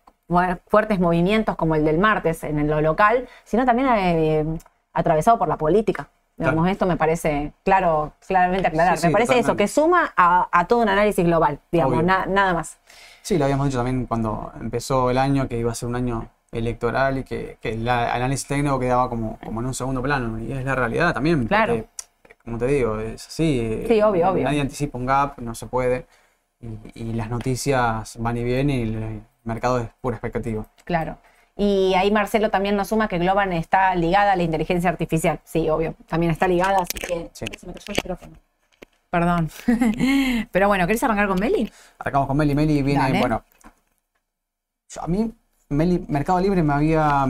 fuertes 0.66 1.00
movimientos 1.00 1.54
como 1.56 1.74
el 1.74 1.84
del 1.84 1.98
martes 1.98 2.44
en 2.44 2.66
lo 2.68 2.80
local, 2.80 3.28
sino 3.44 3.64
también 3.64 4.58
atravesado 4.92 5.38
por 5.38 5.48
la 5.48 5.56
política. 5.56 6.08
Digamos, 6.38 6.68
esto 6.68 6.86
me 6.86 6.96
parece 6.96 7.52
claro, 7.64 8.12
claramente 8.26 8.68
aclarar. 8.68 8.98
me 9.02 9.10
parece 9.10 9.40
eso, 9.40 9.56
que 9.56 9.66
suma 9.66 10.12
a, 10.16 10.66
todo 10.68 10.80
un 10.80 10.88
análisis 10.88 11.24
global, 11.24 11.58
digamos, 11.72 12.04
nada 12.04 12.54
más. 12.54 12.78
Sí, 13.22 13.36
lo 13.36 13.44
habíamos 13.44 13.66
dicho 13.66 13.78
también 13.78 14.06
cuando 14.06 14.52
empezó 14.60 15.10
el 15.10 15.18
año, 15.18 15.48
que 15.48 15.58
iba 15.58 15.72
a 15.72 15.74
ser 15.74 15.88
un 15.88 15.96
año 15.96 16.30
electoral 16.52 17.18
y 17.18 17.24
que, 17.24 17.58
el 17.62 17.88
análisis 17.88 18.46
técnico 18.46 18.78
quedaba 18.78 19.08
como, 19.08 19.38
como 19.44 19.60
en 19.60 19.66
un 19.66 19.74
segundo 19.74 20.00
plano. 20.00 20.38
Y 20.38 20.52
es 20.52 20.64
la 20.64 20.74
realidad 20.74 21.12
también. 21.12 21.46
Claro. 21.46 21.84
como 22.44 22.56
te 22.56 22.66
digo, 22.66 22.98
es 23.00 23.26
así. 23.26 23.84
Sí, 23.88 24.00
obvio, 24.00 24.30
obvio. 24.30 24.44
Nadie 24.44 24.60
anticipa 24.60 24.96
un 24.96 25.06
gap, 25.06 25.38
no 25.38 25.54
se 25.54 25.66
puede. 25.66 26.06
Y, 26.60 27.02
y 27.02 27.12
las 27.14 27.28
noticias 27.28 28.16
van 28.18 28.36
y 28.36 28.44
vienen 28.44 28.76
y 28.76 28.82
el 28.82 29.22
mercado 29.44 29.80
es 29.80 29.88
pura 30.00 30.16
expectativa. 30.16 30.64
Claro. 30.84 31.18
Y 31.60 31.92
ahí 31.94 32.12
Marcelo 32.12 32.50
también 32.50 32.76
nos 32.76 32.86
suma 32.86 33.08
que 33.08 33.18
Globan 33.18 33.52
está 33.52 33.92
ligada 33.96 34.32
a 34.32 34.36
la 34.36 34.44
inteligencia 34.44 34.88
artificial. 34.88 35.40
Sí, 35.42 35.68
obvio, 35.68 35.96
también 36.06 36.30
está 36.30 36.46
ligada, 36.46 36.78
así 36.78 36.98
que 36.98 37.30
se 37.32 37.46
me 37.66 37.72
cayó 37.72 37.84
el 37.88 37.96
micrófono. 37.96 38.36
Perdón. 39.10 39.50
Pero 40.52 40.68
bueno, 40.68 40.86
¿querés 40.86 41.02
arrancar 41.02 41.26
con 41.26 41.40
Meli? 41.40 41.68
Arrancamos 41.98 42.28
con 42.28 42.36
Meli. 42.36 42.54
Meli 42.54 42.80
viene, 42.82 43.18
bueno. 43.18 43.42
a 45.00 45.06
mí, 45.08 45.32
Meli, 45.70 46.04
Mercado 46.08 46.38
Libre 46.38 46.62
me 46.62 46.74
había. 46.74 47.26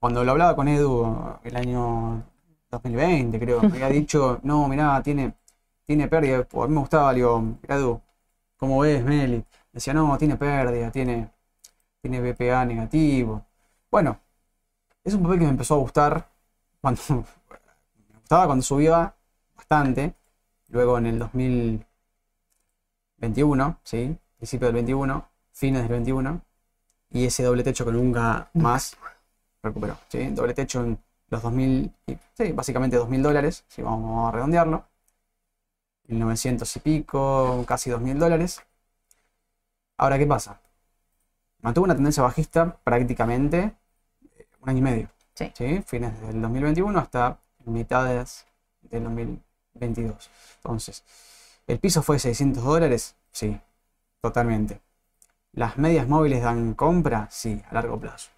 Cuando 0.00 0.24
lo 0.24 0.30
hablaba 0.32 0.56
con 0.56 0.66
Edu 0.68 1.38
el 1.44 1.56
año 1.56 2.24
2020, 2.70 3.38
creo, 3.38 3.60
me 3.60 3.68
había 3.68 3.88
dicho, 4.00 4.40
no, 4.44 4.66
mirá, 4.66 5.02
tiene, 5.02 5.34
tiene 5.84 6.08
pérdida. 6.08 6.46
A 6.50 6.66
mí 6.66 6.72
me 6.74 6.80
gustaba, 6.80 7.12
digo, 7.12 7.58
Edu, 7.68 8.00
¿cómo 8.56 8.78
ves, 8.80 9.04
Meli? 9.04 9.44
Decía, 9.72 9.92
no, 9.92 10.16
tiene 10.16 10.36
pérdida, 10.36 10.90
tiene 10.90 11.31
tiene 12.02 12.20
BPA 12.20 12.66
negativo. 12.66 13.46
Bueno, 13.90 14.20
es 15.04 15.14
un 15.14 15.22
papel 15.22 15.38
que 15.38 15.44
me 15.44 15.52
empezó 15.52 15.74
a 15.74 15.78
gustar 15.78 16.28
cuando 16.80 17.00
me 17.08 17.24
gustaba 18.18 18.46
cuando 18.46 18.62
subía 18.62 19.14
bastante. 19.56 20.14
Luego 20.68 20.98
en 20.98 21.06
el 21.06 21.18
2021, 21.18 23.80
¿sí? 23.84 24.16
Principio 24.36 24.66
del 24.68 24.74
21, 24.74 25.28
fines 25.52 25.82
del 25.82 25.90
21. 25.90 26.42
Y 27.10 27.26
ese 27.26 27.42
doble 27.44 27.62
techo 27.62 27.84
que 27.84 27.92
nunca 27.92 28.50
más 28.54 28.96
recuperó. 29.62 29.98
¿sí? 30.08 30.28
Doble 30.28 30.54
techo 30.54 30.82
en 30.82 30.98
los 31.28 31.42
2000, 31.42 31.92
sí, 32.34 32.52
básicamente 32.52 32.98
2.000 32.98 33.22
dólares, 33.22 33.64
si 33.68 33.82
vamos 33.82 34.28
a 34.28 34.32
redondearlo. 34.32 34.86
1900 36.08 36.76
y 36.76 36.80
pico, 36.80 37.64
casi 37.66 37.90
2.000 37.90 38.18
dólares. 38.18 38.62
Ahora, 39.98 40.18
¿qué 40.18 40.26
pasa? 40.26 40.60
Mantuvo 41.62 41.84
una 41.84 41.94
tendencia 41.94 42.22
bajista 42.22 42.76
prácticamente 42.84 43.72
eh, 44.36 44.46
un 44.60 44.68
año 44.68 44.78
y 44.78 44.82
medio. 44.82 45.08
Sí. 45.34 45.82
Fines 45.86 46.20
del 46.20 46.42
2021 46.42 46.98
hasta 46.98 47.38
mitades 47.64 48.44
del 48.82 49.04
2022. 49.04 50.30
Entonces, 50.56 51.04
¿el 51.66 51.78
piso 51.78 52.02
fue 52.02 52.18
600 52.18 52.62
dólares? 52.62 53.16
Sí, 53.30 53.58
totalmente. 54.20 54.80
¿Las 55.52 55.78
medias 55.78 56.06
móviles 56.06 56.42
dan 56.42 56.74
compra? 56.74 57.28
Sí, 57.30 57.62
a 57.70 57.74
largo 57.74 57.98
plazo. 57.98 58.30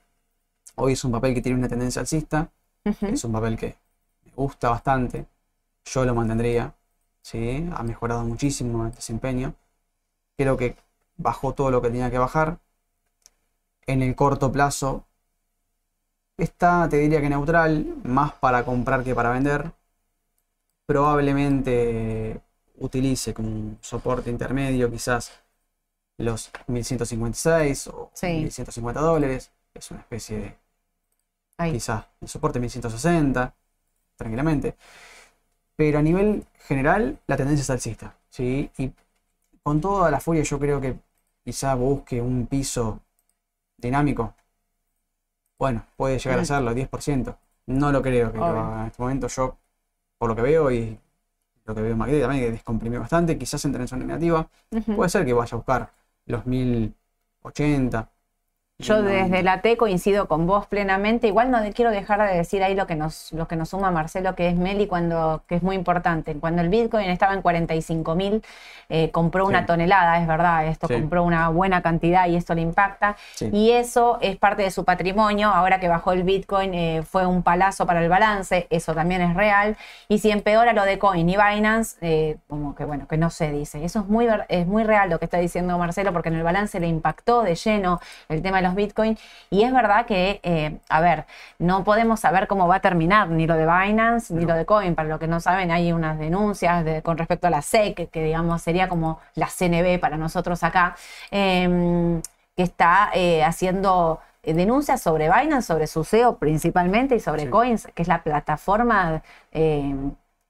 Hoy 0.76 0.92
es 0.92 1.04
un 1.04 1.12
papel 1.12 1.34
que 1.34 1.42
tiene 1.42 1.58
una 1.58 1.68
tendencia 1.68 2.00
alcista. 2.00 2.50
Es 2.84 3.24
un 3.24 3.32
papel 3.32 3.56
que 3.56 3.76
me 4.24 4.32
gusta 4.32 4.70
bastante. 4.70 5.26
Yo 5.84 6.04
lo 6.04 6.14
mantendría. 6.14 6.74
¿sí? 7.22 7.68
Ha 7.74 7.82
mejorado 7.82 8.24
muchísimo 8.24 8.84
el 8.86 8.92
desempeño. 8.92 9.54
Creo 10.36 10.56
que 10.56 10.76
bajó 11.16 11.54
todo 11.54 11.70
lo 11.70 11.80
que 11.80 11.88
tenía 11.88 12.10
que 12.10 12.18
bajar 12.18 12.58
en 13.86 14.02
el 14.02 14.14
corto 14.14 14.50
plazo 14.52 15.06
está, 16.36 16.88
te 16.88 16.98
diría 16.98 17.20
que 17.20 17.28
neutral, 17.28 17.96
más 18.04 18.32
para 18.34 18.64
comprar 18.64 19.04
que 19.04 19.14
para 19.14 19.30
vender. 19.30 19.72
Probablemente 20.86 22.40
utilice 22.78 23.32
como 23.32 23.76
soporte 23.80 24.30
intermedio 24.30 24.90
quizás 24.90 25.32
los 26.18 26.50
1156 26.66 27.86
o 27.88 28.10
1150 28.22 29.00
dólares. 29.00 29.50
Es 29.74 29.90
una 29.90 30.00
especie 30.00 30.38
de 30.38 31.72
quizás 31.72 32.06
el 32.20 32.28
soporte 32.28 32.60
1160, 32.60 33.54
tranquilamente. 34.16 34.76
Pero 35.76 35.98
a 35.98 36.02
nivel 36.02 36.46
general, 36.66 37.18
la 37.26 37.36
tendencia 37.36 37.62
es 37.62 37.70
alcista. 37.70 38.16
¿sí? 38.28 38.70
Y 38.78 38.92
con 39.62 39.80
toda 39.80 40.10
la 40.10 40.20
furia, 40.20 40.42
yo 40.42 40.58
creo 40.58 40.80
que 40.80 40.96
quizá 41.44 41.74
busque 41.74 42.20
un 42.20 42.46
piso 42.46 43.00
dinámico. 43.86 44.34
Bueno, 45.58 45.84
puede 45.96 46.18
llegar 46.18 46.40
a 46.40 46.44
serlo, 46.44 46.72
10%. 46.72 47.36
No 47.66 47.92
lo 47.92 48.02
creo 48.02 48.32
que 48.32 48.38
en 48.38 48.86
este 48.86 49.02
momento. 49.02 49.28
Yo, 49.28 49.56
por 50.18 50.28
lo 50.30 50.36
que 50.36 50.42
veo 50.42 50.70
y 50.70 50.98
lo 51.64 51.74
que 51.74 51.80
veo 51.80 51.92
en 51.92 51.98
Macri 51.98 52.20
también, 52.20 52.44
que 52.44 52.50
descomprimió 52.50 53.00
bastante, 53.00 53.38
quizás 53.38 53.64
en 53.64 53.88
zona 53.88 54.04
negativa, 54.04 54.48
puede 54.94 55.08
ser 55.08 55.24
que 55.24 55.32
vaya 55.32 55.54
a 55.54 55.56
buscar 55.56 55.92
los 56.26 56.44
1080, 56.44 58.10
yo 58.78 59.02
desde 59.02 59.44
la 59.44 59.60
T 59.60 59.76
coincido 59.76 60.26
con 60.26 60.48
vos 60.48 60.66
plenamente. 60.66 61.28
Igual 61.28 61.52
no 61.52 61.60
quiero 61.72 61.92
dejar 61.92 62.28
de 62.28 62.36
decir 62.36 62.60
ahí 62.64 62.74
lo 62.74 62.88
que 62.88 62.96
nos, 62.96 63.32
lo 63.32 63.46
que 63.46 63.54
nos 63.54 63.68
suma 63.68 63.92
Marcelo, 63.92 64.34
que 64.34 64.48
es 64.48 64.56
Meli, 64.56 64.88
cuando, 64.88 65.44
que 65.46 65.54
es 65.54 65.62
muy 65.62 65.76
importante. 65.76 66.34
Cuando 66.34 66.60
el 66.60 66.68
Bitcoin 66.68 67.08
estaba 67.08 67.34
en 67.34 67.42
45 67.42 68.16
mil, 68.16 68.42
eh, 68.88 69.12
compró 69.12 69.46
una 69.46 69.64
tonelada, 69.64 70.20
es 70.20 70.26
verdad, 70.26 70.66
esto 70.66 70.88
compró 70.88 71.22
una 71.22 71.50
buena 71.50 71.82
cantidad 71.82 72.26
y 72.26 72.34
esto 72.34 72.56
le 72.56 72.62
impacta. 72.62 73.16
Y 73.52 73.70
eso 73.70 74.18
es 74.20 74.36
parte 74.36 74.62
de 74.62 74.72
su 74.72 74.84
patrimonio. 74.84 75.50
Ahora 75.50 75.78
que 75.78 75.86
bajó 75.86 76.10
el 76.10 76.24
Bitcoin 76.24 76.74
eh, 76.74 77.02
fue 77.08 77.26
un 77.26 77.44
palazo 77.44 77.86
para 77.86 78.02
el 78.02 78.08
balance, 78.08 78.66
eso 78.70 78.92
también 78.92 79.22
es 79.22 79.34
real. 79.34 79.76
Y 80.08 80.18
si 80.18 80.32
empeora 80.32 80.72
lo 80.72 80.84
de 80.84 80.98
Coin 80.98 81.28
y 81.28 81.36
Binance, 81.36 81.96
eh, 82.00 82.38
como 82.48 82.74
que 82.74 82.84
bueno, 82.84 83.06
que 83.06 83.18
no 83.18 83.30
se 83.30 83.52
dice. 83.52 83.84
Eso 83.84 84.00
es 84.00 84.06
muy, 84.06 84.26
es 84.48 84.66
muy 84.66 84.82
real 84.82 85.10
lo 85.10 85.20
que 85.20 85.26
está 85.26 85.38
diciendo 85.38 85.78
Marcelo, 85.78 86.12
porque 86.12 86.30
en 86.30 86.34
el 86.34 86.42
balance 86.42 86.80
le 86.80 86.88
impactó 86.88 87.44
de 87.44 87.54
lleno 87.54 88.00
el 88.28 88.42
tema 88.42 88.58
de 88.58 88.63
los 88.64 88.74
Bitcoin. 88.74 89.16
Y 89.50 89.62
es 89.62 89.72
verdad 89.72 90.06
que, 90.06 90.40
eh, 90.42 90.78
a 90.88 91.00
ver, 91.00 91.26
no 91.58 91.84
podemos 91.84 92.20
saber 92.20 92.48
cómo 92.48 92.66
va 92.66 92.76
a 92.76 92.80
terminar 92.80 93.28
ni 93.28 93.46
lo 93.46 93.54
de 93.54 93.66
Binance 93.66 94.34
ni 94.34 94.44
lo 94.44 94.54
de 94.54 94.66
Coin. 94.66 94.94
Para 94.96 95.08
los 95.08 95.20
que 95.20 95.28
no 95.28 95.38
saben, 95.40 95.70
hay 95.70 95.92
unas 95.92 96.18
denuncias 96.18 96.84
con 97.02 97.16
respecto 97.16 97.46
a 97.46 97.50
la 97.50 97.62
SEC, 97.62 98.10
que 98.10 98.24
digamos 98.24 98.62
sería 98.62 98.88
como 98.88 99.20
la 99.34 99.46
CNB 99.46 100.00
para 100.00 100.16
nosotros 100.16 100.62
acá, 100.64 100.96
em, 101.30 102.20
que 102.56 102.62
está 102.62 103.10
eh, 103.14 103.44
haciendo 103.44 104.20
denuncias 104.42 105.00
sobre 105.00 105.30
Binance, 105.30 105.66
sobre 105.66 105.86
su 105.86 106.04
SEO 106.04 106.36
principalmente 106.38 107.14
y 107.16 107.20
sobre 107.20 107.48
Coins, 107.48 107.86
que 107.94 108.02
es 108.02 108.08
la 108.08 108.22
plataforma 108.22 109.22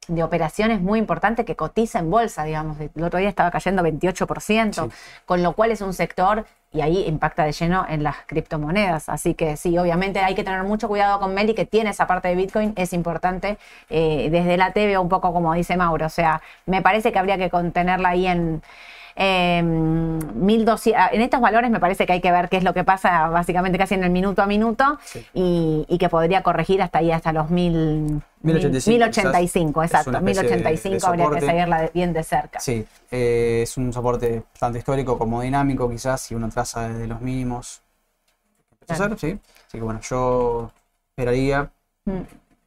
de 0.09 0.22
operaciones 0.22 0.80
muy 0.80 0.98
importante 0.98 1.44
que 1.44 1.57
cotiza 1.57 1.98
en 1.98 2.11
bolsa, 2.11 2.44
digamos. 2.44 2.78
El 2.80 3.05
otro 3.05 3.18
día 3.18 3.28
estaba 3.28 3.50
cayendo 3.50 3.82
28%, 3.82 4.90
con 5.26 5.42
lo 5.42 5.52
cual 5.55 5.70
es 5.70 5.80
un 5.80 5.94
sector 5.94 6.46
y 6.74 6.80
ahí 6.80 7.05
impacta 7.07 7.44
de 7.44 7.52
lleno 7.52 7.86
en 7.88 8.02
las 8.02 8.16
criptomonedas. 8.26 9.09
Así 9.09 9.34
que 9.34 9.57
sí, 9.57 9.78
obviamente 9.78 10.18
hay 10.18 10.34
que 10.34 10.42
tener 10.42 10.64
mucho 10.64 10.88
cuidado 10.88 11.20
con 11.20 11.32
Meli, 11.32 11.55
que 11.55 11.64
tiene 11.64 11.90
esa 11.90 12.07
parte 12.07 12.28
de 12.28 12.34
Bitcoin, 12.34 12.72
es 12.76 12.92
importante. 12.92 13.59
Eh, 13.88 14.28
desde 14.30 14.57
la 14.57 14.72
TV, 14.72 14.98
un 14.98 15.09
poco 15.09 15.32
como 15.32 15.55
dice 15.55 15.76
Mauro, 15.76 16.07
o 16.07 16.11
sea, 16.11 16.42
me 16.66 16.82
parece 16.82 17.12
que 17.12 17.18
habría 17.18 17.38
que 17.38 17.48
contenerla 17.48 18.11
ahí 18.11 18.26
en 18.26 18.61
eh, 19.17 19.59
em, 19.59 20.19
1200, 20.35 21.01
ah, 21.01 21.11
en 21.12 21.21
estos 21.21 21.41
valores 21.41 21.71
me 21.71 21.81
parece 21.81 22.07
que 22.07 22.12
hay 22.15 22.21
que 22.21 22.33
ver 22.33 22.49
qué 22.49 22.57
es 22.57 22.65
lo 22.65 22.75
que 22.75 22.85
pasa 22.85 23.29
básicamente 23.29 23.79
casi 23.79 23.95
en 23.95 24.05
el 24.05 24.11
minuto 24.11 24.43
a 24.43 24.47
minuto 24.47 24.99
y, 25.33 25.87
que 25.99 26.09
podría 26.09 26.43
corregir 26.43 26.83
hasta 26.83 26.99
ahí, 26.99 27.11
hasta 27.11 27.33
los 27.33 27.51
1000, 27.51 28.21
1085. 28.43 29.83
exacto. 29.85 30.21
1085 30.21 31.07
habría 31.07 31.31
que 31.31 31.41
seguirla 31.41 31.91
bien 31.95 32.12
de 32.12 32.23
cerca. 32.23 32.61
Sí, 32.61 32.85
eh, 33.11 33.61
es 33.62 33.77
un 33.77 33.93
soporte 33.93 34.43
tanto 34.59 34.79
histórico 34.79 35.17
como 35.17 35.41
dinámico, 35.41 35.89
quizás, 35.89 36.21
si 36.21 36.35
uno 36.35 36.49
traza 36.49 36.89
desde 36.89 37.07
los 37.07 37.21
mínimos. 37.21 37.83
sí. 39.17 39.39
Así 39.67 39.79
que 39.79 39.81
bueno, 39.81 40.01
yo 40.03 40.71
esperaría. 41.11 41.71
Mm. 42.05 42.21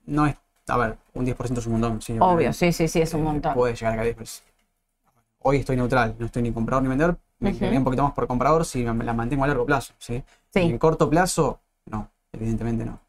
No 0.08 0.26
es, 0.26 0.36
a 0.68 0.78
ver, 0.78 0.98
un 1.14 1.26
10% 1.26 1.58
es 1.58 1.66
un 1.68 1.80
montón. 1.80 2.00
Obvio, 2.22 2.54
sí, 2.54 2.72
sí, 2.72 2.88
sí, 2.88 3.02
es 3.02 3.14
un 3.14 3.22
eh, 3.22 3.24
montón. 3.24 3.54
Puede 3.54 3.76
llegar 3.76 3.94
a 3.94 3.98
caer, 3.98 4.16
pues 4.16 4.44
hoy 5.40 5.58
estoy 5.58 5.76
neutral, 5.76 6.16
no 6.18 6.26
estoy 6.26 6.42
ni 6.42 6.52
comprador 6.52 6.84
ni 6.84 6.90
vender, 6.90 7.18
me 7.40 7.56
quedaría 7.56 7.80
un 7.80 7.86
poquito 7.86 8.04
más 8.04 8.14
por 8.14 8.28
comprador 8.28 8.66
si 8.66 8.84
la 8.84 8.94
mantengo 8.94 9.44
a 9.44 9.48
largo 9.48 9.66
plazo, 9.66 9.94
¿sí? 10.00 10.24
Sí. 10.54 10.62
En 10.62 10.78
corto 10.78 11.10
plazo, 11.10 11.60
no, 11.86 12.10
evidentemente 12.32 12.86
no. 12.86 13.00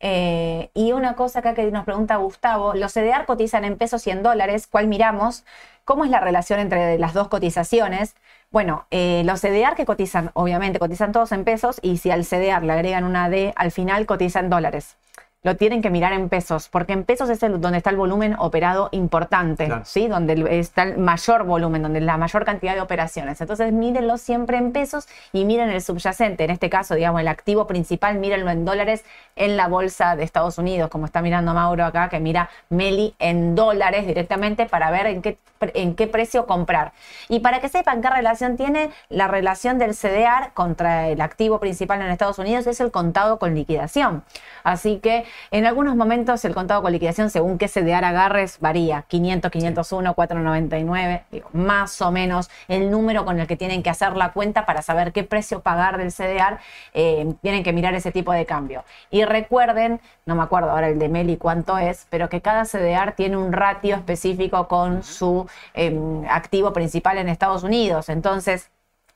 Eh, 0.00 0.70
y 0.74 0.92
una 0.92 1.14
cosa 1.14 1.38
acá 1.38 1.54
que 1.54 1.70
nos 1.70 1.84
pregunta 1.84 2.16
Gustavo, 2.16 2.74
los 2.74 2.92
CDR 2.92 3.24
cotizan 3.26 3.64
en 3.64 3.76
pesos 3.76 4.06
y 4.06 4.10
en 4.10 4.22
dólares, 4.22 4.66
¿cuál 4.66 4.86
miramos? 4.86 5.44
¿Cómo 5.84 6.04
es 6.04 6.10
la 6.10 6.20
relación 6.20 6.60
entre 6.60 6.98
las 6.98 7.14
dos 7.14 7.28
cotizaciones? 7.28 8.14
Bueno, 8.50 8.86
eh, 8.90 9.22
los 9.24 9.40
CDR 9.40 9.74
que 9.74 9.86
cotizan, 9.86 10.30
obviamente 10.34 10.78
cotizan 10.78 11.12
todos 11.12 11.32
en 11.32 11.44
pesos 11.44 11.78
y 11.82 11.96
si 11.96 12.10
al 12.10 12.24
CDR 12.24 12.62
le 12.62 12.72
agregan 12.72 13.04
una 13.04 13.28
D, 13.28 13.52
al 13.56 13.70
final 13.70 14.06
cotizan 14.06 14.50
dólares 14.50 14.96
lo 15.44 15.56
tienen 15.56 15.82
que 15.82 15.90
mirar 15.90 16.14
en 16.14 16.30
pesos, 16.30 16.68
porque 16.70 16.94
en 16.94 17.04
pesos 17.04 17.28
es 17.28 17.42
el, 17.42 17.60
donde 17.60 17.76
está 17.76 17.90
el 17.90 17.96
volumen 17.96 18.34
operado 18.38 18.88
importante, 18.92 19.70
¿sí? 19.84 20.08
Donde 20.08 20.58
está 20.58 20.84
el 20.84 20.96
mayor 20.96 21.44
volumen, 21.44 21.82
donde 21.82 22.00
la 22.00 22.16
mayor 22.16 22.46
cantidad 22.46 22.74
de 22.74 22.80
operaciones. 22.80 23.38
Entonces, 23.42 23.70
mírenlo 23.70 24.16
siempre 24.16 24.56
en 24.56 24.72
pesos 24.72 25.06
y 25.32 25.44
miren 25.44 25.68
el 25.68 25.82
subyacente. 25.82 26.44
En 26.44 26.50
este 26.50 26.70
caso, 26.70 26.94
digamos, 26.94 27.20
el 27.20 27.28
activo 27.28 27.66
principal, 27.66 28.18
mírenlo 28.18 28.50
en 28.50 28.64
dólares 28.64 29.04
en 29.36 29.58
la 29.58 29.68
bolsa 29.68 30.16
de 30.16 30.24
Estados 30.24 30.56
Unidos, 30.56 30.88
como 30.88 31.04
está 31.04 31.20
mirando 31.20 31.52
Mauro 31.52 31.84
acá, 31.84 32.08
que 32.08 32.20
mira 32.20 32.48
Meli 32.70 33.14
en 33.18 33.54
dólares 33.54 34.06
directamente 34.06 34.64
para 34.64 34.90
ver 34.90 35.06
en 35.08 35.20
qué, 35.20 35.36
en 35.74 35.94
qué 35.94 36.06
precio 36.06 36.46
comprar. 36.46 36.92
Y 37.28 37.40
para 37.40 37.60
que 37.60 37.68
sepan 37.68 38.00
qué 38.00 38.08
relación 38.08 38.56
tiene, 38.56 38.88
la 39.10 39.28
relación 39.28 39.78
del 39.78 39.94
CDR 39.94 40.54
contra 40.54 41.08
el 41.08 41.20
activo 41.20 41.60
principal 41.60 42.00
en 42.00 42.08
Estados 42.08 42.38
Unidos 42.38 42.66
es 42.66 42.80
el 42.80 42.90
contado 42.90 43.38
con 43.38 43.54
liquidación. 43.54 44.24
Así 44.62 45.00
que 45.00 45.26
en 45.50 45.66
algunos 45.66 45.96
momentos 45.96 46.44
el 46.44 46.54
contado 46.54 46.82
con 46.82 46.92
liquidación, 46.92 47.30
según 47.30 47.58
qué 47.58 47.68
CDR 47.68 48.04
agarres, 48.04 48.58
varía. 48.60 49.04
500, 49.08 49.50
501, 49.50 50.14
499, 50.14 51.24
digo, 51.30 51.48
más 51.52 52.00
o 52.02 52.10
menos 52.10 52.50
el 52.68 52.90
número 52.90 53.24
con 53.24 53.40
el 53.40 53.46
que 53.46 53.56
tienen 53.56 53.82
que 53.82 53.90
hacer 53.90 54.16
la 54.16 54.32
cuenta 54.32 54.66
para 54.66 54.82
saber 54.82 55.12
qué 55.12 55.24
precio 55.24 55.60
pagar 55.60 55.98
del 55.98 56.12
CDR. 56.12 56.58
Eh, 56.92 57.34
tienen 57.42 57.62
que 57.62 57.72
mirar 57.72 57.94
ese 57.94 58.12
tipo 58.12 58.32
de 58.32 58.46
cambio. 58.46 58.84
Y 59.10 59.24
recuerden, 59.24 60.00
no 60.26 60.34
me 60.34 60.42
acuerdo 60.42 60.70
ahora 60.70 60.88
el 60.88 60.98
de 60.98 61.08
Meli 61.08 61.36
cuánto 61.36 61.78
es, 61.78 62.06
pero 62.10 62.28
que 62.28 62.40
cada 62.40 62.64
CDR 62.64 63.12
tiene 63.12 63.36
un 63.36 63.52
ratio 63.52 63.96
específico 63.96 64.68
con 64.68 65.02
su 65.02 65.46
em, 65.74 66.24
activo 66.28 66.72
principal 66.72 67.18
en 67.18 67.28
Estados 67.28 67.62
Unidos. 67.62 68.08
Entonces, 68.08 68.70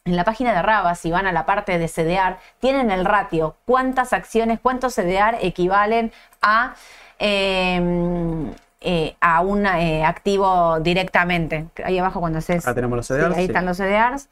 en 0.08 0.16
la 0.16 0.24
página 0.24 0.54
de 0.54 0.62
Raba, 0.62 0.94
si 0.94 1.10
van 1.10 1.26
a 1.26 1.32
la 1.32 1.44
parte 1.44 1.78
de 1.78 1.86
CDR, 1.86 2.38
tienen 2.60 2.90
el 2.90 3.04
ratio, 3.04 3.56
cuántas 3.66 4.12
acciones, 4.12 4.58
cuántos 4.60 4.94
CDR 4.94 5.36
equivalen 5.40 6.12
a, 6.40 6.74
em, 7.18 8.50
eh, 8.80 9.16
a 9.20 9.40
un 9.42 9.66
eh, 9.66 10.04
activo 10.04 10.80
directamente. 10.80 11.66
Ahí 11.84 11.98
abajo 11.98 12.20
cuando 12.20 12.40
se... 12.40 12.54
Acá 12.54 12.74
tenemos 12.74 12.96
los 12.96 13.06
CDRs. 13.06 13.36
ahí 13.36 13.44
están 13.44 13.66
los 13.66 13.76
CDRs. 13.76 14.28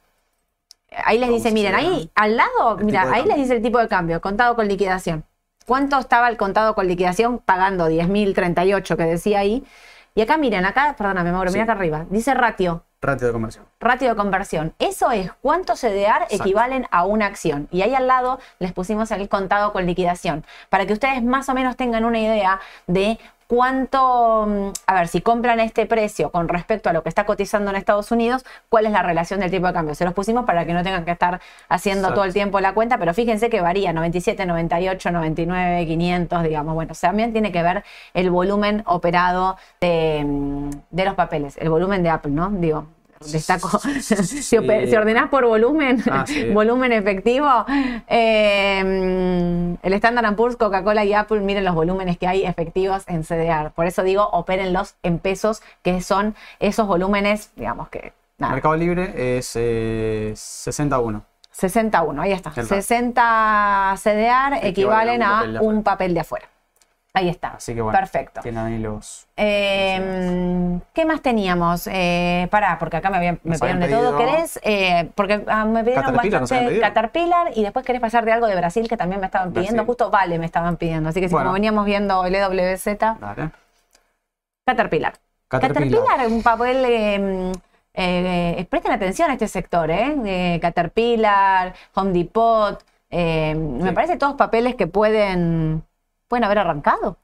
Ahí 1.05 1.19
les 1.19 1.29
dice, 1.29 1.53
miren, 1.53 1.75
ahí 1.75 2.11
al 2.15 2.37
lado, 2.37 2.79
mira, 2.79 3.11
ahí 3.13 3.25
les 3.25 3.37
dice 3.37 3.57
el 3.57 3.63
tipo 3.63 3.79
de 3.79 3.89
cambio, 3.89 4.21
contado 4.21 4.57
con 4.57 4.67
liquidación. 4.67 5.25
¿Cuánto 5.67 5.99
estaba 5.99 6.29
el 6.29 6.37
contado 6.37 6.75
con 6.75 6.87
liquidación 6.87 7.41
pagando 7.41 7.89
10.038 7.89 8.97
que 8.97 9.03
decía 9.03 9.41
ahí? 9.41 9.65
Y 10.15 10.23
acá 10.23 10.39
miren, 10.39 10.65
acá, 10.65 10.95
perdóname, 10.97 11.33
Mauro, 11.33 11.51
mira 11.51 11.65
acá 11.65 11.73
arriba, 11.73 12.07
dice 12.09 12.33
ratio. 12.33 12.86
Ratio 13.03 13.27
de 13.27 13.33
conversión. 13.33 13.67
Ratio 13.79 14.09
de 14.09 14.17
conversión. 14.17 14.75
Eso 14.79 15.11
es 15.11 15.31
cuántos 15.43 15.81
CDR 15.81 16.27
equivalen 16.31 16.87
a 16.91 17.05
una 17.05 17.27
acción. 17.27 17.69
Y 17.71 17.83
ahí 17.83 17.95
al 17.95 18.07
lado 18.07 18.41
les 18.59 18.73
pusimos 18.73 19.11
el 19.11 19.29
contado 19.29 19.73
con 19.73 19.87
liquidación, 19.87 20.45
para 20.71 20.87
que 20.87 20.95
ustedes 20.95 21.23
más 21.23 21.49
o 21.49 21.55
menos 21.55 21.77
tengan 21.77 22.05
una 22.05 22.19
idea 22.19 22.61
de 22.87 23.19
cuánto, 23.47 24.47
mm, 24.47 24.69
a 24.87 24.95
ver, 24.95 25.09
si 25.09 25.21
compran 25.21 25.61
este 25.61 25.87
precio 25.87 26.31
con 26.31 26.49
respecto 26.49 26.91
a 26.91 26.93
lo 26.93 27.03
que 27.03 27.09
está 27.09 27.25
cotizando 27.27 27.71
en 27.71 27.77
Estados 27.77 28.11
Unidos, 28.11 28.45
cuál 28.69 28.87
es 28.87 28.93
la 28.93 29.03
relación 29.03 29.41
del 29.41 29.51
tipo 29.51 29.67
de 29.67 29.73
cambio. 29.73 29.95
Se 29.95 30.05
los 30.05 30.15
pusimos 30.15 30.45
para 30.45 30.67
que 30.67 30.73
no 30.73 30.83
tengan 30.83 31.05
que 31.05 31.13
estar 31.13 31.41
haciendo 31.69 32.13
todo 32.13 32.25
el 32.25 32.33
tiempo 32.33 32.61
la 32.61 32.75
cuenta, 32.75 32.99
pero 32.99 33.15
fíjense 33.15 33.51
que 33.51 33.61
varía 33.61 33.93
97, 33.93 34.47
98, 34.47 35.11
99, 35.11 35.87
500, 35.87 36.43
digamos. 36.43 36.75
Bueno, 36.75 36.93
también 37.01 37.33
tiene 37.33 37.53
que 37.53 37.63
ver 37.63 37.85
el 38.15 38.31
volumen 38.31 38.83
operado 38.87 39.57
de, 39.81 40.25
mm, 40.25 40.71
de 40.91 41.05
los 41.05 41.15
papeles, 41.15 41.57
el 41.59 41.71
volumen 41.71 42.03
de 42.03 42.11
Apple, 42.11 42.33
¿no? 42.33 42.51
Digo, 42.51 42.87
destaco, 43.21 43.79
si, 44.01 44.57
ordenás 44.57 45.29
por 45.29 45.47
volumen, 45.47 46.03
ah, 46.11 46.25
volumen 46.53 46.93
efectivo, 46.93 47.49
em, 48.07 49.77
el 49.83 49.93
Standard 49.95 50.35
Poor's, 50.37 50.57
Coca-Cola 50.57 51.05
y 51.05 51.15
Apple, 51.15 51.41
miren 51.41 51.65
los 51.65 51.75
volúmenes 51.75 52.19
que 52.19 52.27
hay 52.27 52.45
efectivos 52.45 53.05
en 53.07 53.23
CDR. 53.23 53.71
Por 53.71 53.87
eso 53.87 54.03
digo, 54.03 54.29
opérenlos 54.33 54.95
en 55.03 55.19
pesos, 55.19 55.63
que 55.83 56.01
son 56.01 56.35
esos 56.61 56.87
volúmenes, 56.87 57.51
digamos 57.57 57.89
que... 57.89 58.13
Mercado 58.39 58.77
Libre 58.77 59.39
es 59.39 59.47
61. 59.47 61.25
61, 61.51 62.21
ahí 62.21 62.33
está. 62.33 62.53
60 62.53 63.95
CDR 63.97 64.67
equivalen 64.67 65.23
a 65.23 65.61
un 65.63 65.83
papel 65.83 66.13
de 66.13 66.21
afuera. 66.21 66.47
Ahí 67.17 67.31
está. 67.31 67.55
Así 67.55 67.75
que 67.75 67.81
bueno. 67.81 67.99
Perfecto. 67.99 68.43
Tienen 68.43 68.67
ahí 68.67 68.79
los. 68.79 69.27
Em, 69.37 70.79
¿Qué 70.93 71.07
más 71.07 71.23
teníamos? 71.23 71.87
Eh, 71.91 72.47
pará, 72.51 72.79
porque 72.79 72.99
acá 72.99 73.09
me, 73.09 73.39
me 73.43 73.59
pidieron 73.59 73.81
de 73.81 73.89
todo. 73.89 74.19
¿Querés? 74.19 74.61
Eh, 74.63 75.09
porque 75.15 75.43
ah, 75.47 75.65
me 75.65 75.83
pidieron 75.83 76.15
bastante 76.15 76.79
Caterpillar 76.79 77.53
y 77.55 77.63
después 77.63 77.87
querés 77.87 78.03
pasar 78.03 78.27
de 78.27 78.33
algo 78.33 78.47
de 78.47 78.55
Brasil 78.55 78.87
que 78.87 78.99
también 78.99 79.19
me 79.23 79.29
estaban 79.29 79.55
pidiendo. 79.55 79.87
Justo 79.87 80.11
Vale 80.11 80.39
me 80.39 80.45
estaban 80.45 80.77
pidiendo. 80.77 81.09
Así 81.09 81.23
que 81.23 81.31
si 81.31 81.35
como 81.35 81.53
veníamos 81.53 81.87
viendo 81.87 82.23
el 82.27 82.35
EWZ. 82.35 82.85
Dale. 82.99 83.51
Caterpillar. 84.67 85.15
Caterpillar 85.49 86.21
es 86.21 86.31
un 86.31 86.43
papel. 86.43 86.85
Em, 86.85 87.53
eh, 87.95 88.67
presten 88.69 88.93
atención 88.93 89.31
a 89.31 89.33
este 89.33 89.49
sector, 89.49 89.91
¿eh? 89.91 90.59
Caterpillar, 90.61 91.73
Home 91.95 92.13
Depot. 92.13 92.85
Me 93.11 93.93
parece 93.95 94.19
todos 94.19 94.35
papeles 94.35 94.75
que 94.75 94.87
pueden 94.87 95.86
¿Pueden 96.29 96.45
haber 96.45 96.59
arrancado? 96.59 97.19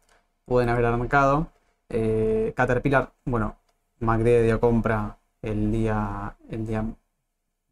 Pueden 0.44 0.68
haber 0.68 0.84
arrancado. 0.86 1.48
Eh, 1.88 2.52
Caterpillar, 2.56 3.12
bueno, 3.24 3.56
MACD 4.00 4.58
compra 4.58 5.18
el 5.42 5.72
día, 5.72 6.36
el 6.48 6.66
día 6.66 6.84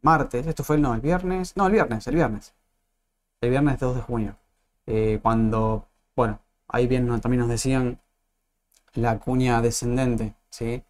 martes. 0.01 0.47
Esto 0.47 0.63
fue 0.63 0.75
el, 0.77 0.81
no, 0.81 0.93
el 0.93 1.01
viernes. 1.01 1.55
No, 1.55 1.67
el 1.67 1.73
viernes, 1.73 2.07
el 2.07 2.15
viernes. 2.15 2.53
El 3.41 3.49
viernes 3.49 3.79
2 3.79 3.95
de 3.95 4.01
junio. 4.01 4.35
Eh, 4.87 5.19
cuando, 5.21 5.87
bueno, 6.15 6.39
ahí 6.67 6.87
bien 6.87 7.07
también 7.21 7.41
nos 7.41 7.49
decían 7.49 7.99
la 8.93 9.19
cuña 9.19 9.61
descendente, 9.61 10.35
¿sí? 10.49 10.83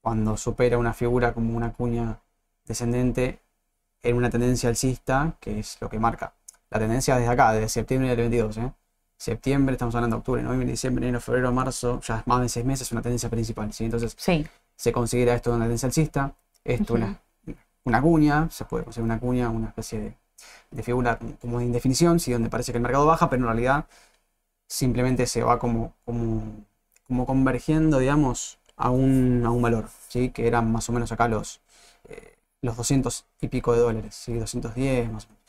Cuando 0.00 0.36
supera 0.36 0.78
una 0.78 0.92
figura 0.94 1.32
como 1.34 1.56
una 1.56 1.72
cuña 1.72 2.20
descendente 2.66 3.40
en 4.02 4.16
una 4.16 4.30
tendencia 4.30 4.68
alcista, 4.68 5.36
que 5.40 5.58
es 5.60 5.80
lo 5.80 5.88
que 5.88 5.98
marca 5.98 6.34
la 6.70 6.78
tendencia 6.78 7.16
desde 7.16 7.30
acá, 7.30 7.52
desde 7.52 7.68
septiembre 7.68 8.10
del 8.10 8.18
22, 8.18 8.58
¿eh? 8.58 8.72
Septiembre, 9.18 9.74
estamos 9.74 9.94
hablando 9.96 10.16
de 10.16 10.20
octubre, 10.20 10.42
noviembre, 10.42 10.70
diciembre, 10.70 11.04
enero, 11.04 11.20
febrero, 11.20 11.52
marzo, 11.52 12.00
ya 12.00 12.22
más 12.26 12.40
de 12.40 12.48
seis 12.48 12.64
meses, 12.64 12.86
es 12.86 12.92
una 12.92 13.02
tendencia 13.02 13.28
principal, 13.28 13.72
¿sí? 13.72 13.84
Entonces, 13.84 14.16
se 14.76 14.92
considera 14.92 15.34
esto 15.34 15.50
una 15.50 15.64
tendencia 15.64 15.88
alcista, 15.88 16.32
esto 16.64 16.94
una, 16.94 17.20
una 17.84 18.00
cuña, 18.00 18.48
se 18.50 18.64
puede 18.64 18.84
considerar 18.84 19.06
una 19.06 19.20
cuña, 19.20 19.50
una 19.50 19.68
especie 19.68 20.16
de, 20.70 20.82
figura 20.84 21.18
como 21.40 21.58
de 21.58 21.64
indefinición, 21.64 22.20
¿sí? 22.20 22.32
Donde 22.32 22.48
parece 22.48 22.70
que 22.70 22.78
el 22.78 22.82
mercado 22.82 23.06
baja, 23.06 23.28
pero 23.28 23.42
en 23.42 23.46
realidad 23.46 23.86
simplemente 24.68 25.26
se 25.26 25.42
va 25.42 25.58
como, 25.58 25.94
como, 26.04 26.64
como 27.06 27.26
convergiendo, 27.26 27.98
digamos, 27.98 28.58
a 28.76 28.90
un, 28.90 29.42
a 29.44 29.50
un 29.50 29.62
valor, 29.62 29.88
¿sí? 30.08 30.30
Que 30.30 30.46
eran 30.46 30.70
más 30.70 30.88
o 30.88 30.92
menos 30.92 31.10
acá 31.10 31.26
los, 31.26 31.60
eh, 32.08 32.36
los 32.62 32.76
200 32.76 33.24
y 33.40 33.48
pico 33.48 33.72
de 33.72 33.80
dólares, 33.80 34.14
¿sí? 34.14 34.34
210 34.34 35.10
más 35.10 35.24
o 35.24 35.28
menos 35.28 35.42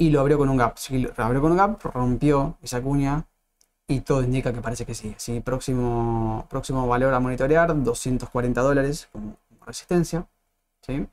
y 0.00 0.08
lo 0.08 0.20
abrió 0.20 0.38
con 0.38 0.48
un 0.48 0.56
gap. 0.56 0.78
Si 0.78 0.98
lo 0.98 1.12
abrió 1.14 1.42
con 1.42 1.52
un 1.52 1.58
gap, 1.58 1.78
rompió 1.82 2.56
esa 2.62 2.80
cuña 2.80 3.26
y 3.86 4.00
todo 4.00 4.22
indica 4.22 4.50
que 4.50 4.62
parece 4.62 4.86
que 4.86 4.94
sí. 4.94 5.14
sí 5.18 5.40
próximo, 5.40 6.46
próximo 6.48 6.86
valor 6.88 7.12
a 7.12 7.20
monitorear, 7.20 7.82
240 7.82 8.62
dólares 8.62 9.10
como 9.12 9.36
resistencia. 9.66 10.26
¿sí? 10.80 11.06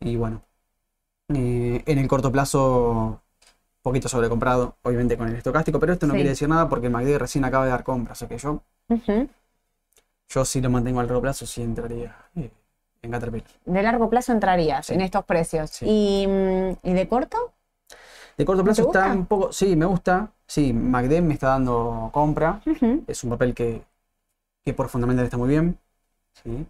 Y 0.00 0.16
bueno, 0.16 0.42
eh, 1.34 1.82
en 1.86 1.98
el 1.98 2.06
corto 2.06 2.30
plazo, 2.30 3.22
poquito 3.80 4.06
sobrecomprado, 4.06 4.76
obviamente 4.82 5.16
con 5.16 5.28
el 5.28 5.36
estocástico, 5.36 5.80
pero 5.80 5.94
esto 5.94 6.06
no 6.06 6.12
quiere 6.12 6.28
decir 6.28 6.46
nada 6.46 6.68
porque 6.68 6.88
el 6.88 6.92
MACD 6.92 7.16
recién 7.16 7.42
acaba 7.46 7.64
de 7.64 7.70
dar 7.70 7.84
compras, 7.84 8.20
o 8.20 8.28
que 8.28 8.36
yo, 8.36 8.60
yo 10.28 10.44
sí 10.44 10.60
lo 10.60 10.68
mantengo 10.68 11.00
al 11.00 11.06
largo 11.06 11.22
plazo, 11.22 11.46
sí 11.46 11.62
entraría. 11.62 12.14
Eh, 12.36 12.50
en 13.00 13.10
Caterpillar. 13.10 13.48
De 13.64 13.82
largo 13.82 14.10
plazo 14.10 14.32
entrarías 14.32 14.90
en 14.90 15.00
estos 15.00 15.24
precios. 15.24 15.78
¿Y, 15.80 16.26
mm, 16.28 16.70
¿Y 16.82 16.92
de 16.92 17.08
corto? 17.08 17.52
De 18.36 18.44
corto 18.44 18.62
plazo 18.62 18.82
está 18.82 19.12
un 19.12 19.26
poco. 19.26 19.52
Sí, 19.52 19.76
me 19.76 19.86
gusta. 19.86 20.30
Sí, 20.46 20.72
MACD 20.72 21.22
me 21.22 21.34
está 21.34 21.48
dando 21.48 22.10
compra. 22.12 22.60
Es 23.06 23.24
un 23.24 23.30
papel 23.30 23.54
que, 23.54 23.82
que 24.64 24.74
por 24.74 24.88
fundamental 24.88 25.24
está 25.24 25.36
muy 25.36 25.48
bien. 25.48 25.78
¿sí? 26.42 26.66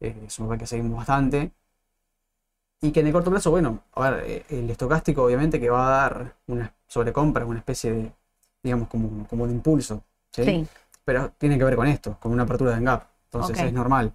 Eh, 0.00 0.24
es 0.26 0.38
un 0.38 0.46
papel 0.46 0.60
que 0.60 0.66
seguimos 0.66 0.96
bastante. 0.96 1.52
Y 2.82 2.90
que 2.92 3.00
en 3.00 3.06
el 3.06 3.12
corto 3.12 3.30
plazo, 3.30 3.50
bueno, 3.50 3.80
a 3.94 4.10
ver, 4.10 4.24
eh, 4.26 4.44
el 4.50 4.68
estocástico 4.68 5.22
obviamente 5.22 5.58
que 5.58 5.70
va 5.70 5.86
a 5.86 6.00
dar 6.02 6.34
una 6.48 6.74
sobrecompra, 6.86 7.46
una 7.46 7.60
especie 7.60 7.92
de, 7.92 8.12
digamos, 8.62 8.88
como, 8.88 9.26
como 9.26 9.46
de 9.46 9.54
impulso. 9.54 10.02
¿sí? 10.32 10.66
Pero 11.04 11.30
tiene 11.38 11.56
que 11.56 11.64
ver 11.64 11.76
con 11.76 11.86
esto, 11.86 12.18
con 12.20 12.32
una 12.32 12.42
apertura 12.42 12.76
de 12.76 12.84
gap. 12.84 13.04
Entonces 13.26 13.58
es 13.58 13.72
normal. 13.72 14.12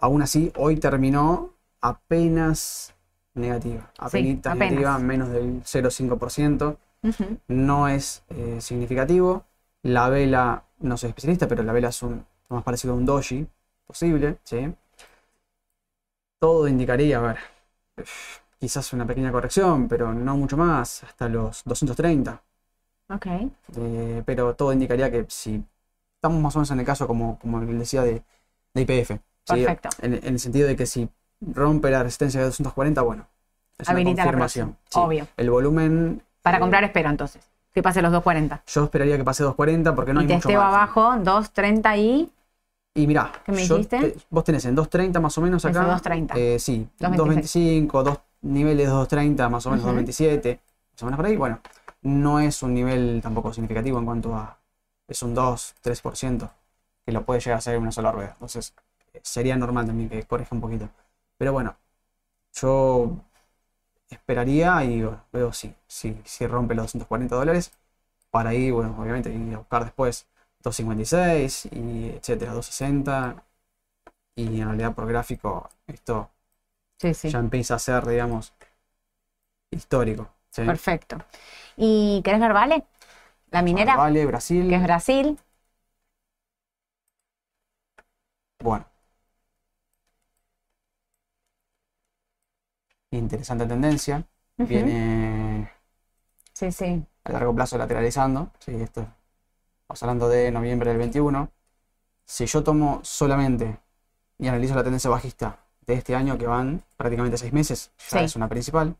Aún 0.00 0.22
así, 0.22 0.52
hoy 0.56 0.76
terminó 0.76 1.50
apenas 1.80 2.94
negativa. 3.36 3.90
Sí, 4.10 4.40
apenas. 4.44 4.58
negativa, 4.58 4.98
menos 4.98 5.28
del 5.30 5.62
0,5%. 5.64 6.78
Ujú. 7.02 7.38
No 7.48 7.88
es 7.88 8.24
eh, 8.30 8.60
significativo. 8.60 9.44
La 9.82 10.08
vela, 10.08 10.64
no 10.80 10.96
soy 10.96 11.10
especialista, 11.10 11.46
pero 11.46 11.62
la 11.62 11.72
vela 11.72 11.88
es 11.88 12.02
un, 12.02 12.24
lo 12.48 12.56
más 12.56 12.64
parecido 12.64 12.94
a 12.94 12.96
un 12.96 13.06
doji 13.06 13.46
posible. 13.86 14.38
¿sí? 14.44 14.74
Todo 16.38 16.68
indicaría, 16.68 17.18
a 17.18 17.22
ver, 17.22 17.38
quizás 18.58 18.92
una 18.92 19.06
pequeña 19.06 19.32
corrección, 19.32 19.88
pero 19.88 20.12
no 20.12 20.36
mucho 20.36 20.56
más, 20.56 21.04
hasta 21.04 21.28
los 21.28 21.62
230. 21.64 22.42
Ok. 23.08 23.26
Eh, 23.76 24.22
pero 24.26 24.54
todo 24.54 24.72
indicaría 24.72 25.10
que 25.10 25.26
si 25.28 25.62
estamos 26.16 26.40
más 26.40 26.56
o 26.56 26.58
menos 26.60 26.70
en 26.70 26.80
el 26.80 26.86
caso 26.86 27.06
como, 27.06 27.38
como 27.38 27.60
él 27.60 27.78
decía 27.78 28.02
de, 28.02 28.22
de 28.74 28.82
IPF. 28.82 29.10
¿sí? 29.10 29.20
Perfecto. 29.46 29.90
En, 30.02 30.14
en 30.14 30.24
el 30.24 30.40
sentido 30.40 30.66
de 30.66 30.76
que 30.76 30.86
si 30.86 31.08
rompe 31.40 31.90
la 31.90 32.02
resistencia 32.02 32.40
de 32.40 32.46
240, 32.46 33.02
bueno, 33.02 33.26
es 33.78 33.88
una 33.88 33.94
Habilita 33.94 34.24
la 34.24 34.24
confirmación. 34.24 34.68
próxima, 34.70 34.88
Sí. 34.90 35.06
obvio. 35.06 35.28
El 35.36 35.50
volumen, 35.50 36.22
Para 36.42 36.56
eh, 36.58 36.60
comprar 36.60 36.84
espero 36.84 37.10
entonces. 37.10 37.42
Que 37.74 37.82
pase 37.82 38.00
los 38.00 38.10
2.40. 38.12 38.62
yo 38.66 38.84
esperaría 38.84 39.18
que 39.18 39.24
pase 39.24 39.42
240 39.42 39.94
porque 39.94 40.14
no 40.14 40.20
y 40.20 40.24
hay 40.24 40.28
mucho 40.34 40.48
margen. 40.50 40.66
abajo 40.66 41.00
2.30 41.22 41.98
y... 41.98 42.32
Y 42.94 43.06
mirá, 43.06 43.30
¿Qué 43.44 43.52
me 43.52 43.58
dijiste? 43.58 43.98
te- 44.00 44.16
vos 44.30 44.42
tenés 44.44 44.64
en 44.64 44.74
230 44.74 45.20
más 45.20 45.36
o 45.36 45.42
menos 45.42 45.62
Eso, 45.62 45.68
acá. 45.68 45.80
230. 45.82 46.34
eh, 46.38 46.58
sí, 46.58 46.88
2.26. 46.98 47.10
225, 47.16 48.02
dos 48.02 48.18
niveles 48.40 48.86
de 48.86 48.92
230, 48.92 49.48
más 49.50 49.66
o 49.66 49.70
menos 49.70 49.84
Ujú. 49.84 49.92
227, 49.92 50.60
más 50.94 51.02
o 51.02 51.04
menos 51.04 51.16
por 51.18 51.26
ahí. 51.26 51.36
Bueno, 51.36 51.60
no 52.00 52.40
es 52.40 52.62
un 52.62 52.72
nivel 52.72 53.20
tampoco 53.22 53.52
significativo 53.52 53.98
en 53.98 54.06
cuanto 54.06 54.34
a. 54.34 54.58
Es 55.06 55.22
un 55.22 55.34
2-3% 55.34 56.50
que 57.04 57.12
lo 57.12 57.22
puede 57.26 57.40
llegar 57.40 57.58
a 57.58 57.60
ser 57.60 57.74
en 57.74 57.82
una 57.82 57.92
sola 57.92 58.10
rueda. 58.10 58.30
Entonces, 58.32 58.72
eh, 59.12 59.20
sería 59.22 59.56
normal 59.56 59.86
también 59.86 60.08
que 60.08 60.22
corrija 60.22 60.54
un 60.54 60.62
poquito. 60.62 60.88
Pero 61.38 61.52
bueno, 61.52 61.76
yo 62.54 63.24
esperaría 64.10 64.84
y 64.84 65.02
bueno, 65.02 65.24
veo 65.32 65.52
si, 65.52 65.74
si, 65.88 66.16
si 66.24 66.46
rompe 66.46 66.74
los 66.74 66.84
240 66.86 67.36
dólares. 67.36 67.72
Para 68.30 68.50
ahí, 68.50 68.70
bueno, 68.70 68.96
obviamente, 69.00 69.32
ir 69.32 69.54
a 69.54 69.58
buscar 69.58 69.84
después 69.84 70.26
256 70.62 71.66
y 71.72 72.10
etcétera, 72.10 72.52
260. 72.54 73.44
Y 74.36 74.60
en 74.60 74.68
realidad 74.68 74.94
por 74.94 75.08
gráfico 75.08 75.68
esto 75.86 76.30
Sí, 76.98 77.14
sí. 77.14 77.28
ya 77.30 77.38
empieza 77.40 77.74
a 77.76 77.78
ser, 77.78 78.06
digamos, 78.06 78.52
histórico. 79.70 80.28
¿sí? 80.50 80.62
Perfecto. 80.62 81.18
¿Y 81.76 82.22
querés 82.24 82.40
ver 82.40 82.52
Vale? 82.52 82.84
La 83.50 83.62
minera, 83.62 83.96
Vale, 83.96 84.26
Brasil. 84.26 84.68
que 84.68 84.76
es 84.76 84.82
Brasil. 84.82 85.38
Bueno. 88.62 88.86
Interesante 93.16 93.66
tendencia. 93.66 94.24
Viene 94.58 95.70
Sí, 96.52 96.72
sí. 96.72 97.04
a 97.24 97.32
largo 97.32 97.54
plazo 97.54 97.76
lateralizando. 97.76 98.50
Sí, 98.58 98.72
esto 98.74 99.06
estamos 99.82 100.02
hablando 100.02 100.28
de 100.28 100.50
noviembre 100.50 100.90
del 100.90 100.98
21. 100.98 101.50
Si 102.24 102.46
yo 102.46 102.62
tomo 102.64 103.00
solamente 103.02 103.78
y 104.38 104.48
analizo 104.48 104.74
la 104.74 104.82
tendencia 104.82 105.10
bajista 105.10 105.58
de 105.86 105.94
este 105.94 106.14
año, 106.16 106.36
que 106.38 106.46
van 106.46 106.82
prácticamente 106.96 107.38
seis 107.38 107.52
meses, 107.52 107.92
ya 108.10 108.18
Sí. 108.18 108.24
es 108.24 108.36
una 108.36 108.48
principal. 108.48 108.96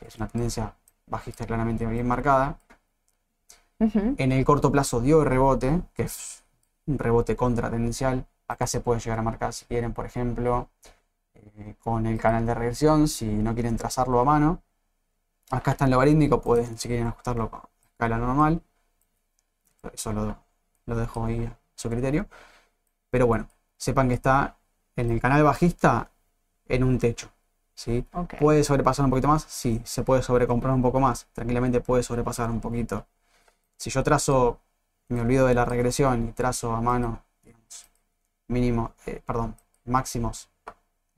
Es 0.00 0.16
una 0.16 0.28
tendencia 0.28 0.74
bajista 1.06 1.46
claramente 1.46 1.86
bien 1.86 2.06
marcada. 2.06 2.58
En 3.78 4.32
el 4.32 4.44
corto 4.44 4.72
plazo 4.72 5.00
dio 5.00 5.22
rebote, 5.24 5.82
que 5.94 6.04
es 6.04 6.42
un 6.86 6.98
rebote 6.98 7.36
contratendencial. 7.36 8.26
Acá 8.48 8.66
se 8.66 8.80
puede 8.80 9.00
llegar 9.00 9.18
a 9.18 9.22
marcar 9.22 9.52
si 9.52 9.66
quieren, 9.66 9.92
por 9.92 10.06
ejemplo, 10.06 10.70
eh, 11.58 11.76
con 11.82 12.06
el 12.06 12.18
canal 12.20 12.46
de 12.46 12.54
regresión, 12.54 13.08
si 13.08 13.26
no 13.26 13.54
quieren 13.54 13.76
trazarlo 13.76 14.20
a 14.20 14.24
mano. 14.24 14.62
Acá 15.50 15.72
está 15.72 15.84
en 15.86 15.92
logarítmico, 15.92 16.40
pueden, 16.40 16.78
si 16.78 16.88
quieren 16.88 17.08
ajustarlo 17.08 17.44
a 17.52 17.68
escala 17.92 18.18
normal. 18.18 18.62
Eso 19.92 20.12
lo, 20.12 20.36
lo 20.86 20.96
dejo 20.96 21.24
ahí 21.24 21.44
a 21.44 21.58
su 21.74 21.88
criterio. 21.88 22.26
Pero 23.10 23.26
bueno, 23.26 23.48
sepan 23.76 24.08
que 24.08 24.14
está 24.14 24.58
en 24.96 25.10
el 25.10 25.20
canal 25.20 25.44
bajista 25.44 26.10
en 26.68 26.84
un 26.84 26.98
techo. 26.98 27.30
¿sí? 27.74 28.06
¿Puede 28.40 28.64
sobrepasar 28.64 29.04
un 29.04 29.10
poquito 29.10 29.28
más? 29.28 29.44
Sí, 29.44 29.80
se 29.84 30.02
puede 30.04 30.22
sobrecomprar 30.22 30.74
un 30.74 30.82
poco 30.82 31.00
más. 31.00 31.28
Tranquilamente 31.32 31.80
puede 31.80 32.02
sobrepasar 32.02 32.50
un 32.50 32.60
poquito. 32.60 33.06
Si 33.78 33.90
yo 33.90 34.02
trazo, 34.02 34.60
me 35.08 35.20
olvido 35.20 35.46
de 35.46 35.54
la 35.54 35.64
regresión 35.64 36.28
y 36.28 36.32
trazo 36.32 36.74
a 36.74 36.80
mano, 36.82 37.22
digamos, 37.42 37.86
mínimo, 38.48 38.92
eh, 39.06 39.22
perdón, 39.26 39.56
máximos 39.84 40.48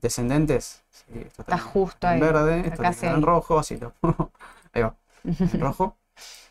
descendentes. 0.01 0.81
sí, 0.89 1.19
esto 1.25 1.41
Está 1.43 1.55
en- 1.55 1.61
justo 1.61 2.07
en 2.07 2.13
ahí. 2.13 2.19
verde, 2.19 2.59
esto 2.67 2.83
sí. 2.93 3.05
en 3.05 3.21
rojo, 3.21 3.59
así 3.59 3.77
lo. 3.77 3.93
ahí 4.73 4.81
va, 4.81 4.93
en 5.23 5.59
rojo. 5.61 5.95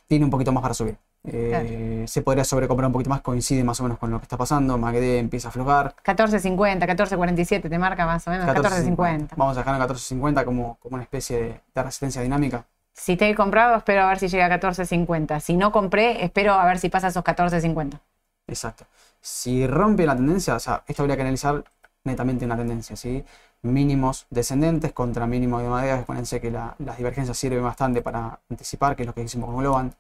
Tiene 0.07 0.25
un 0.25 0.31
poquito 0.31 0.53
más 0.53 0.63
para 0.63 0.75
subir. 0.75 0.97
Eh, 1.25 2.05
Se 2.09 2.23
podría 2.23 2.45
sobrecomprar 2.45 2.87
un 2.87 2.93
poquito 2.93 3.11
más, 3.11 3.21
coincide 3.21 3.63
más 3.63 3.79
o 3.81 3.83
menos 3.83 3.99
con 3.99 4.11
lo 4.11 4.19
que 4.19 4.23
está 4.25 4.39
pasando. 4.39 4.79
MACD 4.79 5.19
empieza 5.19 5.49
a 5.49 5.51
aflojar. 5.51 5.95
14.50, 6.05 6.87
14.47 6.87 7.69
te 7.69 7.79
marca 7.79 8.07
más 8.07 8.27
o 8.27 8.31
menos. 8.31 8.47
14.50. 8.47 9.31
Vamos 9.37 9.57
a 9.57 9.61
dejar 9.61 9.75
en 9.81 9.87
14.50 9.87 10.45
como, 10.45 10.77
como 10.81 10.95
una 10.95 11.03
especie 11.03 11.37
de, 11.39 11.61
de 11.75 11.83
resistencia 11.83 12.23
dinámica. 12.23 12.65
Si 12.95 13.17
te 13.17 13.29
he 13.29 13.35
comprado, 13.35 13.77
espero 13.77 14.03
a 14.03 14.09
ver 14.09 14.19
si 14.19 14.29
llega 14.29 14.47
a 14.47 14.59
14.50. 14.61 15.41
Si 15.41 15.57
no 15.57 15.71
compré, 15.73 16.25
espero 16.25 16.55
a 16.55 16.65
ver 16.65 16.79
si 16.79 16.89
pasa 16.89 17.09
esos 17.09 17.23
14.50. 17.23 17.99
Exacto. 18.47 18.87
Si 19.21 19.67
rompe 19.67 20.07
la 20.07 20.17
tendencia, 20.17 20.55
o 20.55 20.61
sea, 20.61 20.83
esto 20.87 21.03
habría 21.03 21.17
que 21.17 21.23
analizar 21.23 21.63
netamente 22.05 22.45
una 22.45 22.57
tendencia, 22.57 22.97
¿sí? 22.97 23.25
Mínimos 23.63 24.27
descendentes 24.31 24.93
contra 24.93 25.27
mínimos 25.27 25.63
de 25.63 25.69
madera. 25.69 25.99
Acuérdense 26.01 26.41
que 26.41 26.51
la- 26.51 26.75
las 26.79 26.97
divergencias 26.99 27.37
sirven 27.39 27.63
bastante 27.63 28.03
para 28.03 28.41
anticipar, 28.51 28.97
que 28.97 29.03
es 29.03 29.07
lo 29.07 29.15
que 29.15 29.23
hicimos 29.23 29.49
con 29.51 29.59
Globan. 29.59 29.95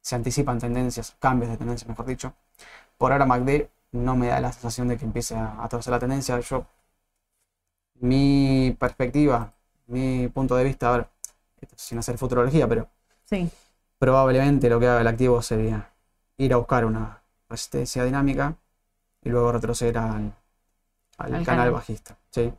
Se 0.00 0.14
anticipan 0.16 0.58
tendencias, 0.58 1.16
cambios 1.20 1.50
de 1.50 1.56
tendencia, 1.58 1.88
mejor 1.88 2.06
dicho. 2.06 2.34
Por 2.98 3.12
ahora 3.12 3.26
MACD 3.26 3.70
no 3.92 4.16
me 4.16 4.28
da 4.28 4.40
la 4.40 4.52
sensación 4.52 4.88
de 4.88 4.98
que 4.98 5.04
empiece 5.06 5.36
a, 5.36 5.62
a 5.64 5.68
torcer 5.68 5.92
la 5.92 5.98
tendencia. 6.00 6.40
Yo, 6.40 6.66
mi 8.00 8.76
perspectiva, 8.78 9.54
mi 9.86 10.28
punto 10.28 10.56
de 10.56 10.64
vista, 10.64 10.88
a 10.92 10.96
ver, 10.96 11.08
esto 11.60 11.74
sin 11.78 11.98
hacer 11.98 12.18
futurología, 12.18 12.68
pero 12.68 12.88
Sí. 13.24 13.50
probablemente 13.98 14.68
lo 14.68 14.80
que 14.80 14.86
haga 14.88 15.00
el 15.00 15.06
activo 15.06 15.42
sería 15.42 15.90
ir 16.38 16.52
a 16.52 16.56
buscar 16.56 16.84
una 16.84 17.22
resistencia 17.48 18.04
dinámica 18.04 18.56
y 19.22 19.30
luego 19.30 19.52
retroceder 19.52 19.98
al, 19.98 20.34
al 21.18 21.26
Al 21.26 21.30
canal, 21.32 21.44
canal. 21.44 21.70
bajista. 21.72 22.16
¿sí? 22.30 22.52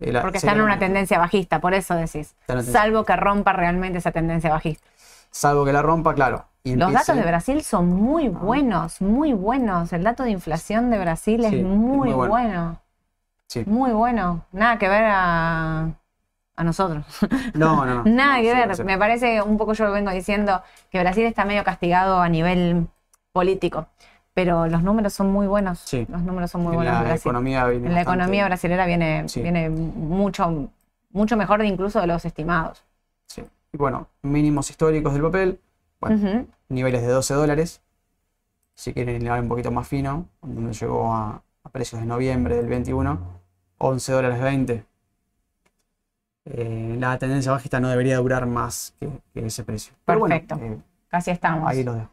Eh, 0.00 0.12
la- 0.12 0.22
Porque 0.22 0.38
sería 0.40 0.52
está 0.52 0.60
en 0.60 0.64
una 0.64 0.78
tendencia 0.78 1.18
bajista, 1.18 1.60
por 1.60 1.74
eso 1.74 1.94
decís. 1.94 2.34
Salvo 2.64 3.04
que 3.04 3.16
rompa 3.16 3.52
realmente 3.52 3.98
esa 3.98 4.12
tendencia 4.12 4.50
bajista. 4.50 4.86
Salvo 5.30 5.64
que 5.64 5.72
la 5.72 5.82
rompa, 5.82 6.14
claro. 6.14 6.46
y 6.64 6.76
Los 6.76 6.92
datos 6.92 7.14
de 7.16 7.22
Brasil 7.22 7.62
son 7.62 7.88
muy 7.88 8.28
buenos, 8.28 9.00
muy 9.00 9.32
buenos. 9.32 9.92
El 9.92 10.02
dato 10.04 10.22
de 10.22 10.30
inflación 10.30 10.90
de 10.90 10.98
Brasil 10.98 11.44
es 11.44 11.50
Sí, 11.50 11.58
es 11.58 11.64
muy, 11.64 12.08
muy 12.08 12.12
bueno. 12.12 12.28
bueno. 12.30 12.80
Sí. 13.48 13.64
Muy 13.66 13.92
bueno. 13.92 14.44
Nada 14.52 14.78
que 14.78 14.88
ver 14.88 15.04
a, 15.06 15.90
a 16.56 16.64
nosotros. 16.64 17.04
No, 17.54 17.84
no, 17.84 17.94
no. 17.96 18.02
Nada 18.06 18.36
no, 18.38 18.42
que 18.42 18.54
ver. 18.54 18.76
sí. 18.76 18.82
Me 18.84 18.98
parece, 18.98 19.42
un 19.42 19.56
poco 19.58 19.72
yo 19.74 19.84
lo 19.84 19.92
vengo 19.92 20.10
diciendo, 20.10 20.62
que 20.90 21.00
Brasil 21.00 21.24
está 21.26 21.44
medio 21.44 21.62
castigado 21.64 22.20
a 22.20 22.28
nivel 22.28 22.86
político. 23.32 23.88
Pero 24.36 24.66
los 24.66 24.82
números 24.82 25.14
son 25.14 25.32
muy 25.32 25.46
buenos. 25.46 25.78
Sí. 25.78 26.06
Los 26.10 26.20
números 26.20 26.50
son 26.50 26.60
muy 26.62 26.72
En 26.72 26.76
buenos 26.76 26.92
en 26.92 26.98
la 26.98 27.08
Brasil. 27.08 27.20
economía 27.30 27.64
viene 27.64 27.86
En 27.86 27.94
la 27.94 28.00
bastante- 28.00 28.18
economía 28.20 28.44
brasilera 28.44 28.84
viene, 28.86 29.28
Sí. 29.30 29.40
viene 29.40 29.70
mucho, 29.70 30.68
mucho 31.10 31.36
mejor 31.38 31.60
de 31.60 31.66
incluso 31.68 32.02
de 32.02 32.06
los 32.06 32.22
estimados. 32.26 32.84
Sí. 33.28 33.42
Y 33.72 33.78
bueno, 33.78 34.08
mínimos 34.20 34.68
históricos 34.68 35.14
del 35.14 35.22
papel. 35.22 35.58
Bueno, 36.02 36.44
niveles 36.68 37.00
de 37.00 37.08
12 37.08 37.32
dólares. 37.32 37.80
Si 38.74 38.92
quieren 38.92 39.22
ir 39.22 39.32
un 39.32 39.48
poquito 39.48 39.70
más 39.70 39.88
fino, 39.88 40.26
donde 40.42 40.74
llegó 40.74 41.14
a, 41.14 41.40
a 41.64 41.68
precios 41.70 41.98
de 42.02 42.06
noviembre 42.06 42.56
del 42.56 42.66
21, 42.66 43.18
11 43.78 44.12
dólares 44.12 44.38
20. 44.42 44.84
Eh, 46.44 46.96
la 47.00 47.18
tendencia 47.18 47.50
bajista 47.52 47.80
no 47.80 47.88
debería 47.88 48.18
durar 48.18 48.44
más 48.44 48.94
que, 49.00 49.08
que 49.32 49.46
ese 49.46 49.64
precio. 49.64 49.94
Pero 50.04 50.18
bueno, 50.18 50.34
Perfecto. 50.34 50.56
eh, 50.62 50.78
Casi 51.08 51.30
estamos. 51.30 51.66
ahí 51.70 51.82
lo 51.82 51.94
dejo. 51.94 52.10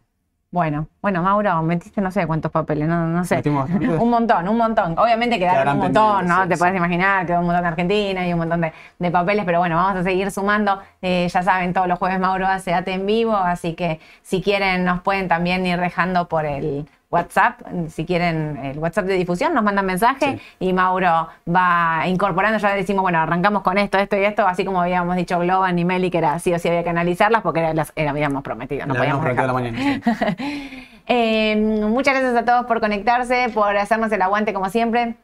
Bueno, 0.54 0.88
bueno, 1.02 1.24
Mauro, 1.24 1.64
metiste 1.64 2.00
no 2.00 2.12
sé 2.12 2.28
cuántos 2.28 2.52
papeles, 2.52 2.88
no, 2.88 3.08
no 3.08 3.26
sé. 3.26 3.42
Un 3.50 4.10
montón, 4.12 4.48
un 4.48 4.56
montón. 4.56 4.94
Obviamente 5.00 5.40
quedaron 5.40 5.74
un 5.74 5.80
montón, 5.80 6.28
¿no? 6.28 6.44
sí, 6.44 6.50
Te 6.50 6.56
sí. 6.56 6.60
puedes 6.60 6.76
imaginar, 6.76 7.26
quedó 7.26 7.40
un 7.40 7.48
montón 7.48 7.64
de 7.64 7.68
Argentina 7.70 8.28
y 8.28 8.34
un 8.34 8.38
montón 8.38 8.62
de, 8.62 8.72
de 9.00 9.10
papeles, 9.10 9.46
pero 9.46 9.58
bueno, 9.58 9.78
vamos 9.78 9.96
a 10.02 10.04
seguir 10.04 10.30
sumando. 10.30 10.80
Eh, 11.02 11.28
ya 11.28 11.42
saben, 11.42 11.74
todos 11.74 11.88
los 11.88 11.98
jueves 11.98 12.20
Mauro 12.20 12.46
hace 12.46 12.72
AT 12.72 12.88
en 12.90 13.08
vivo, 13.08 13.36
así 13.36 13.74
que 13.74 14.00
si 14.22 14.44
quieren 14.44 14.86
nos 14.86 15.02
pueden 15.02 15.28
también 15.28 15.66
ir 15.66 15.80
dejando 15.80 16.28
por 16.28 16.46
el 16.46 16.88
WhatsApp, 17.14 17.62
si 17.90 18.06
quieren 18.06 18.58
el 18.64 18.80
WhatsApp 18.80 19.06
de 19.06 19.14
difusión, 19.14 19.54
nos 19.54 19.64
mandan 19.64 19.86
mensaje 19.86 20.40
y 20.60 20.74
Mauro 20.74 21.28
va 21.48 22.04
incorporando, 22.08 22.58
ya 22.58 22.74
decimos, 22.74 23.04
bueno, 23.04 23.20
arrancamos 23.20 23.62
con 23.62 23.78
esto, 23.78 23.98
esto 23.98 24.18
y 24.18 24.24
esto, 24.26 24.48
así 24.48 24.66
como 24.66 24.82
habíamos 24.82 25.16
dicho 25.16 25.40
Globan 25.40 25.78
y 25.78 25.86
Meli, 25.86 26.10
que 26.12 26.18
era 26.18 26.40
sí 26.40 26.54
o 26.54 26.60
sí 26.60 26.68
había 26.68 26.84
que 26.84 26.90
analizarlas 26.90 27.42
porque 27.44 27.60
era- 27.62 27.74
las 27.74 27.94
era- 27.96 28.12
habíamos 28.12 28.44
prometido, 28.44 28.86
no 28.86 28.94
La 28.96 29.00
podíamos 29.00 29.24
dejar. 29.26 29.46
la 29.48 29.54
mañana. 29.54 29.78
sí. 29.78 30.02
Eh, 31.06 31.58
muchas 31.58 32.14
gracias 32.14 32.34
a 32.34 32.46
todos 32.46 32.66
por 32.66 32.80
conectarse, 32.80 33.50
por 33.54 33.76
hacernos 33.76 34.10
el 34.14 34.22
aguante 34.22 34.54
como 34.54 34.70
siempre. 34.70 35.16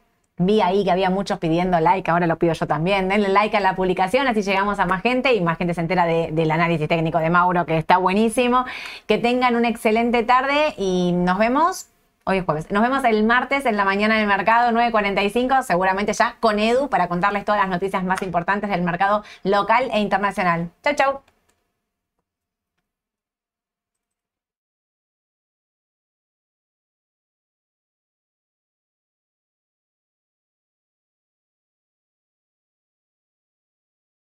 Vi 0.42 0.62
ahí 0.62 0.84
que 0.84 0.90
había 0.90 1.10
muchos 1.10 1.38
pidiendo 1.38 1.78
like, 1.80 2.10
ahora 2.10 2.26
lo 2.26 2.38
pido 2.38 2.54
yo 2.54 2.66
también. 2.66 3.10
Denle 3.10 3.28
like 3.28 3.54
a 3.54 3.60
la 3.60 3.76
publicación, 3.76 4.26
así 4.26 4.40
llegamos 4.40 4.78
a 4.78 4.86
más 4.86 5.02
gente 5.02 5.34
y 5.34 5.42
más 5.42 5.58
gente 5.58 5.74
se 5.74 5.82
entera 5.82 6.06
del 6.06 6.50
análisis 6.50 6.88
técnico 6.88 7.18
de 7.18 7.28
Mauro, 7.28 7.66
que 7.66 7.76
está 7.76 7.98
buenísimo. 7.98 8.64
Que 9.06 9.18
tengan 9.18 9.54
una 9.54 9.68
excelente 9.68 10.22
tarde 10.22 10.72
y 10.78 11.12
nos 11.12 11.36
vemos. 11.36 11.88
Hoy 12.24 12.38
es 12.38 12.44
jueves. 12.46 12.70
Nos 12.70 12.82
vemos 12.82 13.04
el 13.04 13.22
martes 13.24 13.66
en 13.66 13.76
la 13.76 13.84
mañana 13.84 14.14
en 14.14 14.22
el 14.22 14.28
mercado, 14.28 14.70
9.45, 14.70 15.62
seguramente 15.62 16.14
ya 16.14 16.36
con 16.40 16.58
Edu 16.58 16.88
para 16.88 17.08
contarles 17.08 17.44
todas 17.44 17.60
las 17.60 17.68
noticias 17.68 18.02
más 18.02 18.22
importantes 18.22 18.70
del 18.70 18.80
mercado 18.80 19.22
local 19.44 19.90
e 19.92 20.00
internacional. 20.00 20.70
Chau, 20.82 20.94
chau. 20.94 21.39